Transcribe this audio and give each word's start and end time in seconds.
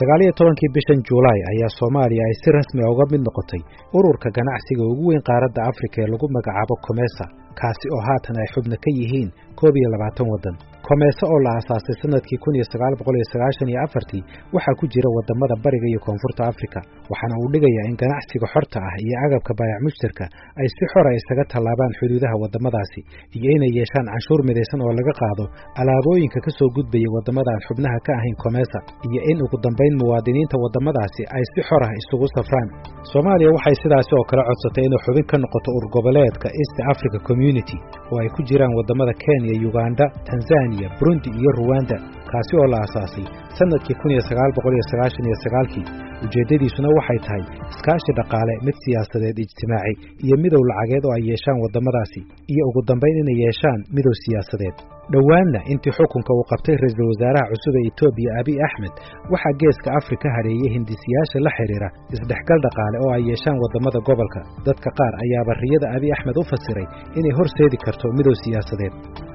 sagaal 0.00 0.20
iyo 0.24 0.32
tobankii 0.40 0.70
bishan 0.76 1.00
juulaay 1.08 1.40
ayaa 1.52 1.70
soomaaliya 1.78 2.24
ay 2.28 2.34
si 2.42 2.48
rasmi 2.56 2.80
a 2.86 2.90
uga 2.94 3.04
mid 3.12 3.22
noqotay 3.28 3.62
ururka 3.98 4.28
ganacsiga 4.38 4.84
ugu 4.92 5.02
weyn 5.10 5.22
qaaradda 5.30 5.60
afrika 5.70 5.96
ee 6.04 6.08
lagu 6.12 6.26
magacaabo 6.36 6.74
komesa 6.86 7.24
kaasi 7.60 7.86
oo 7.94 8.02
haatan 8.08 8.36
ay 8.42 8.48
xubno 8.54 8.76
ka 8.84 8.90
yihiin 8.98 9.30
koob 9.60 9.74
iyo 9.80 9.88
labaatan 9.94 10.26
waddan. 10.32 10.56
Komesa 10.90 11.24
oo 11.32 11.38
la 11.46 11.50
aasaasay 11.58 11.96
sannadkii 12.02 12.38
kun 12.42 12.54
iyo 12.58 12.66
sagaal 12.72 12.94
boqol 13.00 13.14
iyo 13.20 13.26
sagaashan 13.32 13.68
iyo 13.72 13.80
afartii 13.86 14.22
waxaa 14.54 14.74
ku 14.80 14.84
jira 14.92 15.08
waddamada 15.16 15.54
bariga 15.64 15.86
iyo 15.92 16.00
koonfurta 16.06 16.42
afrika 16.52 16.78
waxaana 17.12 17.34
uu 17.42 17.48
dhigayaa 17.54 17.86
in 17.90 17.96
ganacsiga 18.02 18.46
xorta 18.54 18.78
ah 18.88 18.94
iyo 19.04 19.16
agabka 19.26 19.52
baayac 19.58 19.80
mushtarka 19.86 20.24
ay 20.60 20.66
si 20.76 20.84
xora 20.92 21.10
isaga 21.20 21.44
tallaabaan 21.52 21.92
xuduudaha 21.98 22.34
waddamadaasi 22.42 23.00
iyo 23.38 23.48
inay 23.56 23.72
yeeshaan 23.78 24.06
canshuur 24.12 24.40
midaysan 24.48 24.80
oo 24.86 24.92
laga 24.98 25.12
qaado 25.20 25.44
alaabooyinka 25.80 26.38
ka 26.46 26.50
soo 26.58 26.68
gudbaya 26.78 27.08
waddamada 27.16 27.50
aan 27.54 27.62
xubnaha 27.68 27.98
ka 28.06 28.12
ahayn 28.18 28.36
komesa 28.44 28.78
iyo 29.08 29.20
in 29.30 29.38
ugu 29.46 29.56
dambayn 29.66 29.94
muwaadiniinta 30.02 30.56
waddamadaasi 30.64 31.22
ay 31.36 31.44
si 31.52 31.60
xor 31.68 31.82
ah 31.88 31.92
isugu 32.00 32.26
safraan. 32.36 32.68
Soomaaliya 33.12 33.50
waxay 33.56 33.76
sidaasi 33.84 34.12
oo 34.18 34.24
kale 34.30 34.42
codsatay 34.50 34.84
inay 34.88 35.00
xubin 35.06 35.26
ka 35.30 35.36
noqoto 35.44 35.68
urgoboleedka 35.78 36.48
east 36.62 36.76
africa 36.92 37.18
community 37.40 37.76
oo 38.12 38.18
ay 38.20 38.28
ku 38.36 38.40
jiraan 38.48 38.72
waddamada 38.78 39.12
kenya 39.24 39.52
uganda 39.68 40.04
tanzania 40.28 40.88
burundi 41.00 41.28
iyo 41.40 41.50
ruwanda 41.58 41.96
kaasi 42.30 42.52
oo 42.60 42.66
la 42.72 42.78
aasaasay 42.84 43.24
sannadkii 43.58 43.96
kun 44.00 44.10
iyo 44.14 44.22
sagaal 44.28 44.52
boqol 44.56 44.74
iyo 44.78 44.84
sagaashan 44.92 45.24
iyo 45.30 45.36
sagaalkii 45.44 45.86
ujeeddadiisuna 46.26 46.88
waxay 46.98 47.18
tahay 47.26 47.42
iskaashi 47.72 48.12
dhaqaale 48.18 48.54
mid 48.66 48.76
siyaasadeed 48.84 49.36
ijtimaaci 49.44 49.92
iyo 50.26 50.36
midow 50.44 50.62
lacageed 50.70 51.04
oo 51.08 51.14
ay 51.16 51.22
yeeshaan 51.30 51.58
waddamadaasi 51.64 52.20
iyo 52.52 52.62
ugu 52.70 52.80
dambayn 52.90 53.16
inay 53.22 53.38
yeeshaan 53.44 53.80
midow 53.96 54.14
siyaasadeed. 54.24 54.76
Dhowaanna 55.14 55.60
intii 55.72 55.92
xukunka 55.98 56.30
uu 56.38 56.44
qabtay 56.50 56.76
ra'iisul 56.82 57.08
wasaaraha 57.12 57.50
cusub 57.52 57.74
ee 57.80 57.84
etoobiya 57.90 58.30
abiy 58.40 58.58
axmed 58.66 58.94
waxaa 59.32 59.54
geeska 59.62 59.88
afrika 60.00 60.26
hareeyey 60.36 60.70
hindisiyaasha 60.76 61.38
la 61.46 61.50
xidhiira 61.56 61.88
isdhexgal 62.14 62.60
dhaqaale 62.66 62.96
oo 63.04 63.10
ay 63.16 63.22
yeeshaan 63.30 63.58
waddamada 63.62 63.98
gobolka. 64.08 64.40
Dadka 64.68 64.88
qaar 64.98 65.12
ayaaba 65.24 65.52
riyada 65.62 65.86
abiy 65.96 66.12
axmed 66.16 66.36
u 66.40 66.42
fasiray 66.52 66.86
inay 67.18 67.32
horseedi 67.38 67.76
karto 67.86 68.06
midow 68.18 68.34
siyaasadeed. 68.44 68.92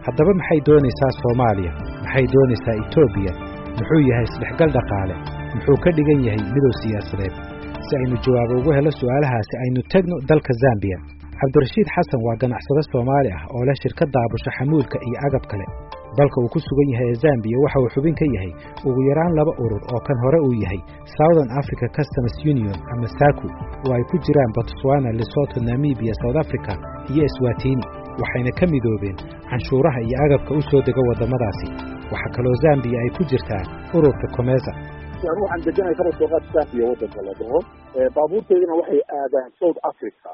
Haddaba 0.08 0.32
maxay 0.40 0.60
doonaysaa 0.68 1.12
soomaaliya? 1.22 1.72
Maxay 2.06 2.26
doonaysaa 2.36 2.76
etoobiya 2.84 3.32
muxuu 3.80 4.02
yahay 4.10 4.26
isdhexgal 4.30 4.70
dhaqaale 4.78 5.16
muxuu 5.56 5.78
ka 5.84 5.90
dhigan 5.98 6.20
yahay 6.28 6.42
midow 6.56 6.74
siyaasadeed. 6.82 7.34
Si 7.88 7.94
aynu 8.02 8.16
jawaabo 8.26 8.54
ugu 8.62 8.72
helo 8.78 8.92
su'aalahaasi 9.00 9.54
aynu 9.64 9.82
tegno 9.94 10.16
dalka 10.30 10.52
zambiya 10.64 10.98
cabdirashiid 11.40 11.88
xasan 11.96 12.20
waa 12.28 12.36
ganacsade 12.44 12.82
soomaali 12.92 13.30
ah 13.38 13.44
oo 13.56 13.64
leh 13.68 13.76
shirkad 13.84 14.10
daabusho 14.16 14.50
xamuulka 14.58 14.98
iyo 15.08 15.18
agab 15.28 15.44
kale 15.52 15.66
dalka 16.20 16.38
uu 16.44 16.50
ku 16.54 16.60
sugan 16.68 16.90
yahay 16.94 17.08
ee 17.14 17.18
zambiya 17.26 17.58
waxa 17.64 17.78
uu 17.84 17.90
xubin 17.96 18.16
ka 18.22 18.26
yahay 18.36 18.52
ugu 18.90 19.02
yaraan 19.10 19.34
laba 19.40 19.54
urur 19.64 19.84
oo 19.94 20.00
kan 20.08 20.18
hore 20.26 20.40
uu 20.48 20.56
yahay 20.64 20.80
southern 21.18 21.50
africa 21.62 21.86
customs 21.98 22.36
union 22.54 22.78
ama 22.94 23.08
saku 23.20 23.48
oo 23.88 23.94
ay 23.98 24.04
ku 24.12 24.16
jiraan 24.28 24.52
botswana 24.58 25.10
lesoto 25.20 25.58
namibia 25.70 26.14
south 26.22 26.38
africa 26.44 26.74
iyo 27.14 27.22
eswatini 27.30 27.86
waxayna 28.22 28.52
ka 28.60 28.66
midoobeen 28.74 29.18
canshuuraha 29.50 30.00
iyo 30.08 30.16
agabka 30.26 30.52
u 30.60 30.62
soo 30.70 30.82
dega 30.88 31.02
waddamadaasi 31.10 31.68
waxaa 32.14 32.32
kaloo 32.38 32.56
zambiya 32.66 32.98
ay 33.06 33.10
ku 33.18 33.24
jirtaa 33.32 33.64
ururka 33.98 34.28
komesa 34.38 34.72
waxaan 35.26 35.62
deganahay 35.68 35.96
kaba 36.00 36.12
sooqaad 36.20 36.44
zambiya 36.56 36.84
waddanka 36.92 37.20
la 37.28 37.34
dhaho 37.42 37.60
baabuurteeduna 38.16 38.74
waxay 38.82 39.02
aadaan 39.20 39.50
south 39.62 39.80
africa. 39.92 40.30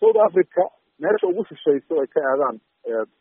South 0.00 0.18
africa 0.28 0.62
meesha 1.04 1.26
ugu 1.32 1.42
shishayso 1.50 1.94
ay 2.02 2.08
ka 2.14 2.20
aadaan 2.32 2.56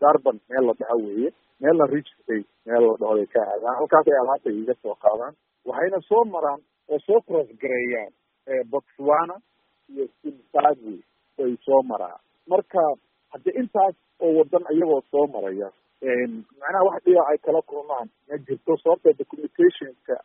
darban 0.03 0.37
meel 0.49 0.63
la 0.69 0.73
dhaho 0.81 0.97
weeye 1.07 1.29
meelna 1.61 1.85
state 1.87 2.47
meel 2.65 2.83
la 2.87 2.93
dhaho 3.01 3.13
ay 3.21 3.27
ka 3.35 3.41
aadaan 3.53 3.75
halkaas 3.79 4.07
ay 4.11 4.17
alaabta 4.23 4.49
iga 4.61 4.73
soo 4.83 4.95
qaadaan 5.05 5.33
waxayna 5.69 5.99
soo 6.09 6.23
maraan 6.35 6.61
oo 6.91 6.99
soo 7.07 7.19
crossgareeyaan 7.27 8.13
botswana 8.71 9.35
iyo 9.89 10.05
zimbabwe 10.21 10.95
ay 11.43 11.53
soo 11.65 11.81
maraan. 11.91 12.19
Marka 12.51 12.81
haddii 13.33 13.55
intaas 13.61 13.95
oo 14.23 14.31
wadan 14.39 14.63
iyagoo 14.75 15.01
soo 15.11 15.25
maraya 15.35 15.69
macnaha 16.61 16.83
wax 16.87 17.03
dhiba 17.05 17.23
ay 17.31 17.37
kala 17.45 17.61
kulmaan 17.69 18.07
ma 18.29 18.37
jirto. 18.47 18.77
Sababta 18.83 19.23
communicationka 19.29 20.15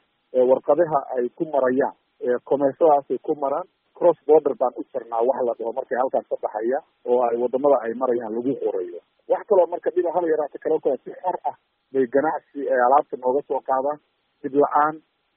warqadaha 0.51 0.99
ay 1.17 1.29
ku 1.39 1.45
marayaan 1.55 1.97
comesadaasay 2.45 3.19
ku 3.27 3.33
maraan 3.43 3.67
cross 3.99 4.19
border 4.27 4.55
baan 4.61 4.73
u 4.81 4.85
jirnaa 4.93 5.23
wax 5.29 5.39
la 5.49 5.53
dhaho 5.59 5.73
markay 5.79 5.99
halkaas 6.03 6.27
ka 6.31 6.37
baxaya 6.45 6.79
oo 7.09 7.21
ay 7.29 7.37
waddamada 7.43 7.77
ay 7.87 7.93
marayaan 8.03 8.35
lagu 8.37 8.53
qorayo 8.65 9.01
wax 9.33 9.43
kaloo 9.51 9.67
marka 9.73 9.91
dhiba 9.97 10.11
hal 10.17 10.25
yaraata 10.33 10.59
kala 10.65 10.79
kula 10.85 10.97
si 11.05 11.11
xor 11.23 11.37
ah 11.51 11.57
bay 11.93 12.07
ganacsi 12.15 12.61
alaabta 12.87 13.17
nooga 13.25 13.41
soo 13.49 13.61
qaadaan 13.71 13.99
dib 14.43 14.55
la'aan 14.63 14.95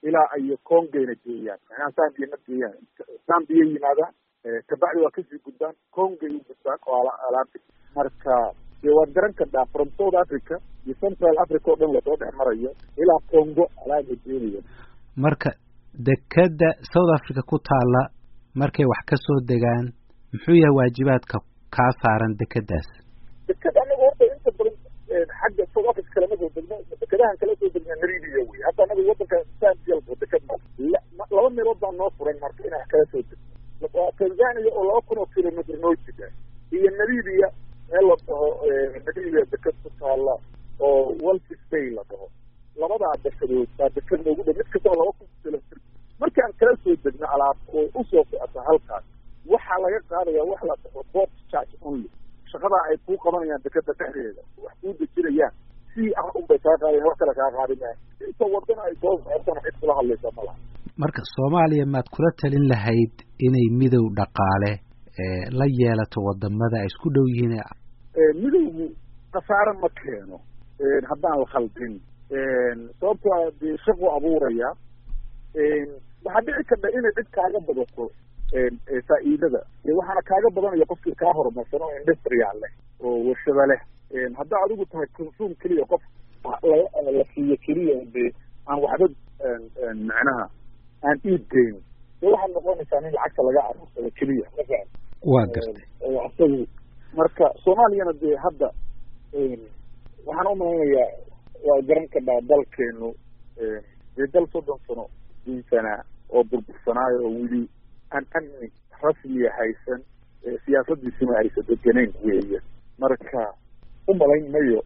ilaa 0.08 0.28
iyo 0.42 0.56
congayna 0.70 1.14
geeyaan. 1.24 1.60
Macnaha 1.68 1.90
zambiya 1.98 2.26
ma 2.32 2.38
geeyaan. 2.46 2.76
Zambiya 3.28 3.64
yimaadaan 3.72 4.12
kabacdi 4.70 5.00
waa 5.04 5.14
ka 5.16 5.20
sii 5.28 5.40
gudbaan 5.46 5.74
congay 5.96 6.32
u 6.38 6.40
gudbaan 6.48 6.78
oo 6.86 7.00
alaabta. 7.28 7.58
Marka 7.96 8.34
dee 8.82 8.94
waad 8.98 9.10
garan 9.16 9.34
kartaa 9.40 9.64
from 9.72 9.88
south 9.98 10.16
africa 10.24 10.54
iyo 10.86 10.94
central 11.04 11.36
africa 11.44 11.66
oo 11.72 11.76
dhan 11.80 11.92
la 11.96 12.00
soo 12.06 12.16
dhex 12.20 12.32
marayo 12.40 12.70
ilaa 13.02 13.20
congo 13.32 13.64
alaab 13.84 14.04
la 14.10 14.16
geenayo 14.24 14.60
marka 15.24 15.50
dekeda 16.08 16.68
south 16.92 17.10
africa 17.18 17.42
ku 17.50 17.56
taala 17.68 18.02
markay 18.62 18.86
wax 18.92 19.02
ka 19.10 19.16
soo 19.26 19.38
degaan 19.50 19.86
muxuu 20.32 20.56
yahay 20.62 20.74
waajibaadka 20.78 21.36
kaa 21.76 21.90
saaran 22.02 22.34
dekedaas 22.40 22.88
deked 23.48 23.76
anaga 23.82 24.02
horta 24.04 24.24
inta 24.34 24.50
badan 24.58 24.76
xagga 25.38 25.64
south 25.74 25.88
africa 25.92 26.10
kalama 26.14 26.36
soo 26.40 26.50
degno 26.56 26.76
dekedahan 27.02 27.36
kala 27.40 27.54
soo 27.60 27.68
degna 27.74 27.94
naribiya 28.02 28.40
wey 28.50 28.60
hadda 28.66 28.82
anaga 28.86 29.02
wadanka 29.10 29.38
sanbialbo 29.60 30.12
deked 30.22 30.42
ma 30.50 31.24
laba 31.36 31.50
meelood 31.56 31.78
baa 31.84 31.92
noo 32.00 32.10
furan 32.18 32.38
marka 32.44 32.60
inaan 32.68 32.88
kala 32.92 33.04
soo 33.12 33.22
degno 33.30 34.02
tanzania 34.20 34.70
oo 34.78 34.84
laba 34.90 35.00
kun 35.08 35.18
oo 35.22 35.26
kilomitr 35.34 35.76
noo 35.84 35.94
jida 36.06 36.26
iyo 36.76 36.90
naribiya 37.00 37.48
meel 37.92 38.06
la 38.10 38.16
dhaho 38.26 38.48
naribiya 39.06 39.44
deked 39.54 39.76
ku 39.82 39.90
taala 40.00 40.34
oo 40.80 41.02
waltis 41.26 41.60
bay 41.70 41.86
la 41.98 42.02
dhaho 42.10 42.26
labadaa 42.82 43.14
dekedood 43.26 43.68
baa 43.78 43.88
deked 43.98 44.20
noogu 44.26 44.42
dhow 44.46 44.54
mid 44.60 44.68
kastaba 44.74 44.96
laba 45.00 45.12
kun 45.18 45.28
kilomitr 45.42 45.78
markaan 46.22 46.52
kala 46.62 46.76
soo 46.84 46.96
degno 47.04 47.26
alaab 47.36 47.56
oo 47.78 47.84
u 48.00 48.04
soo 48.10 48.24
socota 48.30 48.60
halkaas 48.68 49.04
waxaa 49.52 49.78
laga 49.84 50.00
qaadaya 50.12 50.42
wax 50.50 50.60
la 50.70 50.74
dhaho 50.84 51.00
port 51.12 51.30
charge 51.52 51.74
only 51.90 52.08
shaqadaa 52.54 52.82
ay 52.90 52.96
kuu 53.06 53.18
qabanayaan 53.24 53.62
dekeda 53.66 53.92
dhexdeeda 54.00 54.42
wax 54.64 54.74
kuu 54.82 54.92
dejinayaan 55.00 55.52
si 55.94 56.02
ah 56.20 56.26
unbay 56.38 56.58
kaa 56.66 56.76
qaadayan 56.82 57.06
wax 57.08 57.16
kale 57.22 57.32
kaa 57.40 57.50
qaadi 57.56 57.74
maayo 57.82 57.96
inta 58.30 58.44
wadana 58.54 58.82
ay 58.88 58.94
soo 59.02 59.14
socotana 59.24 59.60
cid 59.66 59.76
kula 59.80 59.92
hadlaysa 59.98 60.28
ma 60.36 60.42
laha. 60.48 60.58
Marka 61.02 61.22
soomaaliya 61.34 61.86
maad 61.94 62.06
kula 62.14 62.30
talin 62.40 62.66
lahayd 62.72 63.14
inay 63.46 63.66
midow 63.80 64.04
dhaqaale 64.18 64.72
la 65.58 65.66
yeelato 65.78 66.18
waddamada 66.26 66.76
ay 66.82 66.88
isku 66.90 67.08
dhow 67.16 67.26
yihiin? 67.34 67.54
Midowgu 68.42 68.86
khasaare 69.34 69.72
ma 69.82 69.88
keeno. 70.00 70.36
Haddaan 71.10 71.36
la 71.42 71.46
khaldin. 71.54 71.94
Sababtoa 73.00 73.38
dee 73.60 73.76
shaqu 73.86 74.04
abuuraya 74.16 74.68
waxaa 76.24 76.42
dhici 76.46 76.62
karta 76.70 76.88
inay 76.98 77.12
cid 77.18 77.28
kaaga 77.36 77.58
badato 77.68 78.04
faa'iidada 79.08 79.60
waxaana 79.98 80.22
kaaga 80.30 80.48
badanaya 80.56 80.86
qofkii 80.92 81.14
kaa 81.22 81.32
horumarsan 81.36 81.82
oo 81.82 81.92
industrial 82.00 82.56
leh 82.62 82.72
oo 83.04 83.16
warshada 83.28 83.66
leh. 83.72 83.80
Haddaa 84.38 84.60
adigu 84.64 84.84
tahay 84.92 85.06
consume 85.16 85.54
keliya 85.62 85.84
qof 85.92 86.02
la 86.44 87.24
siiyo 87.34 87.56
keliya 87.66 87.96
de 88.14 88.24
aan 88.68 88.78
waxba 88.84 89.06
macnaha 90.08 90.44
aan 91.08 91.18
iib 91.30 91.42
geyn 91.54 91.76
de 92.20 92.26
waxaad 92.32 92.50
noqonaysaa 92.56 93.00
nin 93.04 93.12
lacagta 93.16 93.42
laga 93.48 93.60
aruursado 93.70 94.10
keliya. 94.18 94.46
Waa 95.32 95.46
gartay. 95.54 95.84
Isagu 96.28 96.66
marka 97.18 97.44
soomaaliyana 97.64 98.12
dee 98.22 98.36
hadda 98.44 98.68
waxaan 100.26 100.46
umalaynayaa 100.52 101.10
waa 101.66 101.80
garan 101.88 102.08
kadhaa 102.14 102.40
dalkeenu 102.50 103.08
dee 104.16 104.26
dal 104.34 104.46
soddon 104.52 104.78
sano 104.86 105.04
diinsanaa 105.46 106.00
oo 106.34 106.44
burbursanaayo 106.50 107.18
oo 107.26 107.32
weli 107.40 107.62
aan 108.16 108.24
amni 108.38 108.68
rasmiya 109.04 109.50
haysan 109.58 110.00
siyaasadiisuna 110.64 111.32
aysan 111.42 111.64
deganayn 111.70 112.12
weeye. 112.24 112.58
Marka 113.02 113.42
umalayn 114.12 114.46
mayo 114.56 114.80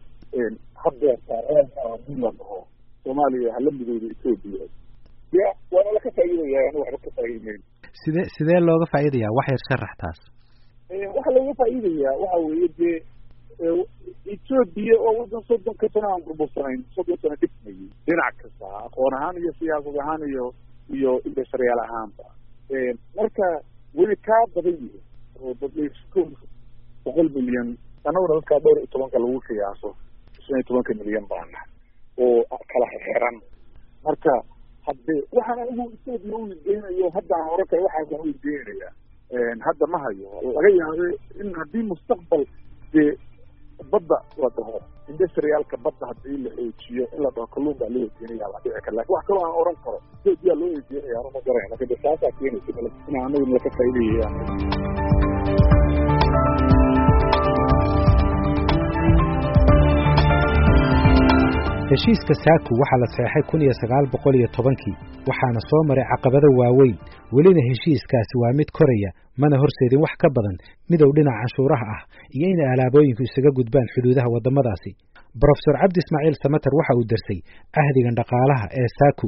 hadeertaa 0.83 1.41
haddii 1.91 2.17
la 2.23 2.31
dhaho 2.39 2.59
soomaaliya 3.03 3.53
hala 3.55 3.71
midooda 3.77 4.07
etoobiya 4.13 4.65
ya 5.39 5.47
waana 5.73 5.91
laka 5.95 6.09
faa'iidaya 6.17 6.59
anu 6.69 6.79
waxba 6.83 6.99
ka 7.05 7.09
faa'iideyn 7.17 7.59
sidee 8.03 8.25
sidee 8.37 8.59
looga 8.67 8.85
faa'iidayaa 8.93 9.35
wax 9.37 9.47
yar 9.53 9.61
sharax 9.69 9.93
taas 10.03 10.19
waxaa 11.17 11.33
looga 11.37 11.53
faa'iidayaa 11.61 12.15
waxa 12.21 12.37
weeye 12.47 12.69
dee 12.79 12.97
etoobiya 14.33 14.95
oo 15.07 15.13
wadan 15.19 15.43
soddonka 15.49 15.85
sano 15.93 16.07
aan 16.13 16.23
burbursanayn 16.27 16.81
soddon 16.95 17.17
sano 17.21 17.35
dhismayay 17.41 17.87
dhinac 18.07 18.35
kasta 18.41 18.65
aqoon 18.87 19.13
ahaan 19.17 19.35
iyo 19.41 19.51
siyaasad 19.59 19.95
ahaan 20.03 20.21
iyo 20.31 20.45
iyo 20.97 21.11
industriyaal 21.29 21.81
ahaanba 21.85 22.25
marka 23.17 23.45
weli 23.97 24.15
kaa 24.27 24.43
badan 24.55 24.73
yihiin 24.81 25.03
oo 25.43 25.53
dadlaysko 25.61 26.21
boqol 27.05 27.29
milyan 27.37 27.69
annaguna 28.07 28.35
dadkaa 28.39 28.59
dhowr 28.63 28.77
iyo 28.79 28.87
tobanka 28.93 29.17
lagu 29.23 29.39
qiyaaso 29.47 29.89
shan 30.45 30.55
iyo 30.57 30.63
tobanka 30.69 30.93
milyan 30.99 31.25
baana 31.31 31.59
oo 32.25 32.43
kala 32.71 32.87
xiran 33.05 33.37
marka 34.05 34.33
hadde 34.87 35.13
waxaan 35.37 35.59
anigu 35.63 35.85
etoobiya 35.95 36.37
u 36.37 36.47
ideynayo 36.55 37.09
haddaan 37.15 37.43
hore 37.49 37.63
kale 37.71 37.87
u 38.23 38.27
ideynayaa 38.33 38.93
hadda 39.67 39.85
ma 39.93 39.97
hayo 40.05 40.29
laga 40.55 40.69
yaabe 40.79 41.07
in 41.41 41.49
haddii 41.59 41.83
mustaqbal 41.91 42.43
dee 42.93 43.09
badda 43.91 44.17
la 44.41 44.49
dhaho 44.57 44.79
industrialka 45.13 45.75
badda 45.85 46.05
haddii 46.11 46.37
la 46.45 46.49
xoojiyo 46.57 47.03
in 47.15 47.19
la 47.25 47.29
kalluun 47.53 47.75
baa 47.81 47.89
loo 47.95 48.05
eedeynaya 48.07 48.47
la 48.53 48.59
dhici 48.63 48.81
kara 48.85 48.95
laakiin 48.97 49.15
wax 49.15 49.23
kaloo 49.29 49.43
aan 49.47 49.55
oran 49.61 49.77
karo 49.83 49.97
etoobiya 50.17 50.55
loo 50.61 50.73
ano 51.19 51.29
ma 51.35 51.39
garan 51.47 51.65
marka 51.71 51.85
de 51.91 51.95
taasaa 52.05 52.31
keenaysa 52.39 52.69
inaan 53.09 53.25
anagu 53.27 53.45
nalaka 53.49 53.69
faa'iidayayaan 53.77 54.35
heshiiska 61.91 62.33
saaku 62.45 62.71
waxaa 62.81 62.99
la 63.03 63.07
saxeexay 63.13 63.43
kun 63.49 63.61
iyo 63.65 63.73
sagaal 63.81 64.05
boqol 64.13 64.35
iyo 64.39 64.47
tobankii 64.57 64.95
waxaana 65.29 65.61
soo 65.69 65.81
maray 65.89 66.05
caqabado 66.11 66.49
waaweyn. 66.59 66.95
Welina 67.35 67.61
heshiiskaasi 67.69 68.35
waa 68.41 68.53
mid 68.59 68.69
koraya 68.77 69.09
mana 69.41 69.55
horseedin 69.61 70.01
wax 70.05 70.13
ka 70.21 70.27
badan. 70.35 70.55
Midow 70.89 71.09
dhinaca 71.17 71.37
canshuuraha 71.41 71.85
ah 71.95 72.01
iyo 72.37 72.47
inay 72.53 72.69
alaabooyinku 72.73 73.23
isaga 73.29 73.51
gudbaan 73.59 73.87
xuduudaha 73.93 74.33
waddamadaasi 74.35 74.91
brofesor 75.41 75.75
cabdi 75.83 75.99
ismaaciil 76.03 76.37
samater 76.43 76.73
waxa 76.79 76.93
uu 76.99 77.05
darsay 77.13 77.39
ahdigan 77.83 78.15
dhaqaalaha 78.21 78.65
ee 78.81 78.89
saaku 78.99 79.27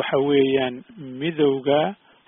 waxa 0.00 0.16
weeyaan 0.30 0.74
midowga 1.22 1.80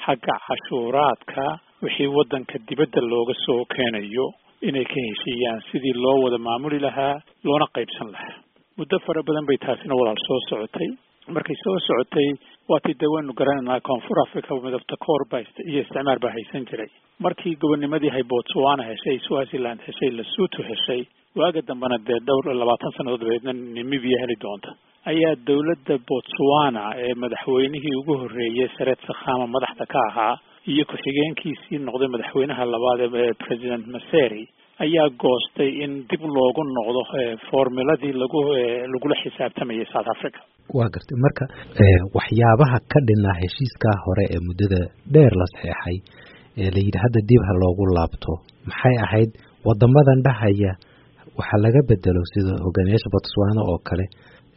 xagga 0.06 0.34
cashuuraadka 0.48 1.44
wixii 1.84 2.10
waddanka 2.16 2.56
dibadda 2.68 3.00
looga 3.12 3.34
soo 3.46 3.60
keenayo 3.74 4.26
inay 4.68 4.84
ka 4.92 4.98
heshiiyaan 5.08 5.60
sidii 5.70 5.94
loo 6.04 6.16
wada 6.24 6.38
maamuli 6.46 6.78
lahaa 6.86 7.14
loona 7.48 7.66
qaybsan 7.76 8.08
lahaa. 8.14 8.36
Muddo 8.78 8.96
fara 9.06 9.22
badan 9.28 9.46
bay 9.50 9.58
taasina 9.64 9.94
walaal 10.00 10.18
soo 10.28 10.38
socotay. 10.50 10.88
Markay 11.36 11.56
soo 11.64 11.76
socotay 11.88 12.28
waatii 12.72 12.94
dee 13.00 13.10
waynu 13.14 13.32
garanaynaa 13.40 13.80
koonfur 13.88 14.18
africa 14.26 14.50
midabta 14.64 14.96
koor 15.06 15.22
baa 15.32 15.40
iyo 15.70 15.80
isticmaar 15.82 16.18
baa 16.24 16.32
haysan 16.36 16.64
jiray. 16.70 16.88
Markii 17.24 17.54
gobonimadii 17.62 18.10
hay 18.16 18.22
botswana 18.32 18.82
heshay 18.90 19.18
swaziland 19.26 19.80
heshay 19.86 20.10
lesotho 20.18 20.62
heshay 20.70 21.02
waaga 21.40 21.60
dambena 21.70 21.98
dee 22.08 22.18
dhowr 22.28 22.46
labaatan 22.60 22.92
sannadood 22.96 23.20
dabeedna 23.24 23.52
namibia 23.76 24.18
heli 24.22 24.36
doonta. 24.44 24.70
Ayaa 25.12 25.34
dowladda 25.48 25.94
botswana 26.10 26.82
ee 27.04 27.14
madaxweynihii 27.22 27.96
ugu 28.00 28.14
horreeyey 28.22 28.68
sareed 28.78 29.00
sakhama 29.08 29.46
madaxda 29.54 29.86
ka 29.94 29.98
ahaa 30.10 30.34
iyo 30.72 30.84
ku-xigeenkiisii 30.90 31.78
noqday 31.88 32.08
madaxweynaha 32.14 32.64
labaad 32.74 33.00
ee 33.22 33.32
president 33.44 33.84
maseri 33.96 34.42
ayaa 34.86 35.08
goostay 35.24 35.70
in 35.84 35.92
dib 36.10 36.22
loogu 36.36 36.62
noqdo 36.78 37.00
formuladii 37.50 38.12
lagu 38.22 38.40
lagula 38.94 39.16
xisaabtamayay 39.22 39.86
south 39.94 40.08
africa 40.16 40.40
waa 40.78 40.88
gartay. 40.94 41.16
Marka 41.24 41.44
waxyaabaha 42.16 42.78
ka 42.92 42.98
dhinaa 43.08 43.36
heshiiskaa 43.42 43.96
hore 44.04 44.24
ee 44.34 44.40
muddada 44.48 44.80
dheer 45.14 45.32
la 45.40 45.46
saxeexay 45.52 45.96
ee 46.62 46.70
la 46.74 46.80
yidhi 46.86 46.98
hadda 47.04 47.20
dib 47.30 47.42
ha 47.48 47.52
loogu 47.62 47.84
laabto. 47.96 48.32
Maxay 48.70 48.96
ahayd 49.06 49.30
waddamadan 49.68 50.20
dhahaya 50.26 50.72
waxa 51.40 51.56
laga 51.64 51.80
bedelo 51.90 52.22
sida 52.32 52.52
hogaamiyaasha 52.66 53.08
botswana 53.14 53.60
oo 53.72 53.78
kale. 53.88 54.06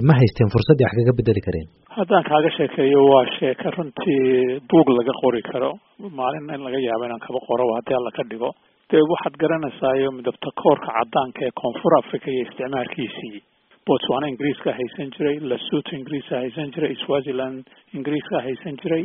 Ma 0.07 0.13
haysteen 0.19 0.49
fursaddii 0.53 0.85
wax 0.87 0.93
kaga 0.99 1.13
bedeli 1.19 1.41
kareen? 1.47 1.67
Haddaan 1.97 2.23
kaaga 2.29 2.49
sheekeeyo 2.57 2.99
waa 3.11 3.25
sheeke 3.37 3.67
runtii 3.77 4.21
buug 4.69 4.87
laga 4.99 5.13
qori 5.21 5.41
karo. 5.51 5.71
Maalin 6.19 6.49
in 6.55 6.61
laga 6.67 6.79
yaabo 6.87 7.03
inaan 7.07 7.23
kaba 7.27 7.39
qoro 7.47 7.63
haddii 7.77 7.95
alla 7.99 8.11
ka 8.17 8.23
dhigo 8.31 8.49
dee 8.91 9.03
waxaad 9.13 9.35
garanaysaayo 9.41 10.09
midabta 10.17 10.49
koorka 10.61 10.89
caddaanka 10.97 11.39
ee 11.47 11.53
koonfur 11.61 11.93
africa 12.01 12.27
iyo 12.33 12.41
isticmaalkiisii 12.47 13.37
botswana 13.89 14.27
ingiriiska 14.31 14.71
haysan 14.79 15.09
jiray 15.15 15.37
lesotho 15.51 15.95
ingiriiska 15.99 16.35
haysan 16.43 16.71
jiray 16.75 16.95
swaziland 17.05 17.59
ingiriiska 17.97 18.41
haysan 18.47 18.75
jiray 18.83 19.03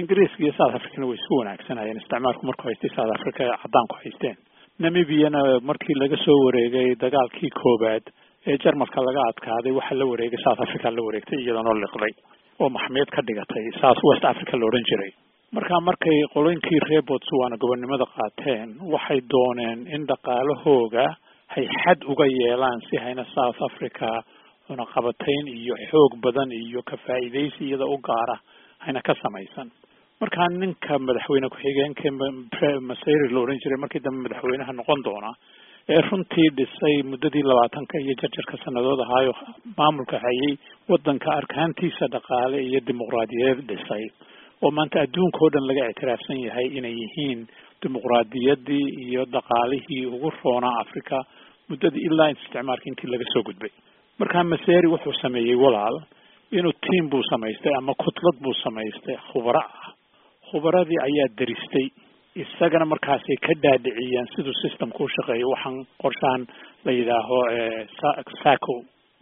ingiriiska 0.00 0.38
iyo 0.44 0.52
south 0.60 0.74
africana 0.78 1.06
way 1.10 1.16
isku 1.20 1.34
wanaagsanayeen 1.40 1.96
isticmaalku 2.02 2.46
markuu 2.50 2.66
haystay 2.70 2.90
south 2.96 3.12
africa 3.18 3.42
caddaanku 3.62 3.94
haysteen 4.02 4.36
namibiana 4.84 5.40
markii 5.70 5.94
laga 6.02 6.16
soo 6.24 6.38
wareegay 6.46 6.88
dagaalkii 7.04 7.50
koobaad 7.60 8.04
ee 8.50 8.56
jarmalka 8.64 9.00
laga 9.08 9.22
adkaaday 9.30 9.72
waxaa 9.78 9.98
la 10.00 10.06
wareegay 10.12 10.40
south 10.46 10.60
africa 10.66 10.90
la 10.96 11.02
wareegtay 11.08 11.38
iyadanoo 11.44 11.74
liqday 11.84 12.12
oo 12.64 12.68
maxmeed 12.78 13.08
ka 13.16 13.22
dhigatay 13.28 13.64
south 13.82 14.00
west 14.10 14.24
africa 14.32 14.54
la 14.60 14.66
odhan 14.70 14.84
jiray 14.90 15.10
marka 15.56 15.80
markay 15.88 16.18
qoloyinkii 16.34 16.80
reer 16.88 17.02
botswana 17.12 17.56
gobonnimada 17.64 18.06
qaateen 18.18 18.68
waxay 18.94 19.20
dooneen 19.34 19.78
in 19.96 20.02
dhaqaalahooga 20.12 21.06
hay 21.54 21.66
xad 21.82 22.00
uga 22.12 22.26
yeelaan 22.38 22.80
si 22.90 22.96
hayna 23.04 23.24
south 23.34 23.60
africa 23.68 24.08
cunaqabatayn 24.68 25.46
iyo 25.58 25.74
xoog 25.90 26.12
badan 26.24 26.50
iyo 26.52 26.82
ka 26.90 26.96
faa'iidaysi 27.06 27.60
iyada 27.68 27.86
u 27.86 27.96
gaara 28.08 28.36
hayna 28.84 29.00
ka 29.08 29.14
samaysan. 29.22 29.70
Markaa 30.20 30.48
ninka 30.60 30.98
madaxweyne 30.98 31.48
ku-xigeenka 31.52 32.08
masayri 32.90 33.28
la 33.34 33.40
odhan 33.44 33.58
jiray 33.62 33.78
markii 33.84 34.00
dambe 34.06 34.20
madaxweynaha 34.28 34.72
noqon 34.80 35.00
doona 35.06 35.30
ee 35.94 36.00
runtii 36.10 36.48
dhisay 36.58 36.96
muddadii 37.10 37.42
labaatanka 37.50 37.98
iyo 38.02 38.14
jarjarka 38.22 38.56
sannadood 38.64 39.00
ahaayo 39.06 39.32
maamulka 39.78 40.16
hayay 40.24 40.52
waddanka 40.90 41.28
arkaantiisa 41.40 42.06
dhaqaale 42.14 42.58
iyo 42.68 42.80
dimuqraadiyadeed 42.88 43.66
dhisay. 43.70 44.04
Oo 44.64 44.70
maanta 44.78 45.00
adduunka 45.04 45.38
oo 45.44 45.50
dhan 45.54 45.66
laga 45.70 45.84
ictiraafsan 45.92 46.38
yahay 46.46 46.66
inay 46.78 46.94
yihiin 47.02 47.40
dimuqraadiyaddii 47.82 48.86
iyo 49.06 49.22
dhaqaalihii 49.34 50.02
ugu 50.14 50.30
roonaa 50.44 50.76
africa 50.84 51.16
muddadii 51.68 52.04
ilaa 52.08 52.30
isticmaalka 52.34 52.86
intii 52.90 53.10
laga 53.12 53.24
soo 53.34 53.42
gudbay. 53.48 53.72
Markaa 54.20 54.44
maseri 54.52 54.88
wuxuu 54.94 55.12
sameeyey 55.22 55.56
walaal 55.64 55.96
inuu 56.58 56.72
tiam 56.84 57.06
buu 57.12 57.22
samaystay 57.30 57.74
ama 57.78 57.92
kutlad 58.04 58.36
buu 58.44 58.54
samaystay 58.64 59.16
khubaro 59.32 59.60
ah. 59.60 59.92
Khubaradii 60.50 61.00
ayaa 61.08 61.28
daristay. 61.38 61.86
Isagana 62.42 62.84
markaasay 62.92 63.36
ka 63.46 63.52
dhaadhiciyeen 63.62 64.26
siduu 64.36 64.52
systemku 64.62 65.04
u 65.04 65.08
shaqeeyo 65.14 65.48
waxaan 65.54 65.76
qorshahan 66.02 66.42
la 66.84 66.92
yidhaaho 66.98 67.38
saco. 68.42 68.76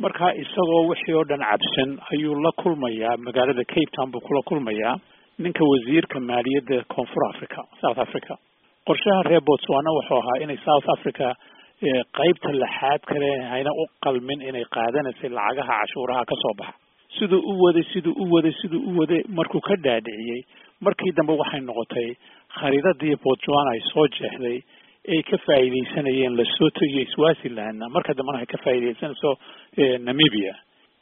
Markaa 0.05 0.33
isagoo 0.43 0.83
wixii 0.91 1.15
oo 1.19 1.25
dhan 1.31 1.41
cabsan 1.51 1.91
ayuu 2.13 2.35
la 2.45 2.51
kulmayaa 2.63 3.17
magaalada 3.27 3.65
cape 3.73 3.91
town 3.97 4.11
buu 4.13 4.21
kula 4.27 4.43
kulmayaa 4.49 4.95
ninka 5.39 5.65
wasiirka 5.73 6.21
maaliyadda 6.21 6.79
koonfur 6.95 7.23
africa 7.33 7.61
south 7.83 7.99
africa. 7.99 8.35
Qorshaha 8.89 9.23
reer 9.29 9.41
botswana 9.49 9.91
wuxuu 9.97 10.19
ahaa 10.23 10.43
inay 10.45 10.59
south 10.69 10.89
africa 10.97 11.29
qeybta 12.19 12.53
laxaad 12.63 13.01
kale 13.11 13.31
hayna 13.53 13.71
u 13.83 13.85
qalmin 14.05 14.41
inay 14.49 14.65
qaadanaysay 14.77 15.31
lacagaha 15.39 15.75
cashuuraha 15.81 16.25
ka 16.31 16.35
soo 16.43 16.55
baxa. 16.61 16.75
Siduu 17.19 17.41
u 17.51 17.53
waday 17.65 17.85
siduu 17.93 18.13
u 18.23 18.25
waday 18.35 18.53
siduu 18.61 18.81
u 18.91 18.99
waday 19.01 19.23
markuu 19.39 19.61
ka 19.69 19.75
dhaadhiciyey 19.87 20.41
markii 20.87 21.13
dambe 21.19 21.33
waxay 21.43 21.61
noqotay 21.61 22.09
khariidadii 22.59 23.17
botswana 23.25 23.71
ay 23.75 23.81
soo 23.93 24.07
jeexday 24.17 24.59
ay 25.15 25.21
ka 25.31 25.37
faa'iidaysanayeen 25.47 26.37
lesotho 26.41 26.85
iyo 26.91 27.05
swazilandna 27.15 27.89
marka 27.97 28.15
dambena 28.19 28.39
ay 28.43 28.47
ka 28.47 28.59
faa'iidaysanayso 28.65 29.31
namibia. 30.09 30.55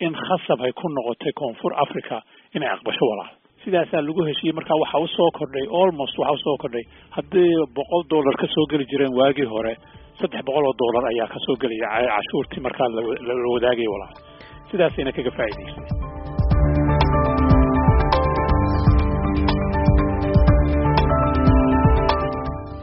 In 0.06 0.14
khasab 0.24 0.60
ay 0.66 0.72
ku 0.72 0.88
noqotay 0.98 1.32
koonfur 1.40 1.72
africa 1.84 2.22
inay 2.54 2.68
aqbasho 2.76 3.04
walaal 3.12 3.32
sidaasaa 3.64 4.02
lagu 4.08 4.22
heshiiyey 4.28 4.54
marka 4.58 4.74
waxa 4.82 4.98
u 5.04 5.08
soo 5.16 5.30
kordhay 5.38 5.66
almost 5.80 6.14
waxa 6.22 6.34
u 6.38 6.40
soo 6.44 6.56
kordhay. 6.62 6.84
Haddii 7.16 7.50
boqol 7.78 8.02
dollar 8.12 8.34
ka 8.42 8.46
soo 8.54 8.64
geli 8.72 8.84
jireen 8.92 9.14
waagii 9.20 9.48
hore 9.54 9.74
saddex 10.20 10.42
boqol 10.48 10.64
oo 10.70 10.74
dollar 10.82 11.04
ayaa 11.12 11.28
ka 11.34 11.38
soo 11.46 11.56
gelaya 11.62 11.88
cashuurtii 12.16 12.62
markaa 12.66 12.88
la 13.28 13.34
wadaagaya 13.54 13.90
walaal. 13.94 14.14
Sidaasayna 14.70 15.12
kaga 15.16 15.30
faa'iidaystay. 15.38 16.92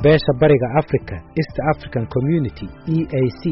Beesha 0.04 0.32
bariga 0.42 0.68
africa 0.82 1.16
east 1.42 1.56
african 1.72 2.06
community 2.16 2.68
e 2.96 2.98
a 3.20 3.24
c 3.40 3.44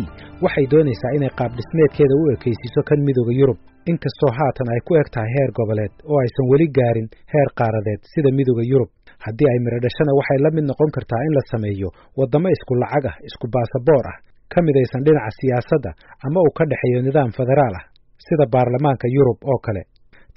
waxay 0.45 0.65
doonaysaa 0.73 1.11
inay 1.17 1.31
qaab 1.39 1.51
dhismeedkeeda 1.59 2.15
u 2.21 2.23
ekaysiiso 2.35 2.81
kan 2.89 2.99
midooda 3.07 3.33
yurub 3.39 3.59
inkastoo 3.91 4.31
haatan 4.39 4.67
ay 4.73 4.81
ku 4.87 4.91
eg 5.01 5.07
tahay 5.15 5.31
heer 5.35 5.51
goboleed 5.59 5.93
oo 6.11 6.17
aysan 6.23 6.45
weli 6.51 6.67
gaarin 6.77 7.07
heer 7.33 7.49
qaaradeed 7.59 8.01
sida 8.13 8.29
midooda 8.37 8.63
yurub. 8.71 8.89
Haddii 9.25 9.49
ay 9.51 9.59
midho 9.65 9.79
dhashana 9.85 10.11
waxay 10.19 10.39
la 10.45 10.49
mid 10.55 10.65
noqon 10.71 10.89
kartaa 10.97 11.21
in 11.27 11.33
la 11.37 11.41
sameeyo 11.51 11.89
waddamo 12.19 12.47
isku 12.55 12.73
lacag 12.83 13.05
ah 13.11 13.15
isku 13.29 13.45
baasaboor 13.55 14.05
ah 14.11 14.17
ka 14.53 14.57
midaysan 14.67 15.01
dhinaca 15.07 15.31
siyaasadda 15.39 15.91
ama 16.27 16.39
uu 16.45 16.51
ka 16.57 16.63
dhexeeyo 16.71 16.99
nidaam 17.07 17.29
federaal 17.39 17.73
ah 17.79 17.85
sida 18.27 18.45
baarlamaanka 18.53 19.05
yurub 19.15 19.39
oo 19.51 19.59
kale. 19.67 19.83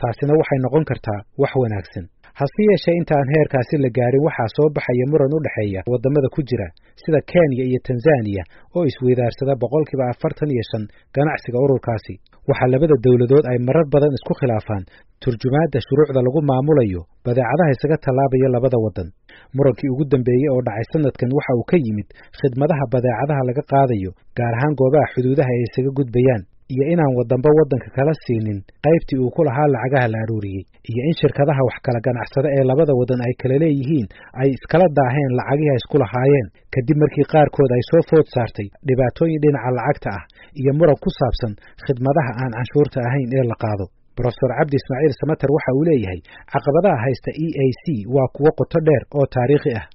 Taasina 0.01 0.33
waxay 0.41 0.59
noqon 0.67 0.85
kartaa 0.91 1.21
wax 1.43 1.53
wanaagsan 1.63 2.05
hase 2.41 2.63
yeeshee 2.71 2.95
inta 3.01 3.15
aan 3.19 3.29
heerkaasi 3.35 3.75
la 3.85 3.91
gaarin 3.99 4.25
waxaa 4.29 4.49
soo 4.57 4.69
baxaya 4.77 5.05
muran 5.13 5.35
u 5.37 5.39
dhexeeya 5.47 5.81
waddamada 5.93 6.29
ku 6.35 6.41
jira 6.49 6.67
sida 7.03 7.21
kenya 7.33 7.65
iyo 7.71 7.81
tanzaniya 7.89 8.43
oo 8.77 8.85
isweydaarsada 8.91 9.55
boqolkiiba 9.63 10.05
afartan 10.13 10.51
iyo 10.55 10.65
shan 10.71 10.85
ganacsiga 11.17 11.59
ururkaasi. 11.65 12.15
Waxaa 12.51 12.73
labada 12.75 12.95
dowladood 13.05 13.45
ay 13.53 13.59
marar 13.67 13.87
badan 13.95 14.13
isku 14.19 14.33
khilaafaan 14.41 14.85
turjumaadda 15.23 15.79
shuruucda 15.87 16.21
lagu 16.27 16.41
maamulayo 16.51 17.01
badeecadaha 17.27 17.71
isaga 17.77 17.97
tallaabaya 18.05 18.49
labada 18.57 18.79
waddan. 18.85 19.09
Murankii 19.57 19.91
ugu 19.95 20.05
dambeeyey 20.13 20.49
oo 20.55 20.61
dhacay 20.67 20.87
sanadkan 20.93 21.31
waxa 21.39 21.53
uu 21.61 21.67
ka 21.71 21.77
yimid 21.87 22.09
khidmadaha 22.39 22.85
badeecadaha 22.95 23.43
laga 23.49 23.63
qaadayo 23.73 24.11
gaar 24.39 24.55
ahaan 24.59 24.73
goobaha 24.81 25.07
xuduudaha 25.15 25.51
ay 25.57 25.63
isaga 25.69 25.91
gudbayaan 25.99 26.43
iyo 26.73 26.85
inaan 26.95 27.13
waddanba 27.19 27.51
waddanka 27.59 27.89
kala 27.97 28.13
siinin 28.25 28.59
qaybtii 28.87 29.19
uu 29.25 29.31
ku 29.37 29.41
lahaa 29.49 29.69
lacagaha 29.75 30.07
la 30.15 30.19
aruuriyey 30.25 30.65
iyo 30.93 31.03
in 31.09 31.15
shirkadaha 31.21 31.61
wax 31.69 31.77
kala 31.87 32.01
ganacsada 32.07 32.49
ee 32.57 32.65
labada 32.71 32.93
waddan 33.01 33.21
ay 33.27 33.35
kala 33.43 33.57
leeyihiin 33.63 34.07
ay 34.43 34.49
iskala 34.57 34.87
daaheen 34.99 35.33
lacagihii 35.41 35.73
ay 35.75 35.79
isku 35.83 35.97
lahaayeen. 36.05 36.47
Kadib 36.75 36.97
markii 37.03 37.27
qaarkood 37.35 37.71
ay 37.77 37.83
soo 37.91 38.03
food 38.11 38.27
saartay 38.35 38.69
dhibaatooyin 38.89 39.41
dhinaca 39.45 39.71
lacagta 39.79 40.09
ah 40.19 40.25
iyo 40.61 40.73
muran 40.79 40.99
ku 41.05 41.11
saabsan 41.19 41.53
khidmadaha 41.85 42.31
aan 42.43 42.53
canshuurta 42.59 42.99
ahayn 43.09 43.29
ee 43.39 43.45
la 43.53 43.57
qaado. 43.65 43.85
Brofesor 44.19 44.53
cabdi 44.59 44.77
ismaaciil 44.81 45.15
samater 45.23 45.51
waxa 45.57 45.71
uu 45.79 45.85
leeyahay 45.89 46.21
caqabadaha 46.53 46.97
haysta 47.05 47.31
e 47.45 47.47
a 47.65 47.67
c 47.83 47.85
waa 48.17 48.29
kuwo 48.37 48.51
qoto 48.61 48.79
dheer 48.87 49.03
oo 49.19 49.27
taariikhi 49.35 49.73
ah. 49.81 49.87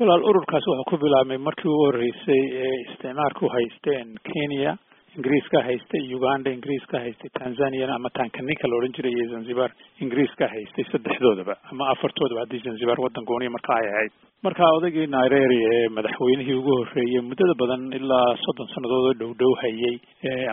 Walaal 0.00 0.22
ururkaas 0.30 0.64
wuxuu 0.70 0.86
ku 0.90 0.94
bilaabmay 1.04 1.38
markii 1.48 1.70
u 1.74 1.78
horreysay 1.82 2.42
ee 2.64 2.74
isticmaalku 2.84 3.44
haysteen 3.54 4.08
kenya 4.30 4.72
ingiriiska 5.16 5.58
haystay 5.66 6.02
uganda 6.18 6.50
ingiriiska 6.56 6.96
haystay 7.04 7.30
tanzania 7.40 7.88
ama 7.96 8.10
tankanika 8.18 8.68
la 8.70 8.76
odhan 8.78 8.92
jiray 8.96 9.12
iyo 9.18 9.26
zanzibar 9.34 9.70
ingiriiska 10.04 10.48
haystay 10.54 10.84
saddexdoodaba 10.92 11.54
ama 11.72 11.88
afartoodaba 11.94 12.40
haddii 12.44 12.62
zanzibar 12.68 12.98
waddan 13.04 13.24
gooniya 13.30 13.50
marka 13.56 13.72
ay 13.80 13.86
ahayd. 13.92 14.12
Marka 14.46 14.64
odaygii 14.78 15.06
naireri 15.16 15.58
ee 15.74 15.88
madaxweynihii 15.98 16.56
ugu 16.60 16.72
horreeyey 16.80 17.20
muddada 17.30 17.54
badan 17.62 17.82
ilaa 17.98 18.26
soddon 18.44 18.68
sannadood 18.74 19.06
oo 19.06 19.14
dhow 19.20 19.32
dhow 19.42 19.52
hayay 19.62 19.94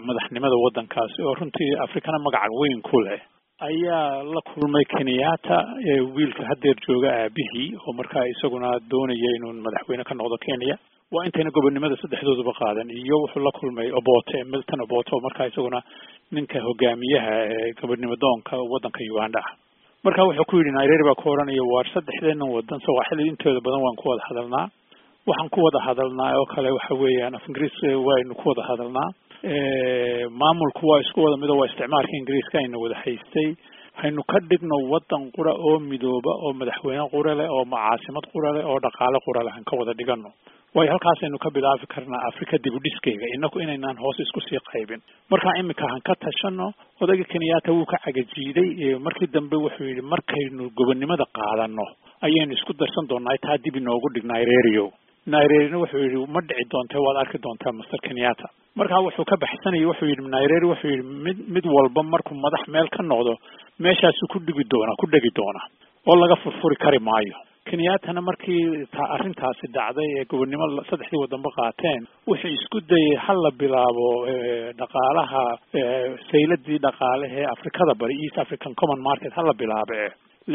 madaxnimada 0.10 0.56
waddankaasi 0.66 1.20
oo 1.30 1.34
runtii 1.42 1.72
afrikana 1.86 2.20
magaca 2.28 2.50
weyn 2.62 2.82
ku 2.90 3.00
leh 3.08 3.20
ayaa 3.70 4.06
la 4.34 4.42
kulmay 4.52 4.86
kenyatta 4.94 5.58
wiilka 6.16 6.44
haddeer 6.52 6.78
jooga 6.88 7.10
aabihii 7.24 7.68
oo 7.84 7.94
markaa 8.00 8.26
isaguna 8.34 8.70
doonaya 8.94 9.30
inuu 9.38 9.54
madaxweyne 9.68 10.04
ka 10.10 10.14
noqdo 10.22 10.38
kenya 10.46 10.76
waa 11.16 11.26
intayna 11.28 11.52
gobonnimada 11.56 11.96
saddexdooduba 12.02 12.54
qaadan. 12.60 12.90
Iyo 12.90 13.16
wuxuu 13.24 13.44
la 13.44 13.52
kulmay 13.60 13.90
obote 14.00 14.44
milton 14.52 14.82
obote 14.86 15.10
oo 15.16 15.20
markaa 15.26 15.48
isaguna 15.52 15.80
ninka 16.32 16.60
hogaamiyaha 16.68 17.34
ee 17.54 17.74
gobonnimo 17.82 18.16
doonka 18.24 18.56
waddanka 18.72 19.00
uganda 19.14 19.40
ah. 19.44 19.52
Marka 20.06 20.24
wuxuu 20.28 20.46
ku 20.50 20.56
yidhi 20.58 20.72
naireri 20.78 21.04
baa 21.08 21.16
ku 21.22 21.28
odhanaya 21.34 21.64
waar 21.74 21.86
saddexdeennan 21.96 22.50
waddan 22.56 22.80
sawaaxili 22.88 23.28
intooda 23.32 23.60
badan 23.66 23.82
waan 23.86 23.96
ku 24.02 24.08
wada 24.12 24.24
hadalnaa. 24.30 24.66
Waxaan 25.28 25.50
ku 25.56 25.60
wada 25.68 25.80
hadalnaa 25.88 26.32
oo 26.40 26.46
kale 26.54 26.70
waxa 26.78 26.94
weeyaan 27.04 27.36
af 27.36 27.44
ingiriis 27.50 27.76
waynu 28.08 28.34
ku 28.40 28.46
wada 28.50 28.64
hadalnaa. 28.70 29.10
Maamulku 30.42 30.88
waa 30.92 31.02
isku 31.04 31.20
wada 31.28 31.38
mido 31.44 31.58
waa 31.60 31.68
isticmaalka 31.72 32.14
ingiriiska 32.22 32.56
ayna 32.64 32.78
wada 32.86 32.96
haystay. 33.04 33.50
Haynu 34.02 34.24
ka 34.32 34.40
dhigno 34.50 34.76
waddan 34.94 35.28
qura 35.36 35.52
oo 35.68 35.76
midooba 35.92 36.32
oo 36.46 36.54
madaxweyne 36.56 37.04
qura 37.12 37.36
leh 37.36 37.50
oo 37.52 37.66
caasimad 37.68 38.26
qura 38.32 38.50
leh 38.56 38.64
oo 38.72 38.80
dhaqaale 38.86 39.20
qura 39.28 39.44
leh 39.48 39.52
han 39.58 39.64
ka 39.68 39.76
wada 39.82 39.92
dhigano 40.00 40.32
waayo 40.76 40.92
halkaasaynu 40.94 41.38
ka 41.44 41.50
bilaabi 41.56 41.86
karnaa 41.94 42.22
afrika 42.30 42.58
dib 42.64 42.74
u 42.74 42.80
dhiskeega 42.86 43.26
inaku 43.36 43.60
inaynaan 43.64 43.98
hoos 44.04 44.20
isku 44.26 44.40
sii 44.48 44.60
qaybin. 44.72 45.02
Markaa 45.32 45.56
iminka 45.62 45.86
han 45.92 46.02
ka 46.08 46.14
tashano 46.26 46.68
odayga 47.04 47.24
kenyatta 47.32 47.72
wuu 47.78 47.86
ka 47.92 47.98
cagajiiday 48.06 48.96
markii 49.08 49.28
dambe 49.36 49.56
wuxuu 49.64 49.88
yidhi 49.90 50.02
markaynu 50.14 50.70
gobonnimada 50.80 51.26
qaadano 51.38 51.86
ayaynu 52.28 52.54
isku 52.58 52.74
darsan 52.82 53.06
doonaa 53.12 53.38
taa 53.46 53.58
dib 53.66 53.76
inoogu 53.82 54.08
dhig 54.16 54.26
nairerio 54.34 54.86
nairerina 55.34 55.78
wuxuu 55.84 56.04
yidhi 56.06 56.20
ma 56.36 56.40
dhici 56.50 56.66
doonte 56.72 56.98
waad 57.06 57.18
arki 57.24 57.38
doontaa 57.46 57.72
master 57.80 58.00
kenyatta. 58.08 58.48
Markaa 58.80 59.02
wuxuu 59.06 59.26
ka 59.32 59.36
baxsanayay 59.44 59.86
wuxuu 59.92 60.08
yidhi 60.12 60.24
naireri 60.36 60.66
wuxuu 60.72 60.90
yidhi 60.94 61.04
mid 61.26 61.38
mid 61.56 61.66
walba 61.76 62.02
markuu 62.14 62.36
madax 62.46 62.64
meel 62.76 62.88
ka 62.96 63.04
noqdo 63.12 63.34
meeshaasu 63.86 64.24
ku 64.32 64.40
dhigi 64.48 64.64
doonaa 64.72 64.96
ku 65.02 65.06
dhegi 65.14 65.32
doonaa 65.40 65.68
oo 66.10 66.16
laga 66.22 66.36
furfuri 66.44 66.76
kari 66.86 67.00
maayo 67.10 67.36
kenyattana 67.70 68.22
markii 68.22 68.86
ta 68.96 69.04
arrintaasi 69.16 69.68
dhacday 69.76 70.08
ee 70.20 70.26
gobonnimo 70.32 70.66
saddexdii 70.90 71.22
waddanba 71.24 71.50
qaateen 71.60 72.02
wuxuu 72.30 72.52
isku 72.58 72.80
dayay 72.92 73.16
ha 73.26 73.34
la 73.44 73.52
bilaabo 73.62 74.08
dhaqaalaha 74.82 75.44
sayladii 76.32 76.80
dhaqaalehe 76.88 77.40
ee 77.44 77.48
afrikada 77.56 77.94
bari 78.02 78.16
east 78.26 78.38
african 78.44 78.74
common 78.82 79.02
market 79.10 79.34
ha 79.38 79.44
la 79.50 79.54
bilaabe 79.62 80.00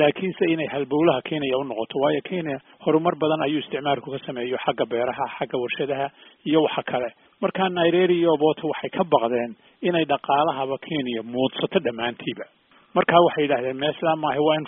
laakiinse 0.00 0.44
inay 0.54 0.66
halbowlaha 0.74 1.20
kenya 1.28 1.58
u 1.60 1.64
noqoto 1.70 1.96
waayo 2.04 2.20
kenya 2.30 2.56
horumar 2.84 3.14
badan 3.22 3.42
ayuu 3.46 3.58
isticmaalku 3.64 4.10
ka 4.14 4.18
sameeyo 4.26 4.58
xagga 4.66 4.84
beeraha 4.94 5.24
xagga 5.38 5.56
warshadaha 5.64 6.06
iyo 6.50 6.60
waxa 6.66 6.82
kale. 6.90 7.08
Markaa 7.42 7.68
naireri 7.78 8.16
iyo 8.22 8.30
oboto 8.36 8.68
waxay 8.72 8.90
ka 8.96 9.04
baqdeen 9.14 9.52
inay 9.88 10.04
dhaqaalahaba 10.12 10.76
kenya 10.88 11.22
muudsato 11.34 11.78
dhammaantiiba 11.86 12.44
marka 12.96 13.16
waxay 13.26 13.42
yidhahdeen 13.46 13.76
meesla 13.84 14.12
maaha 14.24 14.40
waa 14.48 14.56
in 14.60 14.66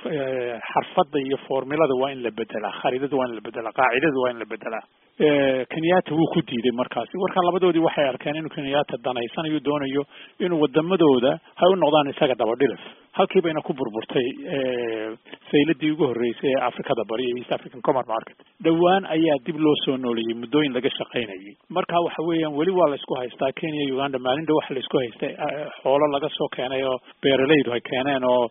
xarfadda 0.72 1.18
iyo 1.26 1.38
formilada 1.48 1.94
waa 2.02 2.10
in 2.14 2.22
la 2.26 2.30
bedelaa 2.40 2.72
khariidada 2.80 3.16
waa 3.20 3.26
in 3.30 3.34
la 3.38 3.40
bedelaa 3.48 3.72
qaacidada 3.80 4.18
waa 4.24 4.30
in 4.34 4.38
la 4.38 4.46
bedelaa 4.54 4.84
kenyatta 5.18 6.14
wuu 6.14 6.28
ku 6.34 6.40
diiday 6.46 6.72
markaasi. 6.80 7.18
Marka 7.18 7.42
labadoodii 7.46 7.82
waxay 7.86 8.08
arkeen 8.08 8.36
inuu 8.36 8.54
kenyatta 8.54 8.96
danaysanayo 9.04 9.60
doonayo 9.68 10.02
inuu 10.40 10.60
wadamadooda 10.62 11.32
hay 11.60 11.68
u 11.72 11.76
noqdaan 11.76 12.10
isaga 12.14 12.34
dabadhilif 12.38 12.80
halkii 13.18 13.42
bayna 13.42 13.60
ku 13.66 13.72
burburtay 13.74 14.26
sayladii 15.50 15.90
ugu 15.94 16.06
horreysay 16.10 16.50
ee 16.54 16.60
afrikada 16.68 17.02
bari 17.10 17.24
ee 17.30 17.38
east 17.40 17.52
african 17.56 17.82
common 17.88 18.04
market. 18.14 18.36
Dhowaan 18.64 19.04
ayaa 19.16 19.38
dib 19.46 19.56
loo 19.66 19.74
soo 19.84 19.96
nooleeyey 20.04 20.34
muddooyin 20.42 20.72
laga 20.78 20.90
shaqaynayay 20.98 21.54
marka 21.78 22.00
waxa 22.06 22.22
weeyaan 22.28 22.54
weli 22.60 22.70
waa 22.78 22.88
la 22.88 22.94
isku 23.00 23.14
haystaa. 23.20 23.50
Kenya 23.60 23.84
uganda 23.94 24.18
maalinta 24.26 24.54
waxa 24.58 24.74
la 24.74 24.80
isku 24.84 24.98
haystay. 25.02 25.32
Xoolo 25.82 26.06
laga 26.14 26.28
soo 26.38 26.48
keenay 26.56 26.82
oo 26.92 26.96
beeralaydu 27.22 27.72
ay 27.76 27.80
keeneen 27.90 28.24
oo 28.32 28.44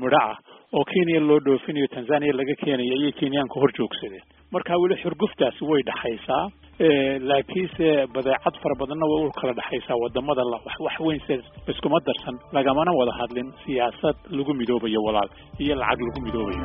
mudho 0.00 0.18
ah 0.28 0.36
oo 0.78 0.84
kenya 0.90 1.20
loo 1.28 1.40
dhoofinayo 1.46 1.86
tanzania 1.96 2.32
laga 2.40 2.54
keenayo 2.62 2.92
ayay 2.98 3.12
kenyaanku 3.20 3.56
hor 3.62 3.70
joogsadeen. 3.78 4.24
Marka 4.54 4.76
weli 4.82 4.96
xurguftaasi 5.02 5.62
way 5.70 5.80
dhaxaysaa 5.90 6.44
laakiinse 7.30 7.86
badeecad 8.14 8.54
fara 8.62 8.74
badanna 8.80 9.06
way 9.12 9.22
u 9.28 9.32
kala 9.40 9.52
dhexaysaa 9.60 9.96
waddamada 10.02 10.42
wax 10.86 10.96
weyn 11.06 11.20
se 11.26 11.34
iskuma 11.72 11.98
darsan 12.06 12.36
lagamana 12.56 12.90
wada 13.00 13.12
hadlin 13.20 13.48
siyaasad 13.64 14.16
lagu 14.36 14.52
midoobayo 14.60 15.00
walaal 15.08 15.30
iyo 15.64 15.74
lacag 15.82 16.00
lagu 16.08 16.20
midoobayo. 16.26 16.62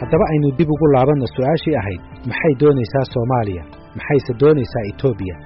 Haddaba 0.00 0.24
aynu 0.32 0.48
dib 0.58 0.68
ugu 0.74 0.86
laabanno 0.94 1.26
su'aashii 1.36 1.76
ahayd 1.80 2.00
maxay 2.30 2.52
doonaysaa 2.62 3.04
soomaaliya? 3.14 3.62
Maxayse 3.98 4.32
doonaysaa 4.42 4.84
etoobiya 4.90 5.36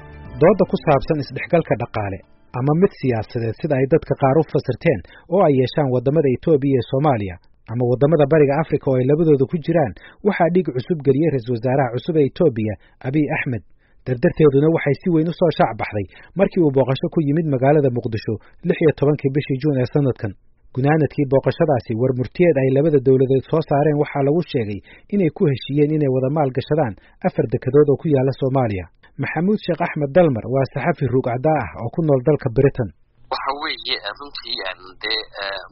doodda 0.42 0.64
ku 0.70 0.76
saabsan 0.84 1.18
isdhexgalka 1.24 1.74
dhaqaale 1.82 2.18
ama 2.58 2.72
mid 2.82 2.92
siyaasadeed 3.00 3.56
sida 3.62 3.74
ay 3.80 3.86
dadka 3.94 4.14
qaar 4.22 4.36
u 4.40 4.42
fasirteen 4.52 5.00
oo 5.34 5.42
ay 5.48 5.54
yeeshaan 5.60 5.88
waddamada 5.94 6.28
etoobiya 6.36 6.74
iyo 6.76 6.82
soomaaliya. 6.92 7.36
Ama 7.72 7.84
waddamada 7.90 8.24
bariga 8.32 8.54
afrika 8.62 8.86
oo 8.90 8.96
ay 9.00 9.06
labadooda 9.10 9.44
ku 9.52 9.56
jiraan 9.66 9.92
waxaa 10.28 10.48
dhig 10.54 10.66
cusub 10.76 10.98
geliyey 11.06 11.30
ra'iisul 11.34 11.54
wasaaraha 11.56 11.94
cusub 11.96 12.16
ee 12.20 12.26
etoobiya 12.30 12.74
abiy 13.08 13.26
axmed 13.36 13.62
dardarteeduna 14.06 14.68
waxay 14.76 14.94
si 15.02 15.08
weyn 15.14 15.28
u 15.32 15.34
soo 15.40 15.50
shaac 15.58 15.72
baxday 15.80 16.06
markii 16.40 16.62
uu 16.66 16.72
booqasho 16.76 17.06
ku 17.14 17.18
yimid 17.28 17.46
magaalada 17.54 17.90
muqdisho 17.98 18.34
lix 18.68 18.78
iyo 18.84 18.92
tobankii 19.00 19.30
bishii 19.36 19.58
juun 19.62 19.76
ee 19.82 19.88
sanadkan. 19.94 20.32
Gunaanadkii 20.76 21.26
booqashadaasi 21.32 21.92
war 22.00 22.12
murtiyeed 22.18 22.56
ay 22.62 22.68
labada 22.76 22.98
dowladeed 23.06 23.44
soo 23.50 23.62
saareen 23.70 23.98
waxaa 24.02 24.22
lagu 24.28 24.40
sheegay 24.52 24.78
inay 25.14 25.30
ku 25.36 25.42
heshiiyeen 25.52 25.90
inay 25.96 26.10
wada 26.16 26.28
maal 26.36 26.50
gashadaan 26.58 26.94
afar 27.28 27.46
dekedood 27.54 27.88
oo 27.92 27.96
ku 28.02 28.06
yaalla 28.14 28.32
soomaaliya 28.42 28.84
maxamuud 29.22 29.58
sheekh 29.66 29.82
axmed 29.86 30.10
dalmar 30.16 30.44
waa 30.54 30.66
saxafi 30.74 31.04
ruugcaddaa 31.14 31.60
ah 31.64 31.70
oo 31.82 31.88
ku 31.94 32.00
nool 32.06 32.20
dalka 32.28 32.48
britain. 32.58 32.88
Waxa 33.32 33.50
weeye 33.62 33.96
runtii 34.18 34.58
dee 35.02 35.20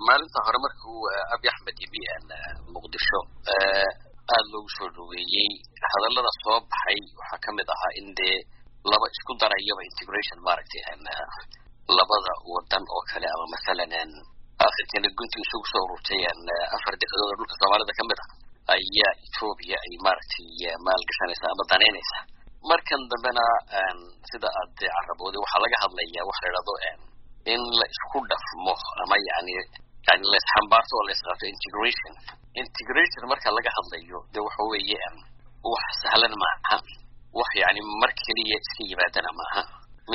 maalinta 0.07 0.39
hore 0.47 0.59
markuu 0.65 1.01
abi 1.35 1.47
axmed 1.53 1.77
yimi 1.83 2.01
muqdisho 2.75 3.19
aada 4.33 4.47
loogu 4.53 4.71
soo 4.79 4.89
dhaweeyey 4.97 5.51
hadallada 5.93 6.31
soo 6.43 6.59
baxay 6.71 6.99
waxaa 7.21 7.39
ka 7.45 7.51
mid 7.59 7.69
ahaa 7.75 7.93
in 8.01 8.07
dee 8.19 8.37
laba 8.91 9.07
isku 9.15 9.33
darayaba 9.43 9.83
integration 9.91 10.39
maaragtay 10.47 10.83
labada 11.99 12.33
wadan 12.53 12.85
oo 12.95 13.03
kale 13.11 13.27
ama 13.35 13.47
mathalan 13.55 13.93
akhirkeena 14.67 15.09
gunti 15.19 15.37
isugu 15.45 15.67
soo 15.73 15.83
ururtay 15.87 16.21
afar 16.77 16.95
dekedood 17.01 17.27
oo 17.31 17.37
dhulka 17.39 17.55
soomaalida 17.61 17.93
ka 17.99 18.03
mid 18.11 18.19
ah 18.25 18.31
ayaa 18.77 19.13
etoobiya 19.27 19.77
ay 19.87 19.95
maaragtay 20.07 20.47
maalgashanaysaa 20.87 21.51
ama 21.55 21.65
danaynaysaa 21.73 22.23
markan 22.71 23.01
dambena 23.11 23.45
sida 24.31 24.49
aad 24.61 24.71
carabooday 24.81 25.41
waxaa 25.45 25.63
laga 25.65 25.77
hadlayaa 25.85 26.25
waxa 26.31 26.43
la 26.47 26.51
idhahdo 26.53 26.75
in 27.53 27.61
la 27.81 27.87
isku 27.95 28.19
dhafmo 28.31 28.75
ama 29.03 29.17
yani 29.31 29.53
yani 30.09 30.25
la 30.33 30.37
isxambaarto 30.43 30.93
oo 30.99 31.05
la 31.09 31.13
isqaato 31.17 31.45
integration. 31.55 32.13
Integration 32.63 33.23
marka 33.33 33.49
laga 33.59 33.71
hadlayo 33.79 34.19
de 34.35 34.39
waxa 34.47 34.63
weeye 34.73 35.01
wax 35.73 35.85
sahlan 36.03 36.35
maaha. 36.43 36.77
Wax 37.39 37.51
yani 37.63 37.81
mar 38.03 38.11
keliya 38.25 38.57
iska 38.63 38.83
yimaadana 38.91 39.31
maaha. 39.41 39.63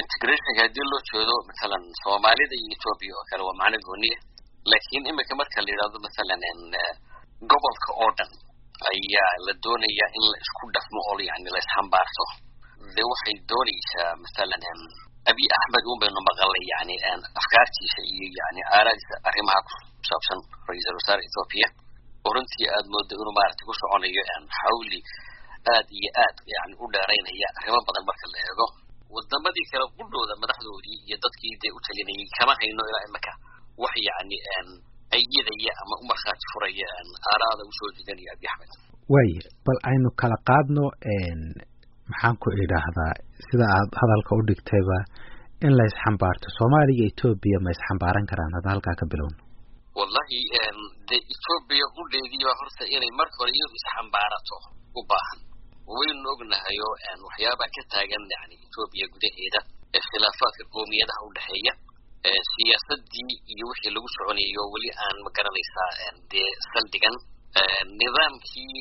Integrationka 0.04 0.62
haddii 0.63 0.88
loo 0.92 1.01
jeedo 1.10 1.36
mathalan 1.50 1.84
soomaalida 2.04 2.56
iyo 2.62 2.70
etoobiya 2.75 3.13
oo 3.20 3.25
kale 3.30 3.44
waa 3.48 3.58
macno 3.62 3.77
gooniya 3.88 4.18
laakiin 4.72 5.04
imika 5.12 5.34
marka 5.42 5.58
la 5.66 5.70
yidhahdo 5.74 5.98
mathalan 6.06 6.42
gobolka 7.51 7.89
oo 8.04 8.12
dhan 8.18 8.30
ayaa 8.91 9.31
la 9.46 9.53
doonaya 9.63 10.05
in 10.17 10.24
la 10.31 10.38
isku 10.43 10.63
dhafmo 10.75 11.00
oo 11.12 11.19
yani 11.29 11.50
la 11.55 11.60
isxambaarto 11.63 12.24
de 12.96 13.01
waxay 13.12 13.36
doonaysaa 13.50 14.12
mathalan 14.24 14.63
abiy 15.31 15.50
axmed 15.57 15.86
un 15.91 15.98
baynu 16.01 16.19
maqalay 16.29 16.63
yani 16.74 16.96
afkaartiisa 17.41 18.00
iyo 18.12 18.27
yani 18.39 18.62
aaraadiisa 18.77 19.15
arrimaha 19.29 19.60
ku 19.67 19.74
saabsan 20.10 20.39
ra'iisul 20.67 20.98
wasaare 21.00 21.22
ethoopia 21.29 21.67
oo 22.25 22.31
runtii 22.36 22.67
aada 22.75 22.88
moodo 22.93 23.13
inuu 23.22 23.36
maaragtay 23.38 23.65
ku 23.69 23.74
soconayo 23.81 24.24
xawli 24.60 25.00
aad 25.74 25.88
iyo 26.00 26.10
aad 26.24 26.38
yani 26.55 26.74
u 26.84 26.86
dheeraynaya 26.93 27.48
arrimo 27.60 27.79
badan 27.88 28.03
marka 28.10 28.25
la 28.34 28.39
eego. 28.48 28.67
Wadamadii 29.15 29.67
kale 29.72 29.86
qudhooda 29.98 30.34
madaxdoodii 30.43 31.00
iyo 31.07 31.17
dadkii 31.24 31.53
dee 31.62 31.72
u 31.77 31.79
talinayay 31.86 32.27
kama 32.38 32.53
hayno 32.60 32.81
ilaa 32.89 33.05
imaka 33.10 33.31
wax 33.84 33.96
yani 34.10 34.38
ayidaya 35.15 35.71
ama 35.81 35.95
u 36.01 36.05
markhaati 36.11 36.45
furaya 36.53 36.87
aaraada 37.31 37.63
u 37.69 37.73
soo 37.79 37.89
jeedinaya 37.95 38.31
abi 38.35 38.45
axmed. 38.53 38.71
Waaye 39.13 39.39
bal 39.65 39.79
aynu 39.91 40.09
kala 40.21 40.37
qaadno 40.49 40.83
maxaan 42.11 42.35
ku 42.43 42.47
idhaahdaa 42.63 43.13
sida 43.47 43.65
aad 43.77 43.89
hadalka 44.01 44.31
u 44.39 44.41
dhigtayba 44.49 44.97
in 45.65 45.71
la 45.77 45.83
isxambaarto. 45.91 46.45
Soomaaliya 46.57 47.05
etoobiya 47.11 47.57
ma 47.65 47.69
isxambaaran 47.75 48.25
karaan 48.31 48.53
hadda 48.57 48.69
halkaa 48.73 48.95
ka 49.01 49.05
bilowno 49.11 49.39
wallahi 49.99 50.39
dee 51.09 51.21
etoobiya 51.33 51.85
qudheediiba 51.97 52.51
horta 52.59 52.83
inay 52.95 53.11
marka 53.19 53.35
hore 53.41 53.51
iyadu 53.57 53.75
isxambaarato 53.81 54.57
u 54.99 55.01
baahan. 55.11 55.39
Waynu 55.97 56.27
ognahayo 56.33 56.87
waxyaabaa 57.27 57.69
ka 57.75 57.81
taagan 57.93 58.23
yani 58.35 58.55
etoobiya 58.65 59.05
gudaheeda 59.13 59.59
ee 59.97 60.03
khilaafaadka 60.09 60.63
qoomiyadaha 60.73 61.21
udhexeeya 61.29 61.73
siyaasadii 62.25 63.33
iyo 63.53 63.65
wixii 63.71 63.93
lagu 63.95 64.07
soconayo 64.15 64.63
weli 64.74 64.89
aan 65.05 65.17
ma 65.25 65.29
garanaysaa 65.38 65.91
dee 66.31 66.50
saldhigan 66.74 67.15
nidaamkii 68.00 68.77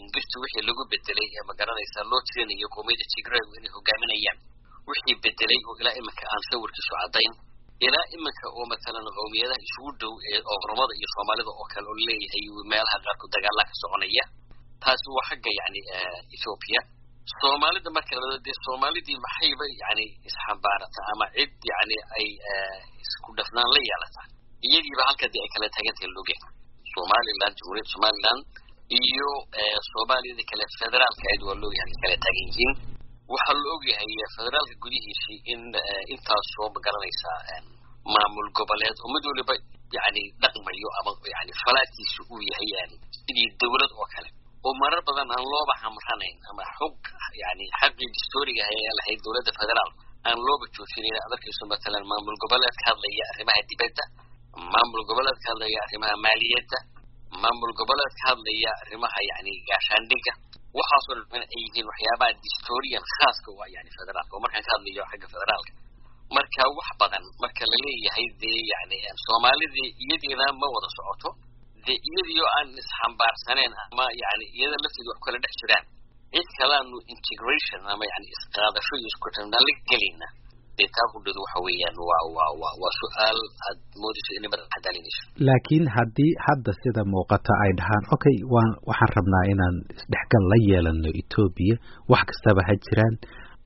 ingirta 0.00 0.36
wixii 0.42 0.64
lagu 0.68 0.82
bedelay 0.92 1.28
ee 1.38 1.44
ma 1.48 1.54
garanaysaa 1.60 2.04
loo 2.10 2.20
tirinayo 2.28 2.68
qoomiyadda 2.74 3.06
tigraygu 3.14 3.52
inay 3.58 3.72
hogaaminayaan 3.76 4.38
wixii 4.90 5.16
bedelay 5.24 5.60
oo 5.68 5.74
ilaa 5.80 5.96
iminka 6.00 6.24
aan 6.32 6.42
sawirkiisu 6.50 6.92
caddayn. 7.00 7.32
Ilaa 7.86 8.06
iminka 8.16 8.46
oo 8.58 8.64
matalan 8.72 9.06
qowmiyadaha 9.18 9.60
isugu 9.66 9.90
dhow 10.00 10.14
ee 10.30 10.40
oromada 10.54 10.92
iyo 10.98 11.08
soomaalida 11.14 11.50
oo 11.60 11.66
kale 11.72 11.86
oo 11.90 11.96
leeyahay 12.08 12.44
meelaha 12.70 12.96
qaarkood 13.04 13.30
dagaalaa 13.36 13.66
ka 13.70 13.74
soconaya. 13.82 14.24
Taasi 14.82 15.08
waa 15.16 15.26
xagga 15.28 15.50
yani 15.60 15.80
ethoopia 16.36 16.80
soomaalida 17.40 17.90
marka 17.96 18.14
la 18.30 18.36
dee 18.46 18.56
soomaalidii 18.66 19.18
maxayba 19.26 19.64
yani 19.82 20.04
isxambaarata 20.28 21.00
ama 21.12 21.26
cid 21.36 21.52
yani 21.72 21.96
ay 22.18 22.26
isku 23.04 23.28
dhafnaan 23.38 23.68
la 23.74 23.80
yeelataa 23.88 24.26
iyadiiba 24.66 25.02
halka 25.08 25.26
dee 25.34 25.42
ay 25.44 25.50
kala 25.54 25.66
taagantahay 25.74 26.10
logen 26.16 26.40
somaliland 26.94 27.54
jamhuuriyadda 27.58 27.92
somaliland 27.94 28.42
iyo 29.00 29.28
soomaaliyada 29.90 30.44
kale 30.50 30.64
federaalka 30.80 31.24
ayd 31.32 31.42
waa 31.48 31.56
looyahay 31.62 31.92
ay 31.94 32.00
kala 32.02 32.16
taagan 32.24 32.46
yihiin. 32.50 32.72
Waxaa 33.32 33.56
la 33.64 33.68
ogyahay 33.76 34.12
federaalka 34.36 34.74
gudihiisii 34.84 35.38
in 35.52 35.60
intaasoo 36.14 36.68
ma 36.74 36.78
garanaysaa 36.86 37.38
maamul 38.14 38.48
goboleed 38.58 38.96
oo 39.04 39.08
mid 39.14 39.24
waliba 39.30 39.54
yani 39.96 40.22
dhaqmayo 40.42 40.88
ama 40.98 41.10
yani 41.34 41.52
falaadkiisa 41.64 42.20
uu 42.32 42.40
yahay 42.50 42.70
sidii 43.24 43.48
dawlad 43.60 43.92
oo 44.00 44.06
kale 44.14 44.28
oo 44.66 44.72
marar 44.82 45.02
badan 45.08 45.28
aan 45.36 45.44
looba 45.52 45.74
hamranayn 45.82 46.36
ama 46.50 46.62
xog 46.78 46.96
yani 47.42 47.64
xaqii 47.80 48.08
distoriga 48.16 48.64
ee 48.76 48.90
lahayd 48.98 49.20
dowladda 49.24 49.52
federaal 49.60 49.90
aan 50.28 50.38
looba 50.46 50.64
joojinayn 50.76 51.16
ad 51.26 51.32
arkayso 51.36 51.64
matalan 51.72 52.04
maamul 52.10 52.36
goboleed 52.42 52.76
ka 52.80 52.84
hadlaya 52.90 53.24
arrimaha 53.32 53.60
dibadda 53.70 54.04
maamul 54.72 55.04
goboleed 55.10 55.38
ka 55.42 55.46
hadlaya 55.52 55.78
arrimaha 55.86 56.14
maaliyadda 56.26 56.78
maamul 57.42 57.72
goboleed 57.80 58.12
ka 58.20 58.24
hadlaya 58.30 58.70
arrimaha 58.82 59.18
yani 59.30 59.52
gaashaandhiga. 59.68 60.32
Waxaasoo 60.78 61.14
dhan 61.30 61.42
ay 61.54 61.60
yihiin 61.64 61.86
waxyaabaha 61.90 62.32
distorian 62.44 63.04
khaaska 63.16 63.50
waa 63.58 63.68
yani 63.76 63.90
federaalka 63.98 64.32
oo 64.36 64.42
markaan 64.44 64.64
ka 64.66 64.70
hadlayo 64.76 65.02
xagga 65.10 65.26
federaalka 65.34 65.72
marka 66.36 66.62
wax 66.78 66.88
badan 67.00 67.24
marka 67.42 67.62
la 67.72 67.76
leeyahay 67.84 68.26
dee 68.42 68.60
yani 68.72 68.96
soomaalidii 69.26 69.88
iyadiina 70.04 70.46
ma 70.60 70.66
wada 70.74 70.88
socoto 70.96 71.28
dee 71.86 71.98
iyadiioo 72.10 72.48
aan 72.58 72.68
isxambaarsaneen 72.82 73.72
ama 73.84 74.04
yani 74.22 74.44
iyada 74.58 74.76
lafteeda 74.84 75.10
wax 75.12 75.20
kala 75.26 75.38
dhex 75.44 75.54
jiraan 75.62 75.84
cid 76.34 76.48
kalaanu 76.60 76.96
integration 77.14 77.80
ama 77.92 78.04
yani 78.12 78.26
isqaadasho 78.36 78.94
iyo 79.00 79.08
iskutanaan 79.12 79.62
la 79.68 79.72
gelayna 79.90 80.28
dee 80.78 80.88
taa 80.96 81.06
kudhadu 81.12 81.40
waxa 81.44 81.58
weeyaan 81.66 81.96
waa 82.10 82.22
waa 82.36 82.50
waa 82.62 82.74
waa 82.82 82.92
su'aal 83.00 83.38
aad 83.68 83.78
moodayso 84.02 84.30
inay 84.38 84.50
madax 84.54 84.68
cadaalinayso 84.74 85.22
laakiin 85.48 85.84
haddii 85.96 86.32
hadda 86.46 86.70
sida 86.82 87.02
muuqata 87.14 87.52
ay 87.64 87.72
dhahaan 87.80 88.04
okay 88.16 88.36
waan 88.54 88.70
waxaan 88.90 89.12
rabnaa 89.18 89.44
inaan 89.52 89.76
isdhexgal 89.98 90.44
la 90.52 90.58
yeelano 90.68 91.10
etoobiya 91.20 91.76
wax 92.12 92.22
kastaba 92.30 92.60
ha 92.68 92.74
jiraan. 92.86 93.14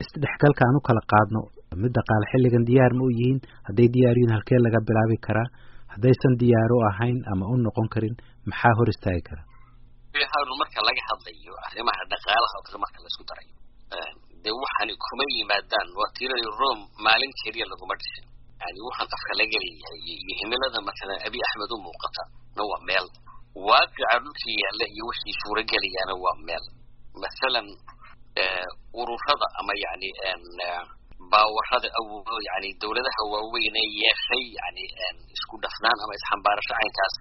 Isdhexgalka 0.03 0.61
aan 0.67 0.77
u 0.79 0.81
kala 0.87 1.01
qaadno 1.13 1.39
mid 1.81 1.91
dhaqaale 1.97 2.25
xilligan 2.31 2.63
diyaar 2.69 2.93
ma 2.99 3.03
u 3.07 3.09
yihiin 3.19 3.39
hadday 3.67 3.87
diyaar 3.95 4.15
yihiin 4.19 4.33
halkee 4.35 4.59
laga 4.65 4.79
bilaabi 4.89 5.17
karaa 5.27 5.47
haddaysan 5.99 6.33
diyaar 6.41 6.71
u 6.71 6.79
ahayn 6.91 7.17
ama 7.33 7.45
u 7.53 7.55
noqon 7.67 7.87
karin 7.93 8.15
maxaa 8.49 8.73
hor 8.79 8.87
istaagi 8.95 9.21
kara? 9.27 9.43
Marka 10.61 10.79
laga 10.87 11.03
hadlayo 11.09 11.53
arrimaha 11.67 12.01
dhaqaalaha 12.11 12.55
oo 12.59 12.63
kale 12.67 12.77
marka 12.83 12.97
la 13.03 13.07
isku 13.11 13.23
darayo 13.29 13.53
dee 14.43 14.55
waxaani 14.63 14.93
kuma 15.05 15.23
yimaadaan? 15.35 15.87
Waa 15.99 16.09
tiirayo 16.15 16.49
rome 16.61 16.83
maalin 17.05 17.31
keliya 17.43 17.65
laguma 17.71 17.95
dhisin. 17.99 18.25
Yani 18.61 18.79
waxaan 18.87 19.07
afka 19.15 19.31
laga 19.39 19.57
leeyahay 19.63 19.99
iyo 20.11 20.33
himilada 20.39 20.79
matalan 20.87 21.19
abi 21.27 21.37
axmed 21.47 21.71
u 21.75 21.77
muuqata 21.85 22.23
na 22.55 22.61
waa 22.69 22.81
meel. 22.89 23.05
Waaqica 23.67 24.15
dhulkii 24.23 24.55
yaalla 24.63 24.85
iyo 24.95 25.03
wixii 25.11 25.35
suuragelayaana 25.41 26.13
waa 26.23 26.37
meel. 26.47 26.65
Masalan 27.23 27.67
ururada 29.01 29.47
ama 29.59 29.73
yani 29.85 30.09
baawarada 31.31 31.89
awoodo 31.99 32.35
yani 32.49 32.69
dawladaha 32.81 33.21
waaweyn 33.33 33.75
ee 33.83 33.89
yeeshay 34.01 34.43
yani 34.59 34.83
isku 35.35 35.55
dhafnaan 35.63 35.97
ama 36.03 36.13
isxambaarasho 36.19 36.73
caynkaas 36.79 37.15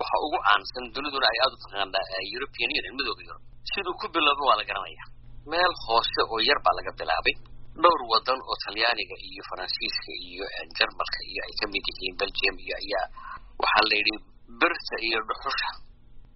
waxa 0.00 0.16
ugu 0.26 0.38
caansan 0.46 0.84
duniduna 0.94 1.26
ay 1.32 1.38
aada 1.44 1.54
u 1.56 1.60
taqaanaa 1.64 2.22
european 2.34 2.68
union 2.78 2.94
midooda 2.98 3.22
yurub 3.28 3.42
siduu 3.72 3.94
ku 4.00 4.06
bilowda 4.14 4.42
waa 4.48 4.56
la 4.60 4.64
garanaya. 4.70 5.04
Meel 5.52 5.72
hoose 5.86 6.20
oo 6.32 6.38
yar 6.48 6.58
baa 6.66 6.74
laga 6.78 6.92
bilaabay. 7.00 7.34
Dhowr 7.82 8.00
wadan 8.12 8.40
oo 8.50 8.56
talyaaniga 8.64 9.16
iyo 9.28 9.42
faransiiska 9.50 10.10
iyo 10.28 10.44
jarmalka 10.78 11.20
iyo 11.30 11.40
ay 11.46 11.54
ka 11.60 11.64
mid 11.74 11.84
yihiin 11.90 12.14
belgium 12.22 12.54
iyo 12.64 12.74
ayaa 12.82 13.06
waxaa 13.62 13.84
la 13.90 13.94
yidhi 14.00 14.14
birta 14.60 14.96
iyo 15.08 15.18
dhuxusha 15.28 15.68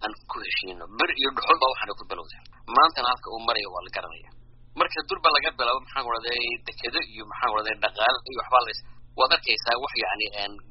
aan 0.04 0.12
ku 0.30 0.36
heshiino. 0.46 0.84
Bir 0.98 1.10
iyo 1.20 1.28
dhuxul 1.36 1.56
baa 1.62 1.70
waxaana 1.72 1.92
ku 2.00 2.04
bilowday. 2.10 2.40
Maantana 2.76 3.08
halka 3.12 3.28
uu 3.34 3.42
maraya 3.48 3.68
waa 3.74 3.82
la 3.86 3.90
garanaya 3.96 4.30
marka 4.80 5.00
durba 5.08 5.28
laga 5.36 5.50
bilaabo 5.58 5.80
maxaan 5.84 6.04
oraday 6.10 6.42
dekedo 6.68 6.98
iyo 7.12 7.22
maxaan 7.30 7.50
oraday 7.54 7.76
dhaqaale 7.84 8.18
iyo 8.30 8.38
waxbaa 8.42 8.62
lays 8.66 8.80
waad 9.18 9.32
arkaysaa 9.36 9.76
wax 9.84 9.92
yani 10.04 10.26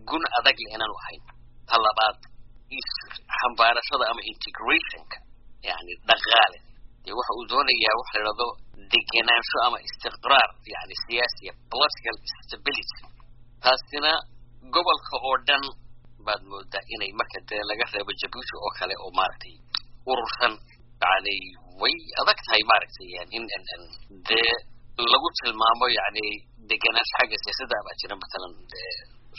gun 0.09 0.23
adag 0.39 0.57
le 0.63 0.67
inaanu 0.75 0.95
ahayn 1.03 1.21
ta 1.69 1.75
labaad 1.85 2.17
xambaarashada 3.39 4.05
ama 4.11 4.21
integrationka 4.31 5.17
yani 5.69 5.93
dhaqaale. 6.09 6.57
Dee 7.03 7.13
waxa 7.19 7.31
uu 7.39 7.45
doonayaa 7.51 7.95
waxa 8.01 8.13
la 8.17 8.21
idhahdo 8.23 8.47
degenaansho 8.93 9.57
ama 9.67 9.77
istiqraar 9.87 10.49
yani 10.73 10.95
siyaasiya 11.05 11.51
political 11.73 12.15
stability. 12.45 12.99
Taasina 13.63 14.11
gobolka 14.73 15.15
oo 15.27 15.35
dhan 15.47 15.63
baad 16.25 16.41
moodaa 16.51 16.83
inay 16.93 17.11
marka 17.19 17.39
dee 17.49 17.61
laga 17.69 17.85
reebo 17.93 18.11
jabuuti 18.21 18.53
oo 18.65 18.71
kale 18.79 18.95
oo 19.03 19.11
maaragtay 19.17 19.53
urursan 20.11 20.53
yani 21.03 21.35
way 21.81 21.95
adag 22.21 22.39
tahay 22.45 22.63
maaragtay 22.71 23.09
in 23.37 23.43
dee 24.29 24.51
lagu 25.13 25.27
tilmaamo 25.39 25.85
yani 25.99 26.25
degenaansho 26.69 27.13
xagga 27.19 27.37
siyaasadda 27.43 27.77
baa 27.85 27.95
jira 28.01 28.15
matalan 28.23 28.53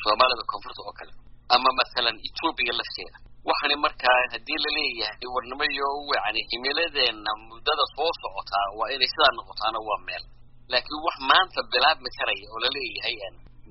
soomaalida 0.03 0.45
koonfurta 0.51 0.81
oo 0.89 0.95
kale 0.99 1.13
ama 1.55 1.71
masalan 1.81 2.17
etoobiya 2.29 2.73
lafteeda 2.81 3.19
waxaana 3.49 3.77
markaa 3.87 4.19
haddii 4.33 4.59
la 4.65 4.71
leeyahay 4.77 5.27
warnimayo 5.35 5.89
yani 6.17 6.41
himiladeena 6.51 7.33
muddada 7.49 7.85
soo 7.95 8.11
socotaa 8.23 8.67
waa 8.79 8.89
inay 8.95 9.09
sidaa 9.13 9.33
noqotaana 9.39 9.79
waa 9.89 10.01
meel 10.09 10.25
laakiin 10.73 11.01
wax 11.07 11.17
maanta 11.31 11.61
bilaabmi 11.73 12.11
karaya 12.19 12.47
oo 12.55 12.59
la 12.65 12.69
leeyahay 12.77 13.17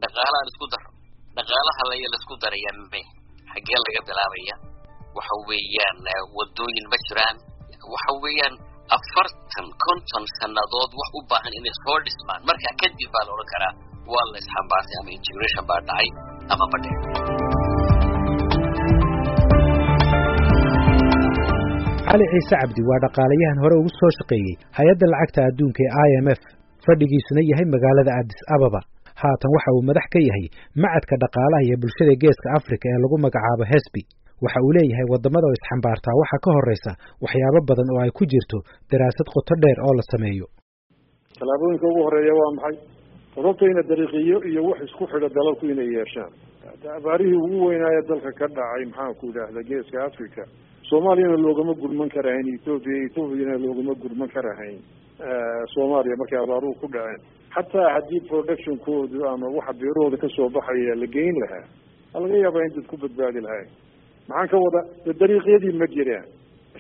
dhaqaalahaan 0.02 0.48
isku 0.52 0.66
daro 0.74 0.90
dhaqaalaha 1.38 1.82
lay 1.92 2.02
la 2.14 2.18
isku 2.22 2.36
daraya 2.44 2.72
me 2.92 3.02
xaggee 3.52 3.80
laga 3.86 4.02
bilaabaya 4.10 4.56
waxa 5.18 5.36
weeyaan 5.50 5.98
wadooyin 6.38 6.86
ma 6.94 6.98
jiraan 7.08 7.38
waxa 7.94 8.12
weeyaan 8.24 8.56
afartan 8.98 9.68
konton 9.86 10.24
sannadood 10.40 10.92
wax 11.00 11.10
u 11.18 11.22
baahan 11.32 11.54
inay 11.60 11.74
soo 11.84 11.98
dhismaan. 12.06 12.40
Markaa 12.50 12.74
kadib 12.82 13.10
baa 13.14 13.24
la 13.28 13.32
odhan 13.36 13.50
karaa 13.54 13.74
waa 14.14 14.26
la 14.34 14.38
isxambaartay 14.44 14.98
ama 15.02 15.12
integration 15.18 15.64
baa 15.70 15.82
dhacay 15.90 16.08
ama 16.54 16.66
badhe 16.72 16.92
cali 22.10 22.26
ciise 22.34 22.56
cabdi 22.62 22.82
waa 22.90 23.00
dhaqaalayahan 23.06 23.60
hore 23.64 23.76
ugu 23.82 23.92
soo 24.00 24.12
shaqeeyey 24.20 24.56
hay'adda 24.78 25.06
lacagta 25.14 25.40
adduunka 25.50 25.82
ee 25.86 26.06
i 26.10 26.12
m 26.26 26.28
f. 26.40 26.42
Fadhigiisuna 26.86 27.42
yahay 27.52 27.68
magaalada 27.76 28.12
addis 28.22 28.40
ababa. 28.56 28.80
Haatan 29.22 29.50
waxa 29.56 29.70
uu 29.78 29.84
madax 29.90 30.06
ka 30.14 30.20
yahay 30.30 30.46
macadka 30.84 31.16
dhaqaalaha 31.24 31.62
iyo 31.68 31.76
bulshada 31.84 32.14
geeska 32.24 32.48
africa 32.60 32.86
ee 32.94 33.00
lagu 33.04 33.16
magacaabo 33.26 33.64
hesby 33.74 34.02
waxa 34.44 34.60
uu 34.66 34.72
leeyahay 34.78 35.08
waddamada 35.14 35.46
oo 35.50 35.56
isxambaartaa 35.60 36.20
waxaa 36.22 36.44
ka 36.46 36.50
horraysa 36.58 36.92
waxyaabo 37.26 37.60
badan 37.70 37.90
oo 37.96 38.00
ay 38.06 38.12
ku 38.20 38.24
jirto 38.34 38.58
daraasad 38.92 39.28
qoto 39.36 39.54
dheer 39.64 39.80
oo 39.88 39.94
la 40.00 40.04
sameeyo. 40.12 40.48
Tallaabooyinka 41.40 41.86
ugu 41.92 42.02
horreeya 42.08 42.34
waa 42.42 42.52
maxay? 42.60 42.78
Sababtayna 43.36 43.82
dariiqiyo 43.90 44.38
iyo 44.52 44.62
wax 44.70 44.80
isku 44.88 45.04
xidha 45.12 45.30
dalalku 45.38 45.64
inay 45.74 45.90
yeeshaan. 45.98 46.32
Abaarihii 47.00 47.40
ugu 47.46 47.58
weynaaye 47.68 48.02
dalka 48.10 48.32
ka 48.40 48.48
dhacay 48.58 48.84
maxaanku 48.92 49.24
idhaahda 49.32 49.62
geeska 49.70 49.98
africa 50.10 50.44
soomaaliyana 50.90 51.38
loogama 51.46 51.74
gurman 51.82 52.10
karahayn 52.16 52.48
ethoopia 52.56 52.98
ethoopiana 53.08 53.56
loogama 53.66 53.94
gurman 54.04 54.30
karahayn. 54.36 54.80
Soomaaliya 55.74 56.16
markay 56.22 56.40
abaaruhu 56.44 56.76
ku 56.82 56.88
dhaceen. 56.96 57.22
Xataa 57.56 57.90
haddii 57.96 58.22
productionkoodu 58.30 59.20
ama 59.32 59.48
waxa 59.58 59.74
beerahooda 59.82 60.18
ka 60.24 60.28
soo 60.36 60.50
baxaya 60.58 60.96
la 61.02 61.08
geyn 61.16 61.36
lahaa 61.44 61.66
a 62.14 62.20
laga 62.24 62.38
yaabaa 62.44 62.66
in 62.68 62.74
dad 62.78 62.86
ku 62.92 62.96
badbaadi 63.04 63.40
lahay 63.46 63.66
maxaan 64.30 64.48
ka 64.52 64.58
wada 64.66 64.82
dariiqyadii 65.22 65.74
ma 65.82 65.88
jiraan 65.96 66.28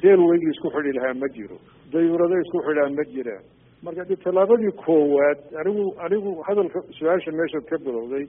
railwaygii 0.03 0.51
isku 0.55 0.67
xidhi 0.75 0.91
lahaa 0.97 1.13
ma 1.21 1.27
jiro. 1.35 1.57
Dayurado 1.93 2.35
isku 2.45 2.57
xidhaa 2.67 2.89
ma 2.97 3.03
jiraan 3.13 3.43
marka 3.83 4.03
de 4.09 4.15
tallaabadii 4.23 4.71
koowaad 4.85 5.39
anigu 5.61 5.83
anigu 6.05 6.31
hadalka 6.47 6.79
su'aasha 6.97 7.31
meeshaad 7.39 7.65
ka 7.71 7.77
bilowday 7.85 8.25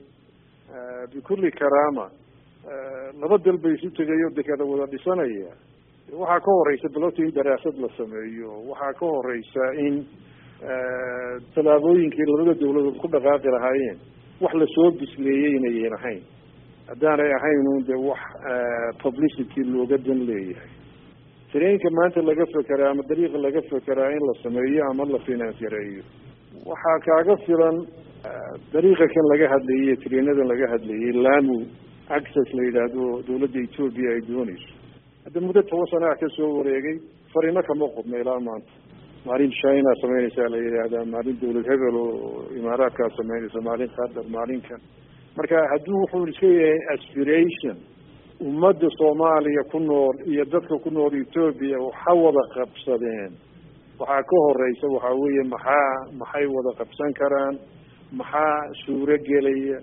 bikulli 1.12 1.50
karaama 1.60 2.06
laba 3.20 3.36
dal 3.44 3.58
bay 3.58 3.74
isu 3.74 3.90
tegayo 3.98 4.28
dekada 4.36 4.64
wada 4.64 4.86
dhisanaya. 4.92 5.52
Waxaa 6.20 6.40
ka 6.44 6.50
horeysa 6.58 6.88
balota 6.94 7.22
in 7.22 7.30
daraasad 7.34 7.76
la 7.82 7.88
sameeyo. 7.98 8.50
Waxaa 8.70 8.92
ka 8.98 9.06
horeysa 9.06 9.64
in 9.86 9.94
tallaabooyinkii 11.54 12.26
labada 12.30 12.54
dawladood 12.60 12.96
ku 13.02 13.06
dhaqaaqi 13.08 13.48
lahaayeen. 13.56 13.98
Wax 14.40 14.54
la 14.54 14.66
soo 14.74 14.90
bisleeyey 15.00 15.56
inayan 15.58 15.94
ahayn 15.98 16.22
haddaanay 16.90 17.30
ahayn 17.38 17.68
de 17.88 17.94
wax 18.08 18.20
publicity 19.02 19.60
looga 19.74 19.96
dan 20.06 20.20
leeyahay. 20.30 20.70
Tareenka 21.52 21.88
maanta 21.98 22.22
laga 22.30 22.44
fekeraa 22.54 22.90
ama 22.94 23.02
dariiqa 23.10 23.38
laga 23.46 23.60
fekeraa 23.70 24.10
in 24.16 24.22
la 24.28 24.34
sameeyo 24.42 24.82
ama 24.90 25.04
la 25.14 25.18
finance 25.28 25.66
waxaa 26.70 26.98
kaaga 27.06 27.34
filan 27.46 27.76
dariiqa 28.72 29.06
kan 29.14 29.26
laga 29.32 29.46
hadlayay 29.54 29.96
tareenadan 30.04 30.46
laga 30.52 30.66
hadlayay 30.72 31.12
lamu 31.26 31.56
access 32.16 32.48
la 32.58 32.62
yidhaahdo 32.68 33.04
dawladda 33.28 33.58
ethoopia 33.66 34.10
ay 34.14 34.20
dooneyso 34.30 34.70
hadda 35.24 35.38
muddo 35.46 35.62
toban 35.70 35.86
sana 35.92 36.14
ka 36.22 36.28
soo 36.36 36.50
wareegay 36.58 36.96
farino 37.32 37.62
kama 37.68 37.86
qodna 37.96 38.16
ilaa 38.22 38.40
maanta. 38.48 38.72
Maalin 39.26 39.52
china 39.60 39.90
samaynaysaa 40.02 40.48
la 40.54 40.58
yidhaahdaa 40.64 41.04
maalin 41.14 41.36
dawlad 41.42 41.66
hebel 41.72 41.96
oo 42.02 42.44
imaaraadkaa 42.60 43.08
samaynaysa 43.18 43.60
maalin 43.68 43.90
qatar 43.98 44.26
maalinkan 44.36 44.80
marka 45.40 45.56
hadduu 45.72 46.00
wuxuu 46.02 46.26
iska 46.32 46.46
yahay 46.46 46.78
aspiration 46.94 47.76
ummadda 48.40 48.88
soomaaliya 48.98 49.62
ku 49.72 49.78
nool 49.80 50.16
iyo 50.32 50.44
dadka 50.44 50.76
ku 50.84 50.90
nool 50.90 51.12
ethoopia 51.22 51.78
waxa 51.86 52.12
wada 52.24 52.42
qabsadeen. 52.54 53.32
Waxaa 54.00 54.22
ka 54.30 54.36
horeysa 54.46 54.86
waxaa 54.94 55.14
weeye 55.22 55.44
maxaa 55.54 55.92
maxay 56.20 56.46
wada 56.56 56.70
qabsan 56.80 57.12
karaan 57.20 57.54
maxaa 58.12 58.60
suuro 58.84 59.16
gelaya? 59.28 59.78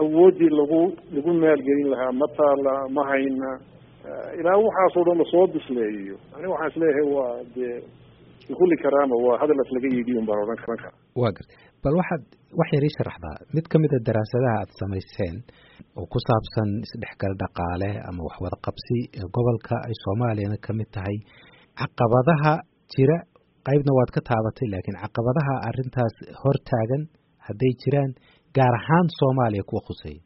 Awooddii 0.00 0.50
lagu 0.58 0.82
lagu 1.14 1.30
maalgelin 1.42 1.90
lahaa 1.92 2.12
ma 2.20 2.26
taala 2.38 2.74
ma 2.96 3.02
hayna. 3.10 3.50
Ilaa 4.40 4.58
waxaasoo 4.66 5.04
dhan 5.06 5.18
la 5.18 5.24
soo 5.32 5.46
bisleeyo 5.54 6.16
ani 6.36 6.46
waxaan 6.52 6.70
is 6.70 6.76
leeyahay 6.82 7.06
waa 7.16 7.34
dee 7.56 7.76
bikulli 8.48 8.76
karaama 8.84 9.14
waa 9.26 9.36
hadal 9.42 9.58
as 9.64 9.70
laga 9.76 9.88
un 10.20 10.26
baan 10.28 10.38
odhan 10.44 10.58
karan 10.62 10.78
kara 10.84 10.96
waa 11.22 11.30
garta. 11.36 11.54
Bal 11.84 11.94
waxaad 12.00 12.22
wax 12.60 12.68
yar 12.76 12.84
ii 12.88 12.94
sharaxdaa 12.98 13.36
mid 13.56 13.66
ka 13.72 13.76
mid 13.82 13.92
a 13.96 13.98
daraasadaha 14.08 14.54
aada 14.60 14.74
samayseen 14.82 15.36
oo 16.00 16.06
ku 16.14 16.18
saabsan 16.28 16.68
isdhexgal 16.86 17.34
dhaqaale 17.42 17.90
ama 18.08 18.20
waxwada 18.28 18.56
qabsi 18.66 18.98
ee 19.20 19.26
gobolka 19.36 19.74
ay 19.88 19.94
soomaaliyana 20.04 20.58
ka 20.66 20.70
mid 20.80 20.88
tahay 20.96 21.16
caqabadaha 21.80 22.52
jira 22.94 23.16
qeybna 23.68 23.92
waad 23.98 24.10
ka 24.16 24.20
taabatay 24.30 24.68
laakiin 24.74 24.98
caqabadaha 25.04 25.54
arrintaas 25.68 26.14
hor 26.42 26.56
taagan 26.70 27.02
hadday 27.46 27.72
jiraan 27.82 28.10
gaar 28.58 28.74
ahaan 28.80 29.06
soomaaliya 29.20 29.64
kuwa 29.70 29.82
khuseeya 29.88 30.20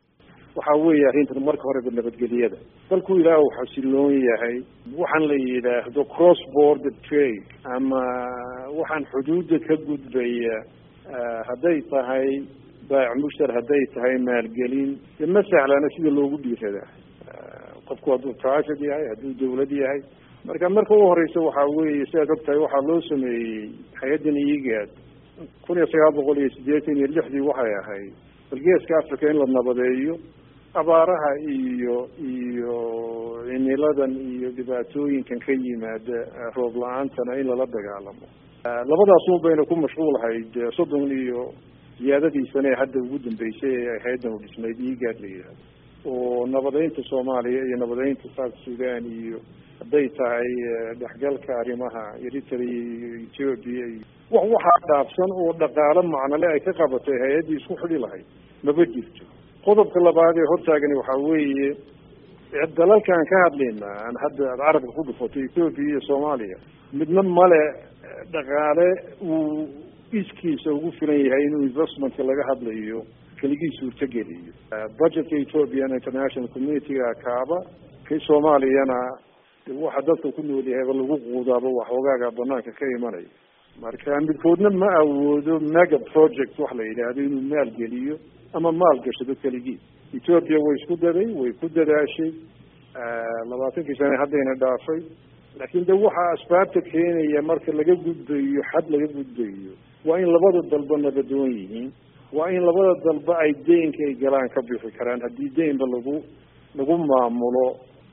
waxa 0.57 0.75
weeye 0.85 1.07
arrintan 1.11 1.43
marka 1.49 1.63
horeba 1.69 1.91
nabadgelyada. 1.99 2.59
Dalku 2.91 3.19
ilaah 3.21 3.39
uu 3.45 3.51
xasiloon 3.59 4.15
yahay 4.31 4.57
waxaan 5.01 5.25
la 5.31 5.37
yidhaahdo 5.49 6.05
cross 6.15 6.41
border 6.55 6.93
trade 7.09 7.45
ama 7.77 8.03
waxaan 8.79 9.05
xuduudda 9.13 9.59
ka 9.67 9.75
gudbaya 9.89 10.57
hadday 11.49 11.79
tahay 11.93 12.29
baac 12.91 13.15
mushtar 13.23 13.51
hadday 13.59 13.83
tahay 13.95 14.15
maalgelin 14.29 14.91
de 15.19 15.27
ma 15.27 15.41
sahlana 15.51 15.89
sida 15.97 16.11
loogu 16.19 16.37
dhiiradaa 16.45 16.89
qofku 17.89 18.09
hadduu 18.15 18.35
private 18.43 18.83
yahay 18.91 19.07
hadduu 19.13 19.35
dawlad 19.41 19.71
yahay. 19.83 20.01
Marka 20.49 20.69
marka 20.77 20.95
u 20.95 21.05
horeysa 21.11 21.41
waxaa 21.47 21.69
weeye 21.77 22.05
sidaad 22.11 22.31
og 22.35 22.43
tahay 22.47 22.59
waxaa 22.65 22.87
loo 22.89 23.01
sameeyey 23.11 23.71
hay'addan 24.01 24.37
igaad 24.57 24.91
kun 25.67 25.77
iyo 25.79 25.87
sagaal 25.93 26.13
boqol 26.19 26.39
iyo 26.43 26.51
siddeetan 26.57 26.97
iyo 27.01 27.07
lixdii 27.15 27.45
waxay 27.51 27.73
ahayd. 27.83 28.13
Balgeeska 28.51 28.95
africa 29.03 29.27
in 29.31 29.39
la 29.41 29.47
nabadeeyo 29.57 30.15
abaaraha 30.75 31.31
iyo 31.51 32.09
iyo 32.19 32.75
cimiladan 33.49 34.13
iyo 34.15 34.49
dhibaatooyinkan 34.57 35.39
ka 35.47 35.53
yimaada 35.53 36.19
roob 36.57 36.77
la'aantana 36.77 37.41
in 37.41 37.47
lala 37.51 37.67
dagaalamo. 37.67 38.27
Labadaas 38.65 39.27
un 39.35 39.41
bayna 39.43 39.65
ku 39.67 39.75
mashquulahayd 39.77 40.55
soddon 40.77 41.11
iyo 41.11 41.51
ziyaadadiisana 41.99 42.69
ee 42.71 42.79
hadda 42.81 42.99
ugu 43.03 43.19
dambeysay 43.19 43.75
ee 43.75 43.99
hay'addan 44.05 44.33
u 44.35 44.39
dhisnayd 44.45 44.79
igaad 44.93 45.19
la 45.21 45.29
yidhahdo 45.35 45.63
oo 46.07 46.47
nabadeynta 46.47 47.03
soomaaliya 47.11 47.63
iyo 47.69 47.77
nabadeynta 47.83 48.29
south 48.37 48.57
sudan 48.65 49.05
iyo 49.05 49.39
hadday 49.81 50.07
tahay 50.19 50.51
dhexgalka 51.03 51.53
arrimaha 51.63 52.05
eritrea 52.27 52.63
iyo 52.63 53.09
ethoopia 53.27 53.87
iyo 53.91 54.05
wax 54.31 54.47
waxaa 54.55 54.81
dhaafsan 54.91 55.31
oo 55.43 55.51
dhaqaalo 55.63 56.03
macnale 56.15 56.47
ay 56.55 56.61
ka 56.69 56.73
qabatay 56.81 57.19
hay'addii 57.25 57.59
isku 57.61 57.75
xidhi 57.83 57.99
lahayd. 58.05 58.27
Maba 58.63 58.85
jirto 58.95 59.25
qodobka 59.67 60.01
labaad 60.09 60.37
ee 60.43 60.49
hortaagani 60.53 60.95
waxaa 61.01 61.21
weeye 61.31 61.69
dalalkaan 62.79 63.25
ka 63.33 63.37
hadlayna 63.45 63.87
aan 64.07 64.17
hadda 64.25 64.43
aad 64.53 64.61
carabka 64.65 64.93
ku 64.99 65.03
dhufato 65.09 65.39
ethoopia 65.47 65.85
iyo 65.91 66.01
soomaaliya 66.09 66.59
midna 67.01 67.23
male 67.39 67.63
dhaqaale 68.35 68.89
uu 69.23 69.69
iskiisa 70.21 70.71
ugu 70.77 70.91
filan 70.99 71.21
yahay 71.27 71.43
inuu 71.49 71.63
investmentka 71.71 72.23
laga 72.31 72.43
hadlayo 72.51 73.01
keligii 73.41 73.73
suurtogeliyo 73.81 74.53
budgetka 75.01 75.37
ethiopian 75.45 75.91
international 76.01 76.49
communityga 76.55 77.15
kaaba 77.27 77.59
kii 78.09 78.21
soomaaliyana 78.29 78.99
waxa 79.85 80.03
dadka 80.09 80.29
ku 80.37 80.43
nool 80.49 80.67
yahayba 80.73 80.93
lagu 81.01 81.17
quudaaba 81.27 81.69
waxoogaaga 81.79 82.31
banaanka 82.41 82.73
ka 82.81 82.87
imanaya 82.97 83.31
marka 83.83 84.21
midkoodna 84.29 84.71
ma 84.71 84.89
awoodo 85.03 85.61
mega 85.61 85.99
project 86.13 86.59
wax 86.59 86.73
la 86.79 86.85
yidhaahdo 86.85 87.21
inuu 87.23 87.43
maalgeliyo 87.53 88.17
ama 88.55 88.73
maal 88.73 88.99
gashado 89.07 89.35
keligii. 89.43 89.79
Ethoopia 90.17 90.59
way 90.59 90.77
isku 90.81 90.97
daday 90.97 91.27
way 91.41 91.53
ku 91.61 91.69
dadaashay. 91.69 92.31
Labaatankii 93.51 93.95
sane 94.01 94.17
haddayna 94.23 94.55
dhaafay. 94.63 95.01
Laakiin 95.59 95.85
de 95.87 95.93
waxa 95.93 96.25
asbaabta 96.35 96.81
keenaya 96.91 97.43
marka 97.43 97.73
laga 97.73 97.95
gudbayo 97.95 98.63
xad 98.73 98.91
laga 98.91 99.07
gudbayo 99.17 99.73
waa 100.05 100.19
in 100.19 100.29
labada 100.35 100.61
dalba 100.71 100.97
nabadoon 101.05 101.51
yihiin. 101.59 101.93
Waa 102.33 102.51
in 102.51 102.63
labada 102.69 102.95
dalba 103.07 103.35
ay 103.45 103.53
deynka 103.67 104.03
ay 104.09 104.15
galaan 104.23 104.49
ka 104.55 104.61
bixi 104.69 104.91
karaan. 104.99 105.21
Haddii 105.25 105.51
deynba 105.57 105.87
lagu 105.95 106.17
lagu 106.75 106.95
maamulo 107.11 107.67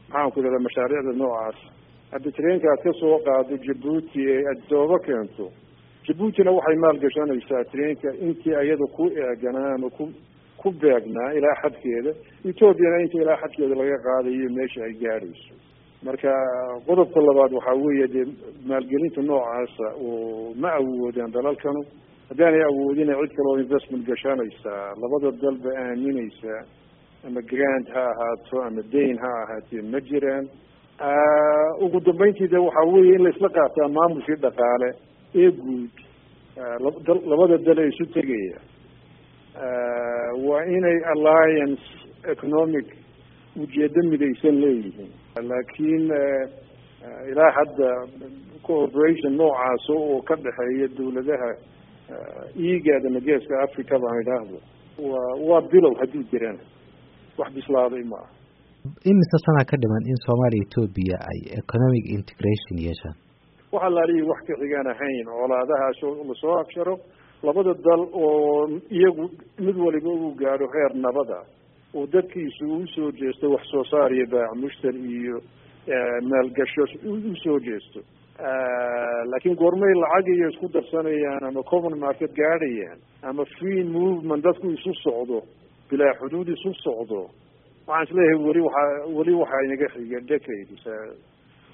maxaan 0.09 0.31
ku 0.31 0.39
idhahda 0.39 0.59
mashaariicda 0.67 1.13
noocaas 1.21 1.57
haddi 2.11 2.31
tareenka 2.37 2.67
aad 2.71 2.81
ka 2.83 2.91
soo 2.99 3.17
qaado 3.27 3.57
jabuuti 3.67 4.19
ee 4.33 4.43
adooba 4.53 4.97
keento 5.07 5.45
jabuutina 6.07 6.51
waxay 6.57 6.75
maalgashanaysaa 6.85 7.63
tareenka 7.71 8.09
intii 8.27 8.55
ayada 8.61 8.85
ku 8.97 9.03
eeganaa 9.23 9.73
ama 9.75 9.89
ku 9.89 10.05
ku 10.61 10.71
beegnaa 10.71 11.31
ilaa 11.37 11.55
xadkeeda. 11.61 12.11
Ethoopiana 12.49 12.97
intii 13.03 13.21
ilaa 13.21 13.37
xadkeeda 13.43 13.75
laga 13.81 13.97
qaadayo 14.07 14.49
meesha 14.57 14.81
ay 14.87 14.93
gaadhayso 15.03 15.53
marka 16.05 16.31
qodobka 16.87 17.19
labaad 17.27 17.51
waxaa 17.57 17.75
weeye 17.83 18.07
dee 18.15 18.25
maalgelinta 18.69 19.21
noocaasa 19.21 19.87
oo 20.07 20.53
ma 20.61 20.69
awoodaan 20.79 21.31
dalalkanu. 21.37 21.81
Haddaanay 22.29 22.63
awoodina 22.69 23.13
cid 23.21 23.31
kale 23.37 23.47
oo 23.51 23.59
investment 23.65 24.03
gashanaysaa. 24.09 24.85
Labada 25.01 25.31
dalba 25.43 25.69
aaminaysaa. 25.83 26.61
Ama 27.27 27.41
grant 27.51 27.87
ha 27.95 28.03
ahaato 28.13 28.55
ama 28.67 28.81
dayn 28.93 29.17
ha 29.23 29.31
ahaatee 29.43 29.81
ma 29.93 29.99
jiraan 30.09 30.45
ugu 31.85 31.99
dambeyntii 32.05 32.47
de 32.47 32.57
waxaa 32.57 32.85
weeye 32.93 33.15
in 33.15 33.23
la 33.23 33.29
isla 33.29 33.49
qaataa 33.49 33.87
maamulkii 33.97 34.35
dhaqaale 34.41 34.89
ee 35.35 35.51
guud 35.51 35.89
labada 37.29 37.57
dal 37.57 37.79
ee 37.79 37.87
isu 37.87 38.05
tegaya 38.13 38.59
waa 40.47 40.63
inay 40.65 40.97
alliance 41.13 41.83
economic 42.33 42.85
ujeedo 43.61 44.01
midaysan 44.09 44.59
leeyihiin. 44.61 45.11
Laakiin 45.49 46.05
ilaa 47.31 47.51
hadda 47.57 47.89
cooperation 48.67 49.37
noocaas 49.37 49.89
oo 49.89 50.21
ka 50.21 50.35
dhexeeya 50.35 50.87
dawladaha 50.97 51.49
ama 53.07 53.19
geeska 53.19 53.61
africa 53.63 53.99
baan 54.03 54.21
idhaahdo 54.21 54.57
waa 55.11 55.35
waa 55.49 55.61
bilow 55.71 55.93
hadduu 55.99 56.23
jirana 56.31 56.59
wax 57.37 57.53
bislaaday 57.53 58.03
ma 58.03 58.17
aha 58.17 58.36
imise 59.11 59.37
sanaa 59.45 59.65
ka 59.71 59.75
dhiman 59.83 60.03
in 60.11 60.17
soomaaliya 60.25 60.63
ethoopia 60.67 61.17
ay 61.31 61.39
economic 61.61 62.03
integration 62.17 62.75
yeeshaan 62.87 63.15
waxa 63.75 63.89
laalihi 63.97 64.23
wax 64.31 64.39
ka 64.49 64.53
xigaan 64.61 64.87
ahayn 64.93 65.25
colaadahaas 65.39 65.99
oo 66.09 66.23
la 66.29 66.35
soo 66.43 66.55
absharo 66.63 66.95
labada 67.47 67.73
dal 67.87 68.03
oo 68.23 68.67
iyagu 68.99 69.25
mid 69.67 69.77
waliba 69.85 70.09
uu 70.19 70.31
gaadho 70.43 70.67
heer 70.75 70.91
nabada 71.05 71.39
oo 71.97 72.05
dadkiisu 72.15 72.63
u 72.77 72.87
soo 72.95 73.09
jeesto 73.21 73.45
wax 73.55 73.63
soo 73.73 73.83
saar 73.91 74.11
iyo 74.17 74.25
baac 74.35 74.51
mushtar 74.63 74.95
iyo 75.17 75.37
maalgasho 76.29 76.83
u 77.11 77.35
soo 77.43 77.59
jeesto. 77.67 77.99
Laakiin 79.31 79.55
goormay 79.61 79.93
lacag 80.03 80.27
iyo 80.35 80.47
isku 80.53 80.67
darsanayaan 80.73 81.43
ama 81.49 81.63
common 81.71 81.95
market 82.05 82.31
gaadhayaan 82.41 82.99
ama 83.29 83.43
free 83.57 83.83
movement 83.95 84.43
dadku 84.47 84.67
isu 84.77 84.91
socdo 85.03 85.39
bilaa 85.91 86.13
xuduud 86.19 86.47
isu 86.55 86.71
socdo 86.85 87.21
waxaan 87.89 88.03
is 88.07 88.11
leeyahay 88.17 88.39
weli 88.47 88.61
waxaa 88.67 88.87
weli 89.17 89.33
waxaa 89.41 89.61
inaga 89.67 89.87
xiga 89.95 90.19
decades 90.31 90.83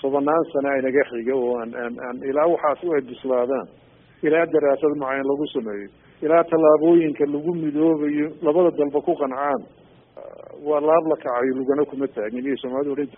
tobanaan 0.02 0.44
sana 0.54 0.70
inaga 0.82 1.04
xiga 1.12 1.34
oo 1.42 1.52
aan 1.62 1.72
aan 1.84 1.94
aan 2.08 2.18
ilaa 2.30 2.48
waxaas 2.54 2.80
u 2.86 2.88
ay 2.98 3.02
bislaadaan 3.10 3.68
ilaa 4.28 4.46
daraasad 4.54 4.94
macayn 5.04 5.26
lagu 5.32 5.46
sameeyo. 5.56 5.88
Ilaa 6.26 6.44
tallaabooyinka 6.52 7.24
lagu 7.36 7.52
midoobayo 7.64 8.28
labada 8.46 8.70
dalba 8.80 9.00
ku 9.08 9.14
qancaan. 9.22 9.62
Waa 10.68 10.80
laab 10.90 11.06
la 11.12 11.16
kacayo 11.24 11.52
lugana 11.60 11.84
kuma 11.92 12.06
taagin 12.16 12.46
iyo 12.50 12.58
soomaalidu 12.64 12.92
odhan 12.96 13.10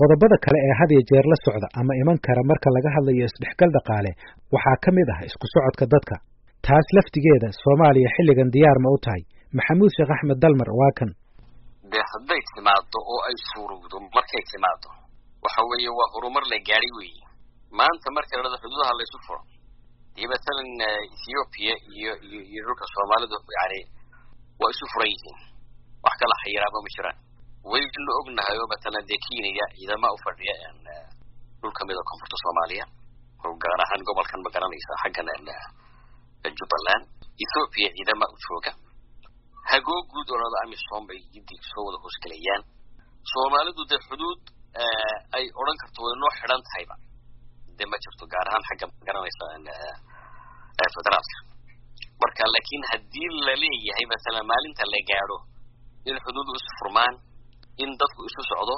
qodobada 0.00 0.36
kale 0.44 0.58
ee 0.68 0.74
had 0.80 0.90
iyo 0.94 1.02
jeer 1.10 1.26
la 1.32 1.36
socda 1.46 1.68
ama 1.80 1.92
iman 2.02 2.18
kara 2.26 2.42
marka 2.50 2.68
laga 2.76 2.90
hadlayo 2.96 3.24
isdhexgal 3.30 3.70
dhaqaale 3.76 4.10
waxaa 4.54 4.76
ka 4.84 4.90
mid 4.98 5.08
ah 5.14 5.20
isku 5.28 5.46
socodka 5.54 5.84
dadka. 5.94 6.16
Taas 6.66 6.86
laftigeeda 6.96 7.48
soomaaliya 7.62 8.08
xilligan 8.16 8.48
diyaar 8.56 8.78
ma 8.84 8.88
u 8.96 8.98
tahay. 9.06 9.22
Maxamuud 9.58 9.90
sheekh 9.96 10.12
axmed 10.16 10.38
dalmar 10.44 10.70
waa 10.80 10.92
kan 10.98 11.10
dee 11.92 12.04
hadday 12.12 12.40
timaado 12.54 12.98
oo 13.12 13.20
ay 13.28 13.36
suurowdo 13.50 13.96
markay 14.16 14.42
timaado 14.52 14.88
waxa 15.44 15.60
weeye 15.70 15.90
waa 15.98 16.08
horumar 16.14 16.44
la 16.52 16.58
gaadhay 16.68 16.92
weeye. 16.98 17.24
Maanta 17.78 18.08
marka 18.16 18.32
la 18.36 18.42
dhado 18.44 18.56
xuduudaha 18.62 18.92
laysu 18.98 19.18
furo 19.26 19.42
dee 20.16 20.26
matalan 20.32 20.68
ethiopia 21.16 21.74
iyo 21.96 22.12
iyo 22.28 22.40
iyo 22.52 22.60
dhulka 22.66 22.84
soomaalidu 22.94 23.36
yani 23.58 23.80
waa 24.60 24.70
isu 24.74 24.84
furan 24.92 25.08
yihiin. 25.12 25.38
Wax 26.04 26.14
kala 26.20 26.34
xayiraaba 26.42 26.78
ma 26.84 26.90
jiraan. 26.94 27.18
Waynu 27.70 28.10
ognahay 28.20 28.56
oo 28.62 28.68
matalan 28.74 29.04
dee 29.08 29.18
kenya 29.26 29.66
ciidama 29.76 30.08
u 30.16 30.18
fadhiya 30.24 30.54
dhul 31.60 31.72
ka 31.78 31.82
mid 31.88 31.96
a 32.00 32.02
koonfurta 32.08 32.36
soomaaliya. 32.44 32.84
Oo 33.44 33.54
gaar 33.62 33.80
ahaan 33.84 34.00
gobolkan 34.08 34.40
ma 34.44 34.50
garanaysa 34.54 34.92
xaggan 35.02 35.28
jubbaland 36.58 37.04
ethoopia 37.44 37.88
ciidama 37.96 38.26
u 38.34 38.36
jooga 38.46 38.72
hagoo 39.72 40.00
guud 40.12 40.28
oo 40.34 40.38
lada 40.42 40.58
amisom 40.64 41.02
bay 41.08 41.20
giddi 41.34 41.56
soo 41.70 41.82
wada 41.86 41.98
hoosgelayaan 42.04 42.62
soomaalidu 43.32 43.82
dee 43.90 44.00
xuduud 44.08 44.40
ay 45.36 45.44
odhan 45.60 45.76
karto 45.82 45.98
way 46.06 46.14
noo 46.22 46.32
xidhan 46.38 46.62
tahayba 46.68 46.94
dee 47.78 47.88
ma 47.92 47.96
jirto 48.04 48.24
gaar 48.34 48.46
ahaan 48.50 48.64
xagga 48.68 48.84
ma 48.90 48.94
garanaysa 49.08 49.44
federaalka 50.96 51.36
marka 52.22 52.42
laakiin 52.54 52.84
haddii 52.90 53.28
la 53.46 53.54
leeyahay 53.62 54.06
masalan 54.14 54.44
maalinta 54.50 54.84
la 54.94 55.00
gaadho 55.10 55.38
in 56.10 56.16
xuduudu 56.24 56.52
isu 56.60 56.70
furmaan 56.80 57.14
in 57.82 57.90
dadku 58.00 58.20
isu 58.30 58.42
socdo 58.50 58.76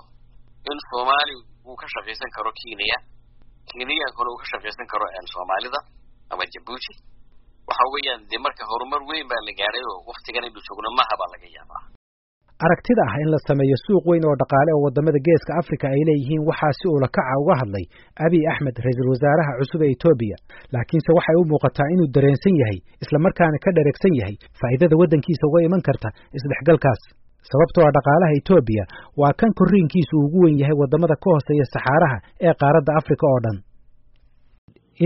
in 0.71 0.79
soomaali 0.91 1.35
uu 1.69 1.77
ka 1.81 1.87
shaqaysan 1.95 2.31
karo 2.37 2.51
kenya 2.61 2.99
kenyankuna 3.71 4.29
uu 4.33 4.39
ka 4.43 4.47
shaqaysan 4.53 4.87
karo 4.93 5.07
soomaalida 5.35 5.81
ama 6.33 6.45
jabuuti 6.55 6.93
waxa 7.69 7.85
weeyaan 7.95 8.21
dee 8.31 8.41
marka 8.47 8.63
horumar 8.71 9.03
weyn 9.11 9.27
baa 9.31 9.43
la 9.49 9.53
gaadhay 9.61 9.85
oo 9.93 9.99
waktigan 10.11 10.45
aynu 10.47 10.61
joogno 10.67 10.89
maha 11.01 11.15
baa 11.21 11.31
laga 11.35 11.49
yaabaa. 11.59 11.83
Aragtida 12.67 13.03
ah 13.11 13.17
in 13.23 13.29
la 13.35 13.39
sameeyo 13.49 13.77
suuq 13.87 14.05
weyn 14.11 14.25
oo 14.29 14.37
dhaqaale 14.43 14.71
oo 14.77 14.83
waddamada 14.87 15.21
geeska 15.27 15.53
africa 15.63 15.87
ay 15.95 16.03
leeyihiin 16.09 16.43
waxaa 16.51 16.73
si 16.79 16.85
ula 16.97 17.09
kaca 17.17 17.35
uga 17.43 17.55
hadlay 17.61 17.85
abiy 18.27 18.45
axmed 18.53 18.77
ra'iisul 18.85 19.09
wasaaraha 19.15 19.53
cusub 19.61 19.81
ee 19.87 19.91
etoobiya. 19.97 20.37
Laakiinse 20.75 21.11
waxay 21.19 21.37
u 21.41 21.45
muuqataa 21.53 21.89
inuu 21.95 22.09
dareensan 22.17 22.55
yahay 22.63 22.79
islamarkaana 23.05 23.59
ka 23.65 23.71
dheregsan 23.77 24.15
yahay 24.21 24.37
faa'iidada 24.61 24.95
waddankiisa 25.03 25.45
uga 25.51 25.59
iman 25.69 25.83
karta 25.89 26.09
isdhexgalkaas. 26.39 27.01
Sababtoo 27.51 27.85
ah 27.89 27.93
dhaqaalaha 27.97 28.33
etoobiya 28.41 28.85
waa 29.21 29.33
kan 29.41 29.51
korriinkiisu 29.61 30.15
ugu 30.27 30.39
wen 30.45 30.57
yahay 30.63 30.77
waddamada 30.83 31.17
ka 31.23 31.29
hooseeya 31.35 31.67
saxaaraha 31.75 32.17
ee 32.47 32.55
qaaradda 32.63 32.93
africa 33.01 33.25
oo 33.33 33.41
dhan 33.45 33.57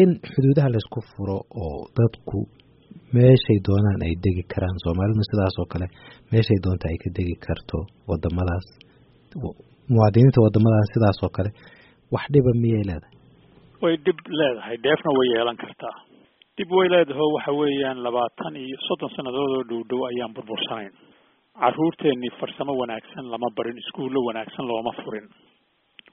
in 0.03 0.11
xuduudaha 0.33 0.69
laysku 0.75 1.01
furo 1.13 1.39
oo 1.65 1.79
dadku 1.99 2.39
meeshay 3.17 3.59
doonaan 3.69 4.01
ay 4.07 4.15
degi 4.25 4.43
karaan 4.53 4.79
soomaaliduna 4.85 5.27
sidaas 5.31 5.57
oo 5.63 5.69
kale 5.73 5.87
meeshay 6.33 6.59
doonta 6.65 6.85
ay 6.93 6.99
ka 7.05 7.09
degi 7.19 7.35
karto 7.47 7.79
wadamadaas 8.11 8.67
muwaadiniinta 9.95 10.39
wadamadaas 10.47 10.89
sidaas 10.95 11.19
oo 11.27 11.33
kale 11.39 11.51
wax 12.15 12.25
dhiba 12.35 12.53
miyay 12.63 12.85
leedahay? 12.91 13.15
Way 13.83 13.95
dhib 14.07 14.19
leedahay 14.41 14.77
dheefna 14.85 15.11
way 15.19 15.29
yeelan 15.35 15.57
kartaa. 15.63 15.97
Dhib 16.59 16.71
way 16.79 16.89
leedaho 16.95 17.25
waxa 17.37 17.53
weeyaan 17.61 17.99
labaatan 18.07 18.55
iyo 18.65 18.77
soddon 18.89 19.11
sannadood 19.17 19.51
oo 19.59 19.63
dhow 19.71 19.83
dhow 19.91 20.01
ayaan 20.11 20.33
burbursanayn. 20.37 20.93
Carruurteennii 21.63 22.33
farsamo 22.41 22.73
wanaagsan 22.83 23.25
lama 23.33 23.49
barin 23.57 23.79
iskuullo 23.83 24.21
wanaagsan 24.29 24.65
looma 24.71 24.93
furin 25.03 25.27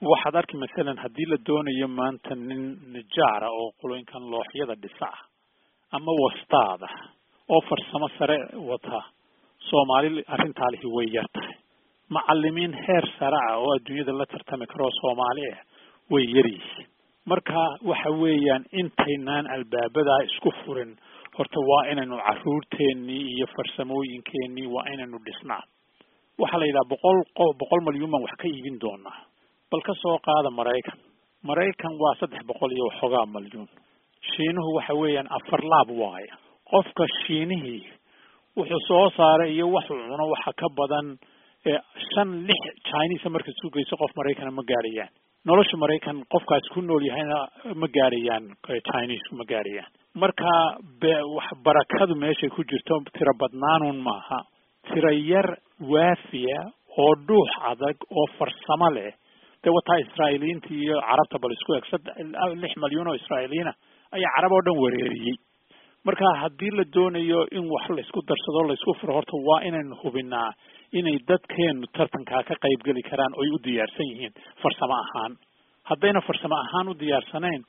waxaad 0.00 0.34
arki 0.36 0.56
masalan 0.56 0.98
haddii 1.02 1.26
la 1.30 1.36
doonayo 1.46 1.88
maanta 1.88 2.34
nin 2.34 2.62
nijaara 2.94 3.48
oo 3.50 3.70
qulooyinkan 3.80 4.30
looxyada 4.30 4.74
dhisa 4.82 5.06
ah 5.12 5.20
ama 5.96 6.12
wastaada 6.24 6.88
oo 7.48 7.60
farsamo 7.68 8.08
sare 8.18 8.38
wata 8.70 9.02
soomaali 9.70 10.22
arrintaa 10.34 10.70
lihi 10.74 10.86
way 10.96 11.06
yar 11.16 11.26
tahay. 11.34 11.54
Macalimiin 12.10 12.72
heer 12.86 13.04
sare 13.18 13.38
ah 13.50 13.56
oo 13.58 13.72
adduunyada 13.76 14.12
la 14.20 14.26
tartami 14.26 14.66
karoo 14.66 14.90
soomaali 15.00 15.42
ah 15.52 15.58
way 16.12 16.24
yaryihiin 16.36 16.86
marka 17.30 17.58
waxa 17.90 18.10
weeyaan 18.22 18.64
intaynaan 18.80 19.46
albaabadaa 19.54 20.20
isku 20.28 20.50
furin 20.64 20.92
horta 21.38 21.60
waa 21.70 21.82
inaynu 21.92 22.16
carruurteennii 22.26 23.22
iyo 23.34 23.46
farsamooyinkeenii 23.56 24.66
waa 24.74 24.84
inaynu 24.94 25.18
dhisnaa. 25.26 25.62
Waxaa 26.40 26.60
la 26.60 26.66
yidhaha 26.70 26.88
boqol 26.92 27.18
qo 27.38 27.44
boqol 27.60 27.80
malyuun 27.88 28.10
baan 28.14 28.22
wax 28.26 28.34
ka 28.42 28.46
iibin 28.54 28.78
doonaa 28.84 29.18
bal 29.70 29.82
ka 29.86 29.92
soo 30.02 30.18
qaada 30.26 30.50
maraykan. 30.50 30.98
Maraykan 31.48 31.92
waa 32.02 32.14
saddex 32.20 32.42
boqol 32.50 32.72
iyo 32.76 32.84
waxoogaa 32.90 33.26
malyuun 33.34 33.68
shiinuhu 34.32 34.74
waxa 34.78 34.94
weeyaan 35.00 35.28
afar 35.38 35.60
laab 35.72 35.88
waayo. 36.00 36.34
Qofka 36.70 37.04
shiinihii 37.26 37.82
wuxuu 38.56 38.80
soo 38.88 39.10
saaray 39.16 39.52
iyo 39.54 39.66
waxuu 39.76 39.96
cuno 40.10 40.24
waxa 40.34 40.52
ka 40.60 40.66
badan 40.78 41.06
shan 42.14 42.28
lix 42.48 42.60
chinese 42.90 43.28
marka 43.28 43.50
sugayso 43.60 43.96
qof 44.02 44.10
maraykana 44.18 44.50
ma 44.50 44.62
gaarayaan. 44.70 45.10
Nolosha 45.46 45.76
maraykan 45.76 46.24
qofkaas 46.32 46.66
ku 46.74 46.80
nool 46.82 47.02
yahayna 47.08 47.38
ma 47.80 47.86
gaarayaan 47.96 48.44
chinese 48.90 49.28
ma 49.38 49.44
gaarayaan. 49.52 49.90
Marka 50.22 50.50
be 51.00 51.12
barakadu 51.64 52.14
meeshay 52.22 52.50
ku 52.50 52.62
jirto 52.64 52.94
tiro 53.16 53.32
badnaanun 53.40 54.00
maaha. 54.08 54.40
Tiro 54.92 55.12
yar 55.30 55.48
waafiya 55.80 56.58
oo 56.98 57.12
dhuux 57.28 57.50
adag 57.70 57.96
oo 58.10 58.26
farsamo 58.38 58.90
leh 58.96 59.12
dee 59.68 59.74
wataa 59.78 59.98
israa'iiliyiinta 60.06 60.68
iyo 60.82 60.96
carabta 61.08 61.38
bal 61.44 61.52
isku 61.58 61.72
eg 61.78 61.84
lix 62.62 62.72
malyuun 62.84 63.08
oo 63.08 63.14
israa'iiliyiina 63.22 63.72
ayaa 64.16 64.32
carab 64.36 64.52
oo 64.58 64.62
dhan 64.66 64.78
wereeriyey 64.84 65.36
marka 66.08 66.24
haddii 66.42 66.70
la 66.78 66.84
doonayo 66.96 67.40
in 67.58 67.64
wax 67.74 67.86
laysku 67.98 68.20
darsado 68.30 68.60
laysku 68.70 68.92
furo 69.00 69.12
horta 69.18 69.36
waa 69.48 69.60
inaynu 69.68 69.96
hubinaa 70.02 70.50
inay 71.00 71.16
dadkeenu 71.30 71.86
tartankaa 71.96 72.42
ka 72.48 72.54
qaybgeli 72.64 73.02
karaan 73.10 73.32
oy 73.42 73.48
u 73.56 73.58
diyaarsan 73.66 74.06
yihiin. 74.12 74.32
Farsamo 74.62 74.94
ahaan. 75.04 75.32
Haddayna 75.90 76.20
farsamo 76.28 76.56
ahaan 76.64 76.88
u 76.88 76.94
diyaarsanayn 77.02 77.62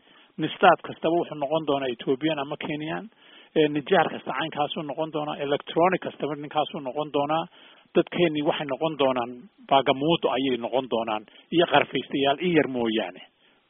nistaad 0.44 0.80
kastaba 0.88 1.16
wuxuu 1.20 1.38
noqon 1.44 1.64
doonaa 1.70 1.90
ethoobian 1.96 2.40
ama 2.44 2.56
kenyan 2.66 3.06
nijaar 3.76 4.08
kasta 4.14 4.32
caynkaasuu 4.40 4.84
noqon 4.92 5.10
doonaa 5.16 5.36
electronic 5.46 6.02
kastaba 6.08 6.36
ninkaasuu 6.44 6.80
noqon 6.88 7.10
doonaa 7.18 7.44
dadkeenii 7.96 8.46
waxay 8.50 8.68
noqon 8.74 8.94
doonaan 9.02 9.32
baagamuudo 9.70 10.28
ayay 10.38 10.58
noqon 10.66 10.86
doonaan 10.94 11.24
iyo 11.56 11.66
qarfaystayaal 11.74 12.38
in 12.46 12.54
yar 12.58 12.68
mooyaane. 12.78 13.22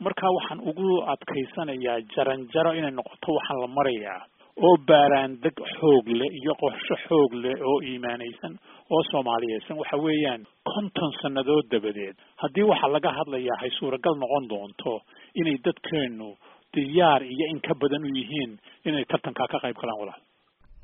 Marka 0.06 0.28
waxaan 0.38 0.62
ugu 0.70 0.90
adkaysanayaa 1.14 2.00
jaranjaro 2.16 2.72
inay 2.80 2.92
noqoto 3.00 3.30
waxaan 3.38 3.62
la 3.64 3.68
marayaa 3.78 4.22
oo 4.68 4.76
baaraandeg 4.90 5.56
xoog 5.76 6.06
leh 6.20 6.32
iyo 6.40 6.54
qorsho 6.62 6.96
xoog 7.08 7.32
leh 7.44 7.56
oo 7.70 7.78
iimaanaysan 7.90 8.54
oo 8.94 9.02
soomaaliyeysan 9.12 9.78
waxa 9.82 9.98
weeyaan 10.06 10.42
konton 10.72 11.12
sannadood 11.22 11.66
dabadeed 11.72 12.16
haddii 12.42 12.68
waxaa 12.72 12.92
laga 12.96 13.12
hadlayaa 13.20 13.58
hay 13.62 13.72
suuragal 13.80 14.16
noqon 14.24 14.46
doonto 14.52 14.94
inay 15.42 15.58
dadkeenu 15.66 16.28
diyaar 16.76 17.22
iyo 17.34 17.46
in 17.54 17.60
ka 17.68 17.74
badan 17.82 18.04
u 18.08 18.10
yihiin 18.20 18.52
inay 18.86 19.06
tartankaa 19.12 19.48
ka 19.54 19.58
qayb 19.64 19.78
galaan 19.82 20.00
walaal 20.02 20.22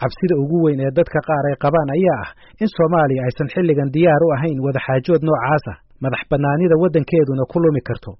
cabsida 0.01 0.35
ugu 0.43 0.57
weyn 0.65 0.79
ee 0.87 0.91
dadka 0.99 1.19
qaar 1.29 1.43
ay 1.51 1.55
qabaan 1.65 1.89
ayaa 1.97 2.19
ah 2.25 2.29
in 2.63 2.69
soomaaliya 2.77 3.21
aysan 3.27 3.49
xilligan 3.55 3.89
diyaar 3.95 4.21
u 4.25 4.29
ahayn 4.37 4.57
wadaxaajood 4.67 5.21
noocaas 5.29 5.65
ah. 5.73 5.77
Madax 6.03 6.23
bannaanida 6.31 6.75
waddankeeduna 6.83 7.43
ku 7.51 7.57
lumi 7.63 7.81
karto. 7.89 8.11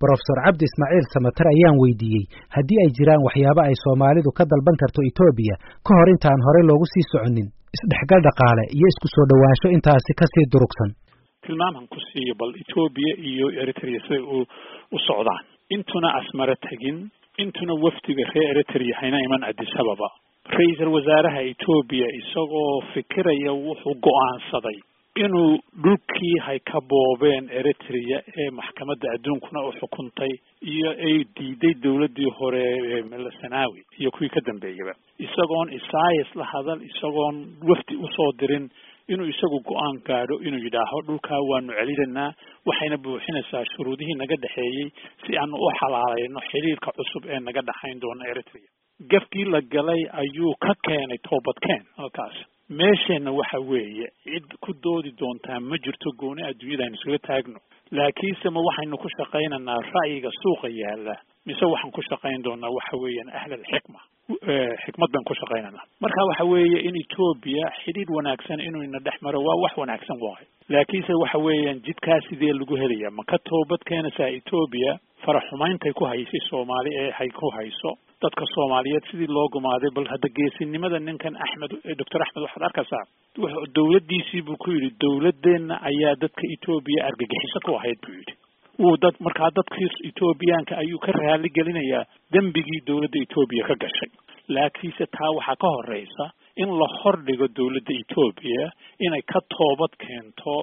Brofesor 0.00 0.38
cabdi 0.46 0.64
ismaaciil 0.70 1.06
samatar 1.14 1.46
ayaan 1.54 1.76
weydiiyey 1.82 2.24
haddii 2.56 2.78
ay 2.84 2.90
jiraan 2.98 3.22
waxyaabo 3.26 3.60
ay 3.68 3.76
soomaalidu 3.84 4.30
ka 4.38 4.44
dalban 4.52 4.76
karto 4.82 5.00
etoobiya 5.10 5.54
ka 5.86 5.90
hor 5.98 6.08
intaan 6.14 6.40
horey 6.46 6.64
loogu 6.70 6.86
sii 6.92 7.04
soconin 7.12 7.48
isdhexgal 7.76 8.20
dhaqaale 8.26 8.64
iyo 8.76 8.86
isku 8.92 9.06
soo 9.14 9.26
dhowaansho 9.30 9.68
intaasi 9.76 10.12
ka 10.20 10.26
sii 10.32 10.46
durugsan. 10.52 10.90
Tilmaamhan 11.46 11.86
ku 11.92 11.98
siiyo 12.08 12.34
bal 12.40 12.52
etoobiya 12.62 13.12
iyo 13.30 13.46
eritrea 13.62 14.00
siday 14.06 14.22
u 14.94 14.98
socdaan. 15.08 15.42
Intuna 15.74 16.08
asmaro 16.20 16.54
tegin 16.66 16.98
intuna 17.42 17.74
wafdiga 17.84 18.24
reer 18.34 18.48
eritrea 18.52 18.94
hayna 19.00 19.18
iman 19.26 19.42
addis 19.50 19.72
ababa 19.82 20.08
ra'iisul 20.54 20.88
wasaaraha 20.96 21.40
etoobiya 21.52 22.08
isagoo 22.20 22.80
fikiraya 22.94 23.52
wuxuu 23.66 23.94
go'aansaday 24.06 24.78
inuu 25.24 25.52
dhulkii 25.84 26.34
hay 26.46 26.58
ka 26.70 26.78
boobeen 26.90 27.44
eritrea 27.60 28.18
ee 28.42 28.50
maxkamadda 28.58 29.06
adduunkuna 29.16 29.60
u 29.68 29.72
xukuntay 29.80 30.32
iyo 30.72 30.90
ay 31.08 31.16
diiday 31.38 31.74
dowladdii 31.84 32.30
hore 32.38 32.64
melasanaawi 33.12 33.80
iyo 34.00 34.10
kuwii 34.10 34.28
ka 34.34 34.40
dambeeyaba. 34.48 34.92
Isagoon 35.26 35.72
isayas 35.78 36.30
la 36.40 36.44
hadal 36.52 36.80
isagoon 36.90 37.36
wafdi 37.70 37.96
u 37.96 38.08
soo 38.16 38.30
dirin 38.40 38.68
inuu 39.08 39.26
isagu 39.34 39.58
go'aan 39.70 39.96
gaadho 40.08 40.36
inuu 40.48 40.62
yidhaaho 40.66 40.98
dhulkaa 41.08 41.40
waanu 41.50 41.72
celinaynaa 41.80 42.30
waxayna 42.68 42.96
buuxinaysaa 43.06 43.64
shuruudihii 43.72 44.14
naga 44.22 44.36
dhexeeyey 44.44 44.88
si 45.26 45.38
aanu 45.38 45.56
u 45.56 45.70
xalaalayno 45.80 46.40
xiriirka 46.50 46.90
cusub 46.98 47.22
ee 47.34 47.40
naga 47.48 47.60
dhexayn 47.70 48.00
doona 48.04 48.24
eritrea 48.32 48.68
gafkii 49.00 49.44
la 49.44 49.60
galay 49.60 50.02
ayuu 50.22 50.54
ka 50.60 50.74
keenay 50.86 51.18
toobadkeen 51.28 51.84
halkaas. 51.96 52.34
Meesheenna 52.68 53.30
waxa 53.32 53.58
weeye 53.60 54.06
cid 54.24 54.46
ku 54.60 54.72
doodi 54.82 55.12
doontaa 55.20 55.60
ma 55.60 55.76
jirto 55.84 56.10
gooni 56.18 56.42
adduunyada 56.42 56.84
aynu 56.84 56.96
iskaga 56.98 57.18
taagno. 57.28 57.58
Laakiinse 57.90 58.50
ma 58.50 58.60
waxaynu 58.60 58.96
ku 58.98 59.08
shaqaynaynaa 59.18 59.80
ra'yiga 59.94 60.30
suuqa 60.42 60.68
yaalla 60.68 61.14
mise 61.46 61.64
waxaan 61.64 61.92
ku 61.92 62.02
shaqayn 62.10 62.42
doonaa 62.42 62.70
waxa 62.78 62.96
weeyaan 63.02 63.30
ahlalxikma 63.38 64.00
xikmad 64.84 65.10
baan 65.14 65.24
ku 65.28 65.34
shaqaynaynaa. 65.40 65.84
Marka 66.04 66.20
waxa 66.30 66.44
weeye 66.52 66.78
in 66.88 66.94
etoobiya 67.02 67.64
xidhiidh 67.82 68.10
wanaagsan 68.16 68.60
inuu 68.68 68.82
ina 68.88 68.98
dhex 69.06 69.16
maro 69.22 69.38
waa 69.48 69.56
wax 69.64 69.72
wanaagsan 69.82 70.18
waayo 70.24 70.46
laakiinse 70.74 71.12
waxa 71.22 71.38
weeyaan 71.46 71.80
jidkaa 71.86 72.20
sidee 72.28 72.52
lagu 72.60 72.74
helaya 72.82 73.10
ma 73.18 73.22
ka 73.30 73.38
toobad 73.50 73.80
keenaysaa 73.90 74.30
etoobiya 74.38 74.98
faraxumayntay 75.26 75.92
ku 75.98 76.04
haysay 76.10 76.42
soomaali 76.50 76.90
ee 77.02 77.10
hay 77.18 77.28
ku 77.40 77.50
hayso? 77.56 77.90
Dadka 78.22 78.44
soomaaliyeed 78.54 79.04
sidii 79.10 79.26
loo 79.36 79.48
gumaaday 79.54 79.90
bal 79.96 80.06
hadda 80.12 80.28
geesinimada 80.38 80.98
ninkan 80.98 81.34
axmed 81.46 81.70
doctor 82.00 82.22
axmed 82.26 82.42
waxaad 82.46 82.64
arkaysaa? 82.68 83.04
Dowladdiisii 83.76 84.42
buu 84.46 84.56
ku 84.64 84.70
yidhi 84.74 84.90
dowladeenna 85.04 85.74
ayaa 85.90 86.14
dadka 86.22 86.42
etoobiya 86.54 87.04
argagixiso 87.10 87.58
ku 87.66 87.74
ahayd 87.78 87.98
buu 88.06 88.14
yidhi 88.20 88.34
wuu 88.82 88.96
dad 89.02 89.14
markaa 89.26 89.50
dadkii 89.58 89.88
etoobiyaanka 90.08 90.74
ayuu 90.82 90.98
ka 91.04 91.12
raali 91.20 91.48
gelinayaa 91.56 92.04
dembigii 92.34 92.80
dowladda 92.88 93.18
etoobiya 93.26 93.64
ka 93.70 93.74
gashay. 93.84 94.10
Laakiinse 94.56 95.04
taa 95.16 95.30
waxaa 95.38 95.56
ka 95.62 95.68
horeysa 95.76 96.24
in 96.62 96.68
la 96.80 96.86
hordhigo 97.00 97.46
dowladda 97.58 97.92
etoobiya 98.02 98.64
inay 99.06 99.22
ka 99.32 99.40
toobad 99.54 99.92
keento 100.04 100.56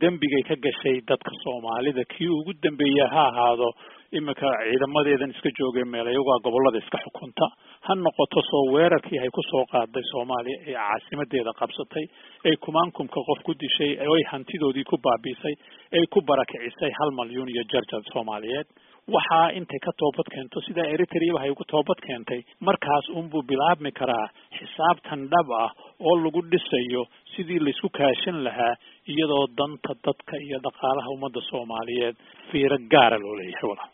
dembigay 0.00 0.42
ka 0.48 0.56
gashay 0.56 1.00
dadka 1.08 1.30
soomaalida. 1.44 2.04
Kii 2.14 2.28
ugu 2.28 2.52
dambeeya 2.62 3.06
ha 3.14 3.22
ahaado 3.28 3.68
iminka 4.12 4.48
ciidamadeedan 4.64 5.30
iska 5.34 5.50
joogay 5.58 5.84
meel 5.84 6.06
iyagoa 6.12 6.38
gobollada 6.44 6.78
iska 6.78 6.98
xukunta. 7.04 7.46
Ha 7.86 7.94
noqoto 7.94 8.40
soo 8.50 8.64
weerarkii 8.74 9.18
ay 9.18 9.28
ku 9.36 9.42
soo 9.50 9.64
qaaday 9.72 10.02
soomaaliya 10.12 10.58
ee 10.66 10.74
caasimadeeda 10.78 11.52
qabsatay 11.60 12.04
ay 12.48 12.56
kumaankumka 12.66 13.20
qof 13.28 13.40
ku 13.48 13.52
dishay 13.64 13.92
ay 14.00 14.22
hantidoodii 14.32 14.84
ku 14.84 14.96
baabiisay 15.06 15.54
ay 15.98 16.04
ku 16.12 16.20
barakicisay 16.32 16.90
hal 17.00 17.10
malyuun 17.20 17.48
iyo 17.54 17.64
jarjar 17.72 18.02
soomaaliyeed 18.12 18.66
waxaa 19.14 19.48
intay 19.58 19.80
ka 19.86 19.90
toobad 20.00 20.28
keento 20.34 20.60
sidaa 20.66 20.86
eritreaba 20.94 21.38
hay 21.42 21.50
ugu 21.50 21.64
toobad 21.72 21.98
keentay. 22.06 22.40
Markaas 22.66 23.06
unbuu 23.18 23.42
bilaabmi 23.50 23.90
karaa 24.00 24.26
xisaabtan 24.58 25.20
dhab 25.32 25.48
ah 25.64 25.70
oo 26.06 26.14
lagu 26.24 26.40
dhisayo 26.52 27.02
sidii 27.34 27.58
laysku 27.66 27.88
kaashan 27.98 28.38
lahaa 28.46 28.74
iyadoo 29.12 29.44
danta 29.58 29.92
dadka 30.06 30.34
iyo 30.46 30.58
dhaqaalaha 30.66 31.08
ummadda 31.16 31.40
soomaaliyeed. 31.50 32.16
Fiiro 32.50 32.78
gaara 32.92 33.16
loo 33.24 33.34
leeyahay 33.40 33.66
wala 33.72 33.84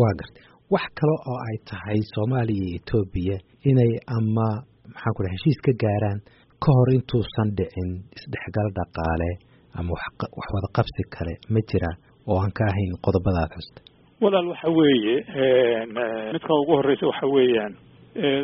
waa 0.00 0.12
gartay. 0.20 0.42
Wax 0.74 0.84
kale 0.98 1.14
oo 1.30 1.38
ay 1.48 1.56
tahay 1.70 2.00
soomaaliya 2.14 2.64
iyo 2.68 2.76
etoobiya 2.80 3.36
inay 3.70 3.92
ama 4.18 4.48
maxaan 4.94 5.14
ku 5.16 5.20
dhahay 5.24 5.36
heshiis 5.36 5.58
ka 5.66 5.72
gaaraan 5.84 6.18
ka 6.64 6.68
hor 6.76 6.88
intuusan 6.98 7.48
dhicin 7.58 7.90
isdhexgal 8.18 8.68
dhaqaale 8.78 9.30
ama 9.78 9.90
wax 10.38 10.46
wada 10.54 10.68
qabsi 10.78 11.02
kale 11.16 11.34
ma 11.54 11.60
jira 11.70 11.90
oo 12.30 12.38
aan 12.44 12.52
ka 12.58 12.62
ahayn 12.70 12.92
qodobada 13.06 13.38
aad 13.44 13.52
xusta 13.58 13.80
walaal 14.22 14.48
waxa 14.52 14.68
weeye 14.78 15.14
midka 16.32 16.54
ugu 16.62 16.72
horreysa 16.78 17.06
waxa 17.10 17.26
weeyaan 17.36 17.74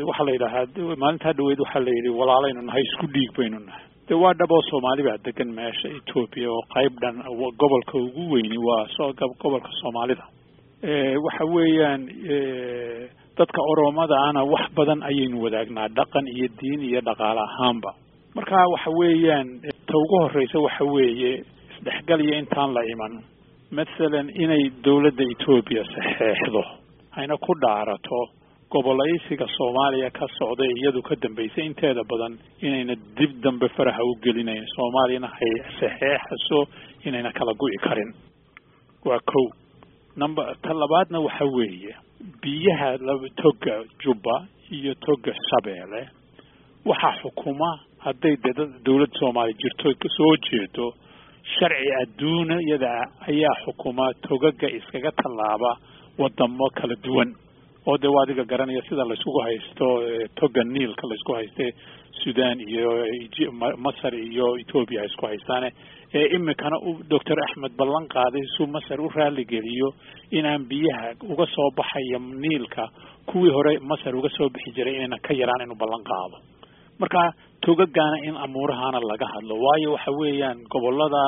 waxaa 0.08 0.24
la 0.28 0.32
yidhaahaa 0.32 0.96
maalintaa 1.02 1.32
dhaweyd 1.38 1.60
waxaa 1.64 1.80
la 1.86 1.90
yidhi 1.96 2.08
walaalaynu 2.20 2.62
nahay 2.68 2.82
isku 2.88 3.06
dhiig 3.14 3.30
baynu 3.38 3.58
nahay. 3.68 3.84
De 4.08 4.14
waa 4.22 4.32
dhaboo 4.40 4.62
soomaali 4.70 5.02
baa 5.08 5.18
degan 5.26 5.50
meesha 5.58 5.88
etoobiya 5.98 6.50
oo 6.54 6.62
qayb 6.74 6.92
dhan 7.02 7.16
gobolka 7.60 7.94
ugu 8.06 8.22
weyni 8.32 8.58
waa 8.58 8.86
gobolka 9.42 9.68
soomaalida. 9.80 10.24
Waxa 11.26 11.44
weeyaan 11.54 12.02
dadka 13.38 13.60
oromadaana 13.72 14.40
wax 14.52 14.64
badan 14.76 15.00
ayaynu 15.10 15.42
wadaagnaa 15.44 15.88
dhaqan 15.98 16.26
iyo 16.34 16.48
diin 16.60 16.80
iyo 16.90 17.00
dhaqaale 17.08 17.40
ahaanba. 17.48 17.90
Marka 18.34 18.56
waxa 18.74 18.90
weeyaan 19.00 19.48
ta 19.88 19.94
ugu 20.02 20.16
horreysa 20.22 20.58
waxa 20.66 20.84
weeye 20.94 21.32
isdhexgal 21.76 22.20
iyo 22.26 22.34
intaan 22.42 22.72
la 22.76 22.82
iman 22.94 23.12
mathalan 23.76 24.28
inay 24.44 24.70
dowladda 24.84 25.24
etoobiya 25.32 25.82
saxeexdo 25.94 26.62
hayna 27.16 27.36
ku 27.36 27.52
dhaarato 27.62 28.20
gobolaysiga 28.72 29.46
soomaaliya 29.56 30.10
ka 30.10 30.26
socday 30.38 30.70
iyadu 30.80 31.02
ka 31.02 31.14
dambaysay 31.22 31.66
inteeda 31.66 32.02
badan 32.10 32.38
inayna 32.62 32.94
dib 33.18 33.32
dambe 33.44 33.68
faraha 33.76 34.02
u 34.04 34.14
gelinayn. 34.24 34.64
Soomaaliyana 34.76 35.28
hay 35.36 35.52
saxeexaso 35.80 36.58
inayna 37.04 37.32
kala 37.32 37.52
gu'i 37.60 37.78
karin. 37.86 38.12
Waa 39.04 39.20
kow. 39.20 39.46
Number 40.16 40.44
ta 40.62 40.72
labaadna 40.72 41.20
waxa 41.20 41.44
weeye. 41.44 41.94
Biyaha 42.42 42.98
toga 43.42 43.84
jubba 44.02 44.46
iyo 44.72 44.94
toga 44.94 45.32
shabeelle. 45.48 46.08
Waxaa 46.84 47.14
xukuma 47.22 47.70
hadday 48.04 48.36
de 48.36 48.52
dowladda 48.84 49.18
soomaaliya 49.20 49.56
jirto 49.60 50.08
soo 50.16 50.36
jeedo 50.48 50.92
sharci 51.56 51.88
adduunyada 52.02 52.92
ayaa 53.30 53.56
xukuma 53.64 54.06
togaga 54.28 54.68
iskaga 54.78 55.10
tallaaba 55.20 55.70
wadamo 56.18 56.66
kala 56.78 56.94
duwan. 57.04 57.30
Oo 57.88 57.96
dee 57.98 58.08
waa 58.14 58.22
adiga 58.26 58.44
garanaya 58.44 58.82
sida 58.88 59.04
layskugu 59.10 59.40
haysto 59.46 59.86
toga 60.40 60.62
niilka 60.64 61.06
laysku 61.10 61.32
hayste 61.38 61.66
sudan 62.22 62.60
iyo 62.60 62.90
masar 63.86 64.14
iyo 64.14 64.46
etoobiya 64.62 65.04
isku 65.08 65.26
haystaane. 65.26 65.70
Ee 66.14 66.26
iminkana 66.36 66.76
u 66.88 66.90
doctor 67.12 67.38
axmed 67.46 67.72
ballan 67.80 68.06
qaaday 68.14 68.44
suu 68.56 68.66
masar 68.66 69.00
u 69.00 69.08
raaligeliyo 69.08 69.88
inaan 70.30 70.64
biyaha 70.70 71.08
uga 71.32 71.46
soo 71.54 71.70
baxaya 71.76 72.18
niilka. 72.44 72.84
Kuwii 73.30 73.52
hore 73.56 73.78
masar 73.92 74.14
uga 74.16 74.28
soo 74.36 74.48
bixi 74.48 74.70
jiray 74.76 74.94
inayna 74.98 75.18
ka 75.26 75.34
yaraan 75.40 75.64
inuu 75.66 75.76
ballan 75.84 76.04
qaado. 76.10 76.36
Marka 77.00 77.32
togagaana 77.68 78.18
in 78.28 78.34
amuurahaana 78.46 79.00
laga 79.10 79.26
hadlo. 79.34 79.54
Waayo 79.66 79.92
waxa 79.96 80.12
weeyaan 80.20 80.58
gobollada 80.74 81.24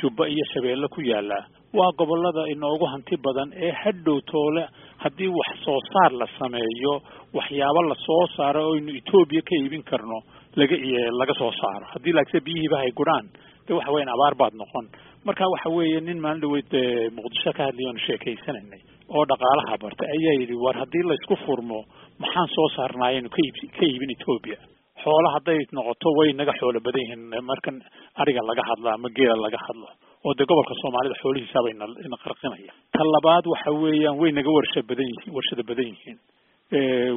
jubba 0.00 0.28
iyo 0.28 0.44
shabeelle 0.54 0.88
ku 0.88 1.00
yaalla 1.10 1.38
waa 1.78 1.90
gobollada 1.98 2.42
inoogu 2.54 2.86
hanti 2.92 3.16
badan 3.26 3.50
ee 3.66 3.70
hadhow 3.82 4.18
toole 4.32 4.64
haddii 5.04 5.28
wax 5.38 5.50
soo 5.64 5.78
saar 5.92 6.12
la 6.20 6.26
sameeyo 6.38 6.92
waxyaabo 7.38 7.82
la 7.90 7.94
soo 8.06 8.26
saaro 8.36 8.62
oynu 8.72 8.92
etoobiya 9.00 9.42
ka 9.48 9.54
iibin 9.60 9.82
karno 9.90 10.18
laga 10.60 10.76
laga 11.20 11.34
soo 11.40 11.50
saaro. 11.60 11.86
Haddii 11.94 12.12
laakse 12.18 12.40
biyihiiba 12.46 12.78
hay 12.82 12.90
guraan 13.00 13.26
de 13.68 13.74
waxa 13.78 13.90
weyan 13.94 14.08
abaar 14.14 14.34
baad 14.42 14.54
noqon. 14.62 14.86
Marka 15.26 15.44
waxa 15.54 15.70
weeye 15.76 16.00
nin 16.08 16.18
maalin 16.24 16.40
dhaweyd 16.44 16.72
muqdisho 17.18 17.52
ka 17.58 17.62
hadlay 17.68 17.86
oonu 17.90 17.98
sheekaysananay 18.06 18.80
oo 19.16 19.24
dhaqaalaha 19.32 19.78
bartay 19.84 20.08
ayaa 20.16 20.36
yidhi 20.40 20.54
war 20.64 20.76
haddii 20.82 21.02
laysku 21.10 21.36
furmo 21.46 21.80
maxaan 22.24 22.48
soo 22.56 22.68
saarnaayenu 22.76 23.28
ka 23.34 23.38
iib 23.46 23.56
ka 23.78 23.84
iibin 23.90 24.10
etoobiya 24.16 24.58
xoola 25.04 25.28
hadday 25.36 25.58
noqoto 25.78 26.08
way 26.18 26.32
naga 26.40 26.52
xoolo 26.60 26.80
badan 26.86 27.02
yihiin. 27.04 27.22
Markan 27.50 27.76
ariga 28.22 28.40
laga 28.50 28.62
hadlo 28.70 28.88
ama 28.96 29.08
geela 29.16 29.36
laga 29.46 29.58
hadlo 29.66 29.88
oo 30.26 30.32
dee 30.38 30.46
gobolka 30.50 30.74
soomaalida 30.82 31.14
xoolihiisaaba 31.22 31.68
ina 31.74 31.86
ina 32.06 32.16
qarqinaya. 32.24 32.72
Ta 32.94 33.00
labaad 33.14 33.44
waxa 33.52 33.70
weeyaan 33.82 34.16
way 34.22 34.30
naga 34.38 34.50
warsha 34.56 34.80
badan 34.90 35.06
yihiin 35.12 35.32
warshada 35.36 35.62
badan 35.70 35.86
yihiin. 35.92 36.18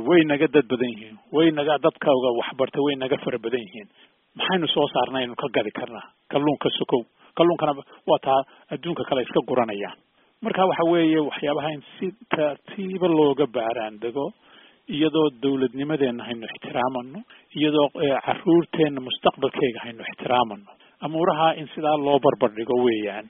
Way 0.09 0.21
naga 0.31 0.47
dad 0.55 0.65
badan 0.73 0.89
yihiin. 0.93 1.15
Way 1.35 1.47
naga 1.59 1.77
dadkauga 1.85 2.29
waxbarta 2.39 2.79
way 2.85 2.95
naga 3.03 3.17
fara 3.23 3.37
badan 3.45 3.61
yihiin. 3.65 3.87
Maxaynu 4.37 4.67
soo 4.75 4.87
saarnay 4.93 5.21
aynu 5.23 5.35
ka 5.41 5.47
gadi 5.57 5.71
karnaa? 5.79 6.05
Kalluunka 6.31 6.69
sokow 6.79 7.01
kalluunkana 7.37 7.73
waa 8.09 8.19
taa 8.27 8.41
adduunka 8.73 9.03
kale 9.09 9.21
iska 9.25 9.39
guranayaan 9.49 9.97
marka 10.45 10.65
waxa 10.69 10.83
weeye 10.91 11.19
waxyaabaha 11.29 11.69
in 11.75 11.81
si 11.97 12.07
tartiiba 12.35 13.07
looga 13.07 13.45
baaraan 13.57 13.95
dego 14.03 14.25
iyadoo 14.95 15.27
dowladnimadeenna 15.43 16.23
haynu 16.27 16.45
ixtiraamano 16.51 17.19
iyadoo 17.59 17.87
caruurteenna 18.25 19.01
mustaqbalkeega 19.07 19.79
haynu 19.85 20.01
ixtiraamano 20.09 20.69
amuuraha 21.05 21.47
in 21.61 21.67
sidaa 21.75 21.97
loo 22.05 22.19
barbar 22.25 22.51
dhigo 22.57 22.75
weeyaan. 22.85 23.25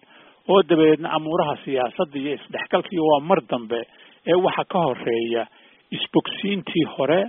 Oo 0.52 0.60
dabeedna 0.70 1.08
amuuraha 1.18 1.56
siyaasadda 1.66 2.18
iyo 2.22 2.34
isdhexgalkiiyo 2.40 3.04
waa 3.12 3.22
mar 3.30 3.40
dambe 3.52 3.80
ee 4.32 4.38
waxa 4.46 4.64
ka 4.74 4.80
horreeya 4.86 5.44
isbogsiintii 5.98 6.86
hore 6.98 7.22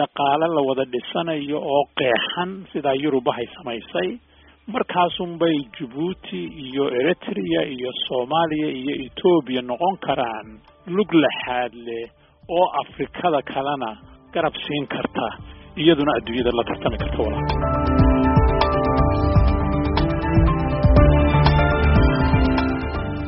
dhaqaale 0.00 0.46
la 0.56 0.62
wada 0.68 0.84
dhisanayo 0.94 1.58
oo 1.74 1.82
qeexan 2.00 2.50
sidaa 2.72 2.94
yurubahay 3.04 3.46
samaysay 3.56 4.10
markaasunbay 4.74 5.56
jabuuti 5.78 6.40
iyo 6.66 6.84
eritrea 7.00 7.62
iyo 7.76 7.90
soomaaliya 8.08 8.68
iyo 8.80 8.94
etoobiya 9.06 9.62
noqon 9.70 9.96
karaan 10.06 10.48
lug 10.96 11.10
laxaad 11.24 11.72
leh 11.86 12.04
oo 12.48 12.66
afrikada 12.82 13.40
kalena 13.52 13.90
garab 14.34 14.54
siin 14.66 14.86
karta 14.94 15.26
iyaduna 15.82 16.12
adduunyada 16.18 16.50
la 16.58 16.64
tartami 16.70 16.96
karta 17.02 17.18
walaal. 17.24 18.56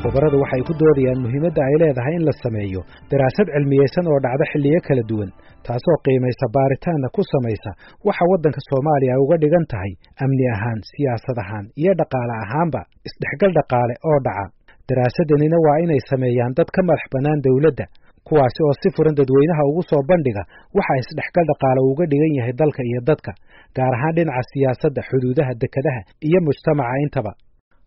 Khubaradu 0.02 0.36
waxay 0.42 0.62
ku 0.68 0.72
doodayaan 0.80 1.20
muhiimadda 1.24 1.60
ay 1.68 1.74
leedahay 1.82 2.14
in 2.18 2.24
la 2.28 2.32
sameeyo 2.44 2.80
daraasad 3.12 3.48
cilmiyeysan 3.54 4.06
oo 4.12 4.18
dhacda 4.24 4.44
xilliyo 4.52 4.80
kala 4.88 5.02
duwan 5.10 5.30
taasoo 5.66 5.96
qiimaysa 6.06 6.46
baaritaanna 6.56 7.08
ku 7.16 7.22
samaysa 7.32 7.70
waxa 8.08 8.24
waddanka 8.32 8.60
soomaaliya 8.68 9.12
ay 9.16 9.20
uga 9.24 9.36
dhigan 9.42 9.66
tahay 9.72 9.92
amni 10.24 10.44
ahaan 10.54 10.78
siyaasad 10.90 11.38
ahaan 11.44 11.66
iyo 11.82 11.92
dhaqaale 12.00 12.34
ahaanba 12.44 12.80
isdhexgal 13.08 13.52
dhaqaale 13.58 13.94
oo 14.10 14.18
dhaca. 14.26 14.44
Daraasaddanina 14.90 15.56
waa 15.66 15.78
inay 15.84 16.00
sameeyaan 16.10 16.52
dad 16.58 16.68
ka 16.76 16.80
madax 16.88 17.02
bannaan 17.14 17.40
dowladda 17.46 17.84
kuwaasi 18.28 18.60
oo 18.66 18.74
si 18.80 18.88
furan 18.96 19.14
dadweynaha 19.18 19.62
ugu 19.70 19.82
soo 19.90 20.02
bandhiga 20.10 20.42
waxa 20.78 20.94
isdhexgal 21.02 21.46
dhaqaale 21.50 21.80
uga 21.90 22.04
dhigan 22.12 22.32
yahay 22.38 22.54
dalka 22.62 22.80
iyo 22.90 23.00
dadka 23.10 23.30
gaar 23.76 23.92
ahaan 23.98 24.14
dhinaca 24.18 24.42
siyaasadda 24.52 25.00
xuduudaha 25.08 25.52
dekedaha 25.62 26.00
iyo 26.28 26.38
mujtamaca 26.46 26.96
intaba. 27.06 27.32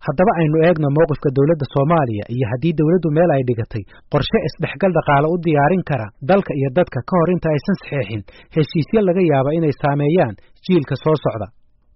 Haddaba 0.07 0.31
aynu 0.41 0.57
eegno 0.67 0.87
mowqifka 0.97 1.29
dowladda 1.37 1.65
soomaaliya 1.75 2.25
iyo 2.35 2.45
haddii 2.51 2.73
dowladdu 2.79 3.09
meel 3.17 3.31
ay 3.35 3.43
dhigatay 3.49 3.83
qorshe 4.13 4.37
isdhexgal 4.47 4.91
dhaqaale 4.97 5.27
u 5.33 5.35
diyaarin 5.45 5.83
kara 5.89 6.07
dalka 6.31 6.51
iyo 6.59 6.69
dadka 6.77 6.99
ka 7.09 7.13
hor 7.19 7.29
inta 7.35 7.47
aysan 7.55 7.75
saxeexin 7.81 8.21
heshiisyo 8.55 8.99
laga 9.07 9.21
yaaba 9.31 9.49
inay 9.57 9.73
saameeyaan 9.83 10.35
jiilka 10.65 10.95
soo 11.03 11.17
socda. 11.25 11.47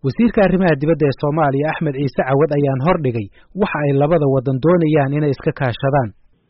Wasiirka 0.06 0.40
arrimaha 0.48 0.74
dibadda 0.82 1.06
ee 1.10 1.16
soomaaliya 1.22 1.66
axmed 1.74 1.96
ciise 2.02 2.22
cawad 2.30 2.52
ayaan 2.60 2.82
hor 2.86 2.98
dhigay 3.06 3.28
waxa 3.62 3.78
ay 3.86 3.92
labada 4.02 4.26
waddan 4.36 4.58
doonayaan 4.66 5.12
inay 5.20 5.32
iska 5.36 5.52
kaashadaan 5.62 6.10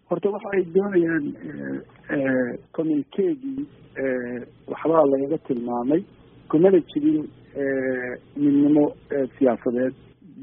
horta 0.10 0.30
waxa 0.34 0.50
ay 0.56 0.64
doonayaan 0.76 1.26
communikegii 2.76 3.66
waxbaa 4.72 5.06
lagaga 5.12 5.38
tilmaamay 5.48 6.02
kumana 6.50 6.80
jirin 6.92 7.26
midnimo 8.44 8.84
siyaasadeed. 9.38 9.94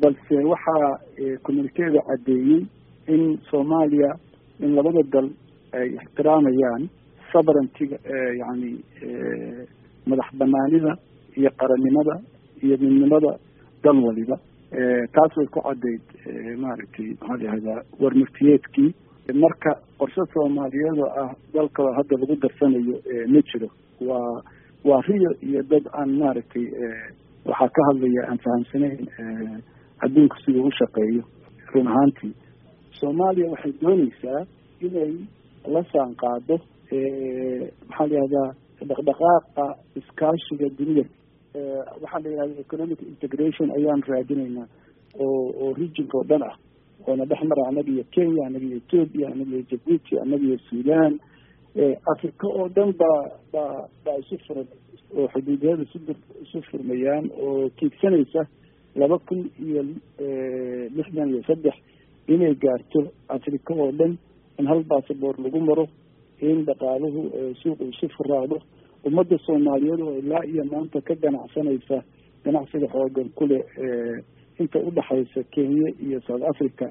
Balse 0.01 0.35
waxaa 0.53 0.99
communikeeda 1.47 2.01
caddeeyey 2.09 2.61
in 3.15 3.39
soomaaliya 3.51 4.11
in 4.65 4.75
labada 4.77 5.03
dal 5.15 5.29
ay 5.79 5.89
ixtiraamayaan 6.01 6.83
sovereigntiga 7.33 7.97
yani 8.43 8.71
madax 10.07 10.29
banaanida 10.41 10.93
iyo 11.39 11.51
qarannimada 11.61 12.15
iyo 12.65 12.77
midnimada 12.83 13.33
dal 13.85 13.99
waliba. 14.07 14.37
Taas 15.15 15.33
way 15.37 15.47
ku 15.55 15.61
caddayd 15.69 16.03
maaragtay 16.63 17.09
maxaa 17.21 17.37
la 17.37 17.45
yihahdaa 17.45 17.81
warmurtiyeedkii 18.03 18.91
marka 19.31 19.71
qorshe 19.99 20.23
soomaaliyeed 20.35 20.99
oo 20.99 21.11
ah 21.23 21.31
dalka 21.55 21.83
hadda 21.97 22.17
lagu 22.21 22.37
darsanayo 22.43 22.97
ma 23.33 23.41
jiro. 23.51 23.69
Waa 24.01 24.43
waa 24.85 25.01
riyo 25.09 25.31
iyo 25.47 25.63
dad 25.63 25.85
aan 25.95 26.11
maaragtay 26.19 26.67
waxaa 27.47 27.69
ka 27.77 27.81
hadlaya 27.89 28.23
aan 28.29 28.39
fahamsanayn 28.39 29.63
adduunku 30.05 30.37
siduu 30.45 30.67
u 30.67 30.71
shaqeeyo. 30.79 31.23
Run 31.75 31.87
ahaantii 31.89 32.35
soomaaliya 33.01 33.51
waxay 33.51 33.73
dooneysaa 33.83 34.41
inay 34.81 35.13
la 35.75 35.83
saan 35.93 36.15
qaado 36.23 36.59
maxaa 37.89 38.07
la 38.11 38.15
yihahdaa 38.17 38.49
dhaqdhaqaaqa 38.89 39.65
iskaashiga 40.01 40.69
dunida. 40.79 41.05
Waxaa 42.03 42.21
la 42.25 42.29
yihahda 42.31 42.61
economic 42.67 43.01
integration 43.03 43.71
ayaan 43.79 44.03
raadinaynaa 44.09 44.67
oo 45.15 45.53
oo 45.63 45.75
regionka 45.79 46.19
oo 46.19 46.25
dhan 46.31 46.43
ah 46.43 46.57
oona 47.07 47.25
dhex 47.31 47.43
mara 47.51 47.63
annaga 47.69 47.91
iyo 47.93 48.05
kenya 48.15 48.47
annaga 48.47 48.67
iyo 48.67 48.77
ethoopia 48.83 49.27
annaga 49.33 49.51
iyo 49.57 49.65
jabuuti 49.71 50.13
annaga 50.23 50.45
iyo 50.49 50.59
sudan. 50.69 51.13
Africa 52.13 52.45
oo 52.47 52.69
dhan 52.69 52.93
baa 53.01 53.23
baa 53.53 53.89
baa 54.05 54.17
isu 54.23 54.37
furan 54.47 54.67
oo 55.17 55.29
xuduudiyada 55.33 55.83
isu 55.83 55.99
isu 56.45 56.59
furmayaan 56.71 57.31
oo 57.47 57.71
kiigsanaysa 57.79 58.43
laba 59.01 59.19
kun 59.29 59.41
iyo 59.67 59.83
lixdan 60.97 61.29
iyo 61.33 61.43
saddex 61.49 61.75
inay 62.29 62.55
gaarto 62.55 63.01
africa 63.29 63.73
oo 63.75 63.91
dhan 63.93 64.13
in 64.59 64.67
hal 64.67 64.83
basaboor 64.85 65.35
lagu 65.45 65.61
maro 65.61 65.87
in 66.41 66.65
dhaqaaluhu 66.69 67.21
suuqu 67.63 67.85
isu 67.93 68.09
furaado. 68.17 68.59
Ummadda 69.05 69.39
soomaaliyeed 69.47 70.01
oo 70.01 70.15
ilaa 70.23 70.45
iyo 70.53 70.65
maanta 70.73 71.01
ka 71.01 71.15
ganacsanaysa 71.15 72.03
ganacsiga 72.45 72.87
xoogan 72.93 73.29
kule 73.39 73.59
inta 74.63 74.79
udhaxaysa 74.89 75.41
kenya 75.55 75.89
iyo 76.07 76.19
south 76.29 76.45
africa 76.53 76.87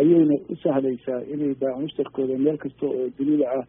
ayayna 0.00 0.34
u 0.52 0.56
sahlaysaa 0.64 1.20
inay 1.32 1.52
baamushtarkooda 1.62 2.38
meel 2.44 2.58
kasta 2.64 2.86
oo 2.86 3.06
dunida 3.18 3.46
ah 3.58 3.64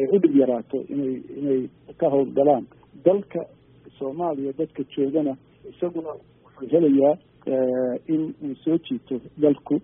ay 0.00 0.06
u 0.14 0.18
dhib 0.22 0.34
yaraato 0.42 0.76
inay 0.94 1.14
inay 1.40 1.60
ka 2.00 2.06
howlgalaan. 2.14 2.64
Dalka 3.06 3.40
soomaaliya 3.98 4.52
dadka 4.60 4.82
joogana 4.94 5.32
isaguna 5.70 6.10
wuxuu 6.44 6.68
helayaa 6.72 7.14
in 8.14 8.22
uu 8.46 8.54
soo 8.64 8.78
jiito 8.86 9.14
dalku 9.44 9.74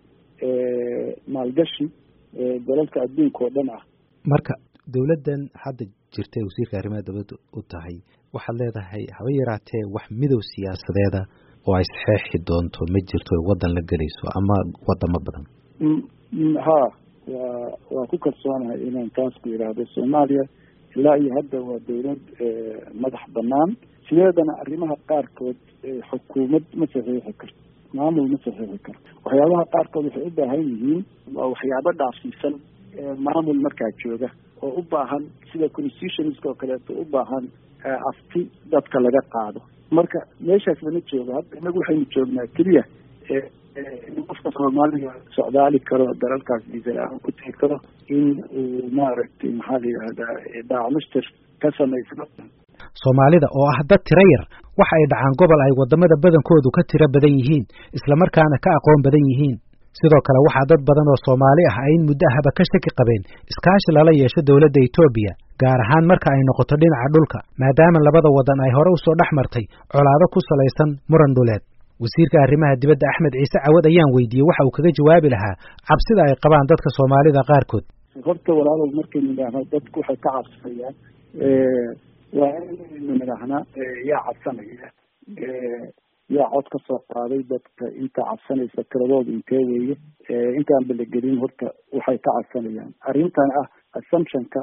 maalgashi 1.35 1.87
dalalka 2.69 2.99
adduunka 3.07 3.41
oo 3.45 3.51
dhan 3.57 3.71
ah. 3.77 3.83
Marka 4.33 4.55
dowladdan 4.95 5.43
hadda 5.65 5.85
jirtay 6.15 6.43
wasiirka 6.49 6.75
arrimaha 6.81 7.03
dowladda 7.09 7.35
u 7.59 7.61
tahay 7.73 7.97
waxaad 8.37 8.57
leedahay 8.63 9.05
haba 9.19 9.31
yaraatee 9.41 9.83
wax 9.97 10.07
midow 10.21 10.41
siyaasadeeda 10.53 11.21
oo 11.67 11.75
ay 11.79 11.85
saxeexi 11.91 12.39
doonto 12.49 12.81
ma 12.95 13.01
jirto 13.11 13.35
waddan 13.49 13.73
la 13.77 13.83
gelayso 13.91 14.25
ama 14.39 14.57
wadamo 14.89 15.19
badan? 15.27 15.45
Ha 16.67 16.79
waa 17.35 17.69
waa 17.95 18.07
ku 18.11 18.17
kalsoonahay 18.25 18.79
inaan 18.89 19.11
taas 19.17 19.35
ku 19.43 19.47
yidhaahdo 19.53 19.85
soomaaliya. 19.95 20.45
Ilaa 20.97 21.17
iyo 21.23 21.31
hadda 21.39 21.57
waa 21.69 21.79
dowlad 21.89 22.23
madax 23.03 23.25
banaan 23.37 23.71
sideedana 24.09 24.53
arrimaha 24.63 24.97
qaarkood 25.11 25.59
xukuumad 26.11 26.65
ma 26.81 26.87
saxiixi 26.93 27.33
karto 27.41 27.61
maamul 27.99 28.29
ma 28.33 28.39
saxiixi 28.45 28.79
karto. 28.87 29.03
Waxyaabaha 29.25 29.65
qaarkood 29.75 30.05
waxay 30.09 30.25
u 30.29 30.33
baahan 30.39 30.63
yihiin 30.73 31.01
waa 31.37 31.49
waxyaabo 31.53 31.91
dhaafsiisan 32.01 32.55
maamul 33.27 33.61
markaa 33.67 33.91
jooga 34.03 34.29
oo 34.65 34.73
u 34.81 34.83
baahan 34.93 35.23
sida 35.53 35.67
constitutionska 35.77 36.47
oo 36.51 36.57
kaleeto 36.61 36.93
u 37.03 37.05
baahan 37.15 37.45
afti 38.11 38.41
dadka 38.73 38.97
laga 39.07 39.23
qaado 39.35 39.61
marka 39.97 40.19
meeshaas 40.49 40.81
lama 40.87 41.01
joogo 41.11 41.33
hadda 41.39 41.55
inagu 41.61 41.79
waxaynu 41.83 42.07
joognaa 42.15 42.47
keliya 42.57 42.83
in 44.17 44.23
qofka 44.31 44.49
soomaaliga 44.59 45.11
socdaali 45.37 45.79
karo 45.91 46.07
dalalkaas 46.23 46.63
diisala-aan 46.73 47.19
ku 47.27 47.31
tegi 47.39 47.53
karo 47.61 47.77
in 48.17 48.25
uu 48.61 48.89
maaragtay 48.99 49.51
maxaa 49.59 49.79
la 49.83 49.89
yidhahdaa 49.93 50.33
daacmushtar 50.73 51.25
ka 51.63 51.69
samaysno 51.79 52.25
soomaalida 53.03 53.49
oo 53.61 53.67
ah 53.75 53.79
dad 53.91 54.03
tiro 54.09 54.25
yar 54.35 54.45
waxa 54.81 54.95
ay 55.01 55.07
dhacaan 55.13 55.35
gobol 55.43 55.61
ay 55.67 55.73
waddamada 55.81 56.17
badankoodu 56.25 56.71
ka 56.79 56.83
tiro 56.91 57.07
badan 57.17 57.35
yihiin 57.41 57.65
islamarkaana 57.99 58.57
ka 58.67 58.71
aqoon 58.79 59.01
badan 59.07 59.25
yihiin 59.31 59.57
sidoo 60.01 60.23
kale 60.27 60.39
waxaa 60.47 60.67
dad 60.71 60.81
badan 60.89 61.07
oo 61.13 61.19
soomaali 61.27 61.63
ah 61.71 61.77
ay 61.85 61.93
in 61.97 62.03
muddo 62.09 62.25
ahaba 62.31 62.51
ka 62.59 62.63
shaki 62.71 62.91
qabeen 63.01 63.23
iskaashi 63.53 63.91
lala 63.97 64.13
yeesho 64.21 64.41
dowladda 64.49 64.81
etoobiya 64.89 65.33
gaar 65.63 65.81
ahaan 65.87 66.05
marka 66.11 66.29
ay 66.35 66.43
noqoto 66.51 66.75
dhinaca 66.83 67.09
dhulka 67.15 67.39
maadaama 67.63 67.99
labada 68.09 68.29
waddan 68.39 68.59
ay 68.67 68.73
hore 68.79 68.91
u 68.97 68.99
soo 69.05 69.15
dhex 69.21 69.31
martay 69.41 69.65
colaado 69.95 70.27
ku 70.35 70.39
salaysan 70.51 70.91
muran 71.13 71.33
dhuleed. 71.39 71.63
Wasiirka 72.05 72.37
arrimaha 72.47 72.75
dibadda 72.83 73.07
axmed 73.13 73.33
ciise 73.39 73.59
cawad 73.65 73.85
ayaan 73.91 74.11
weydiiyey 74.17 74.47
waxa 74.49 74.63
uu 74.69 74.75
kaga 74.77 74.91
jawaabi 74.99 75.29
lahaa 75.35 75.55
cabsida 75.89 76.23
ay 76.27 76.35
qabaan 76.45 76.67
dadka 76.71 76.89
soomaalida 76.99 77.43
qaarkood. 77.51 77.85
Horta 78.27 78.51
walaalow 78.59 78.89
markaynu 78.99 79.29
idhaahno 79.35 79.61
dadku 79.73 79.97
waxay 80.03 80.19
ka 80.25 80.31
cabsanayaan 80.37 80.95
waa 82.39 82.53
inaynu 82.73 83.13
nidhaahna 83.21 83.59
yaa 84.11 84.21
cabsanaya 84.29 84.89
yaa 86.37 86.49
cod 86.55 86.67
ka 86.75 86.79
soo 86.87 86.99
qaaday 87.15 87.43
dadka 87.53 87.85
inta 88.03 88.23
cabsanaysa 88.31 88.85
tiradooda 88.93 89.31
intee 89.37 89.63
weeye 89.71 89.95
intaan 90.61 90.85
balagelin 90.91 91.39
horta 91.43 91.67
waxay 91.99 92.19
ka 92.27 92.31
cabsanayaan 92.39 92.93
arrintan 93.11 93.51
ah 93.63 93.67
assumptionka 94.01 94.61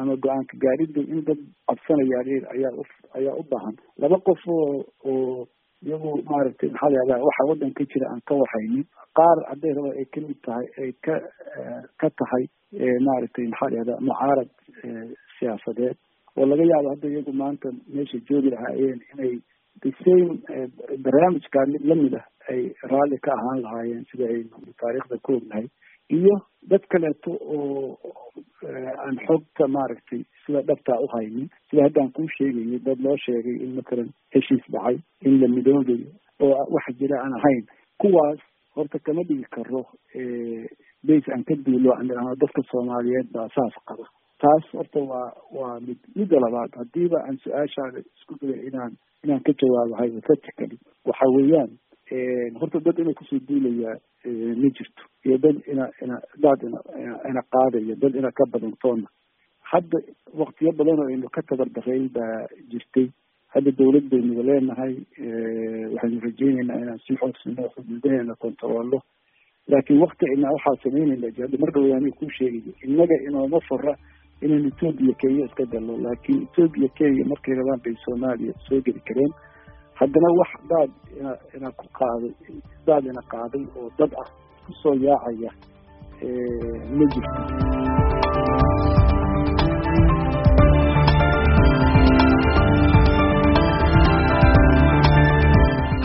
ama 0.00 0.14
go'aanka 0.24 0.54
gaadhida 0.64 1.00
in 1.14 1.20
dad 1.28 1.40
cabsanayaan 1.70 2.28
ayaa 2.54 2.72
u 2.80 2.84
ayaa 3.18 3.34
u 3.40 3.44
baahan. 3.52 3.74
Laba 4.02 4.16
qof 4.28 4.42
oo 4.56 4.84
oo 5.12 5.46
iyagu 5.86 6.10
maaragtay 6.30 6.68
maxaa 6.74 6.90
la 6.92 6.98
yahdaa 7.00 7.24
waxa 7.28 7.48
waddanka 7.50 7.84
jira 7.92 8.06
aan 8.12 8.20
ka 8.28 8.34
waxaynin. 8.42 8.84
Qaar 9.18 9.38
hadday 9.50 9.72
raba 9.78 9.90
ay 10.00 10.06
ka 10.14 10.20
mid 10.26 10.38
tahay 10.46 10.66
ay 10.82 10.90
ka 11.06 11.14
ka 12.02 12.08
tahay 12.20 12.44
maaragtay 13.08 13.46
maxaa 13.52 13.70
la 13.72 13.76
yahdaa 13.80 14.00
mucaarad 14.08 14.50
siyaasadeed. 15.38 15.96
Oo 16.36 16.46
laga 16.50 16.64
yaabo 16.72 16.88
hadda 16.94 17.08
iyagu 17.14 17.32
maanta 17.42 17.68
meesha 17.94 18.18
joogi 18.28 18.50
lahaayeen 18.54 19.00
inay 19.12 19.34
the 19.84 19.90
same 20.04 20.28
barnaamijkaa 21.06 21.66
mid 21.72 21.82
la 21.90 21.94
mid 22.02 22.14
ah 22.20 22.24
ay 22.52 22.62
raalli 22.92 23.18
ka 23.26 23.32
ahaan 23.38 23.62
lahaayeen 23.66 24.04
sida 24.10 24.24
aynu 24.34 24.72
taariikhda 24.82 25.16
ku 25.26 25.32
ognahay 25.38 25.66
iyo 26.18 26.34
dad 26.72 26.84
kaleeto 26.94 27.30
oo 27.56 27.98
aan 29.06 29.16
xogta 29.26 29.68
maaragtay 29.76 30.22
sida 30.46 30.60
dhabtaa 30.68 30.98
u 31.04 31.08
haynin 31.14 31.48
sida 31.70 31.82
haddaan 31.86 32.12
kuu 32.18 32.28
sheegayay 32.36 32.78
dad 32.88 33.00
loo 33.06 33.16
sheegay 33.26 33.56
in 33.64 33.72
matalan 33.78 34.10
heshiis 34.36 34.64
dhacay 34.76 34.96
in 35.28 35.40
la 35.42 35.48
midoobayo 35.56 36.08
oo 36.46 36.54
waxa 36.76 36.92
jira 37.00 37.16
aan 37.24 37.34
ahayn 37.40 37.64
kuwaas 38.04 38.40
horta 38.76 38.98
kama 39.08 39.22
dhigi 39.28 39.46
karo 39.56 39.82
base 41.08 41.28
aan 41.34 41.44
ka 41.50 41.54
duulo 41.66 41.90
dadka 42.42 42.62
soomaaliyeed 42.70 43.28
baa 43.36 43.48
saas 43.56 43.76
qaba 43.90 44.06
taas 44.42 44.64
horta 44.72 45.00
waa 45.00 45.32
waa 45.58 45.80
mid 45.80 45.98
midda 46.16 46.36
labaad. 46.44 46.70
Haddiiba 46.80 47.18
aan 47.26 47.38
su'aashaada 47.44 47.98
isku 48.16 48.34
daya 48.42 48.62
inaan 48.68 48.92
inaan 49.24 49.42
ka 49.46 49.52
jawaabo 49.62 49.94
hypothetically 50.02 50.78
waxa 51.04 51.26
weeyaan 51.36 51.70
horta 52.60 52.80
dad 52.80 52.98
ina 52.98 53.14
ku 53.14 53.24
soo 53.24 53.38
duulayaa 53.48 53.96
ma 54.60 54.68
jirto. 54.76 55.02
Iyo 55.26 55.38
dad 55.38 55.56
ina 55.72 55.84
ina 56.04 56.16
daad 56.42 56.60
ina 56.68 56.78
ina 57.30 57.42
qaadayo 57.52 57.94
dad 58.02 58.14
ina 58.14 58.30
ka 58.32 58.44
badantoona 58.52 59.08
hadda 59.72 59.98
waktiyo 60.34 60.72
badan 60.78 61.00
oo 61.00 61.08
aynu 61.10 61.28
ka 61.28 61.42
tabardarayn 61.42 62.08
baa 62.12 62.46
jirtay. 62.70 63.08
Hadda 63.54 63.70
dawlad 63.78 64.06
baynuga 64.12 64.42
leenahay 64.42 64.94
waxaynu 65.94 66.20
rajeyneynaa 66.26 66.80
inaan 66.82 66.98
sii 67.06 67.16
xoogsano 67.20 67.68
xuduudaheena 67.74 68.34
kontaroolo 68.42 69.00
laakiin 69.68 70.00
wakti 70.02 70.26
inaa 70.36 70.52
waxaa 70.56 70.76
sameynayna 70.84 71.30
hadda 71.38 71.58
mar 71.62 71.70
dhawa 71.74 71.96
aniga 71.96 72.16
kuu 72.20 72.30
sheegayo 72.38 72.72
innaga 72.86 73.16
inooma 73.28 73.60
fara 73.68 73.94
inaynu 74.44 74.68
etoobiya 74.72 75.14
kenya 75.20 75.44
iska 75.48 75.64
galno 75.72 75.94
laakiin 76.06 76.40
etoobiya 76.46 76.88
kenya 76.98 77.24
markay 77.32 77.54
rabaan 77.60 77.80
bay 77.84 77.94
soomaaliya 78.04 78.52
soo 78.68 78.80
geli 78.86 79.00
kareen 79.08 79.32
haddana 80.00 80.28
wax 80.40 80.50
daad 80.70 80.90
ina 81.56 81.68
ku 81.80 81.86
qaaday 81.98 82.32
daad 82.86 83.04
ina 83.12 83.22
qaaday 83.34 83.64
oo 83.80 83.88
dad 83.98 84.12
ah 84.22 84.28
ku 84.66 84.72
soo 84.82 84.94
yaacaya 85.06 85.50
ma 86.96 87.04
jirto 87.12 88.46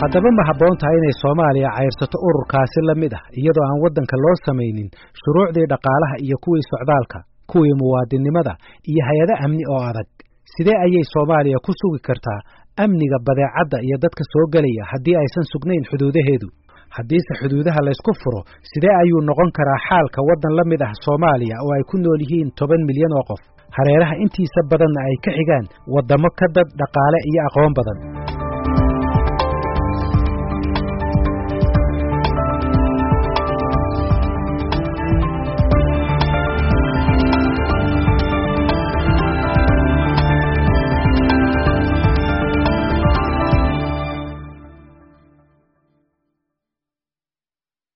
haddaba 0.02 0.30
ma 0.38 0.42
habboon 0.48 0.76
tahay 0.82 0.96
inay 1.00 1.14
soomaaliya 1.22 1.70
cayrsato 1.76 2.16
ururkaasi 2.28 2.80
la 2.88 2.94
mid 3.02 3.12
ah 3.18 3.24
iyadoo 3.40 3.64
aan 3.68 3.78
waddanka 3.84 4.16
loo 4.24 4.34
samaynin 4.46 4.88
shuruucdii 5.22 5.66
dhaqaalaha 5.72 6.16
iyo 6.26 6.36
kuwii 6.44 6.64
socdaalka 6.72 7.18
kuwii 7.50 7.74
muwaadinnimada 7.80 8.52
iyo 8.90 9.02
hay'ado 9.08 9.34
amni 9.44 9.64
oo 9.74 9.82
adag. 9.90 10.08
Sidee 10.54 10.78
ayay 10.84 11.04
soomaaliya 11.14 11.58
ku 11.66 11.72
sugi 11.80 12.00
kartaa 12.08 12.40
amniga 12.84 13.18
badeecadda 13.26 13.78
iyo 13.86 13.96
dadka 14.04 14.22
soo 14.32 14.46
gelaya 14.54 14.84
haddii 14.92 15.16
aysan 15.22 15.46
sugnayn 15.52 15.84
xuduudaheedu? 15.90 16.48
Haddiise 16.96 17.32
xuduudaha 17.40 17.80
laysku 17.86 18.12
furo 18.22 18.40
sidee 18.70 18.94
ayuu 19.02 19.20
noqon 19.28 19.50
karaa 19.58 19.80
xaalka 19.88 20.20
waddan 20.28 20.52
la 20.58 20.64
mid 20.70 20.80
ah 20.88 20.92
soomaaliya 21.04 21.56
oo 21.64 21.72
ay 21.76 21.84
ku 21.90 21.96
nool 22.04 22.20
yihiin 22.24 22.50
toban 22.58 22.82
milyan 22.88 23.12
oo 23.18 23.24
qof? 23.30 23.42
Hareeraha 23.76 24.14
intiisa 24.24 24.60
badanna 24.70 25.00
ay 25.08 25.16
ka 25.24 25.30
xigaan 25.38 25.66
waddamo 25.94 26.28
ka 26.38 26.46
dad 26.56 26.68
dhaqaale 26.80 27.18
iyo 27.30 27.40
aqoon 27.48 27.72
badan 27.78 27.98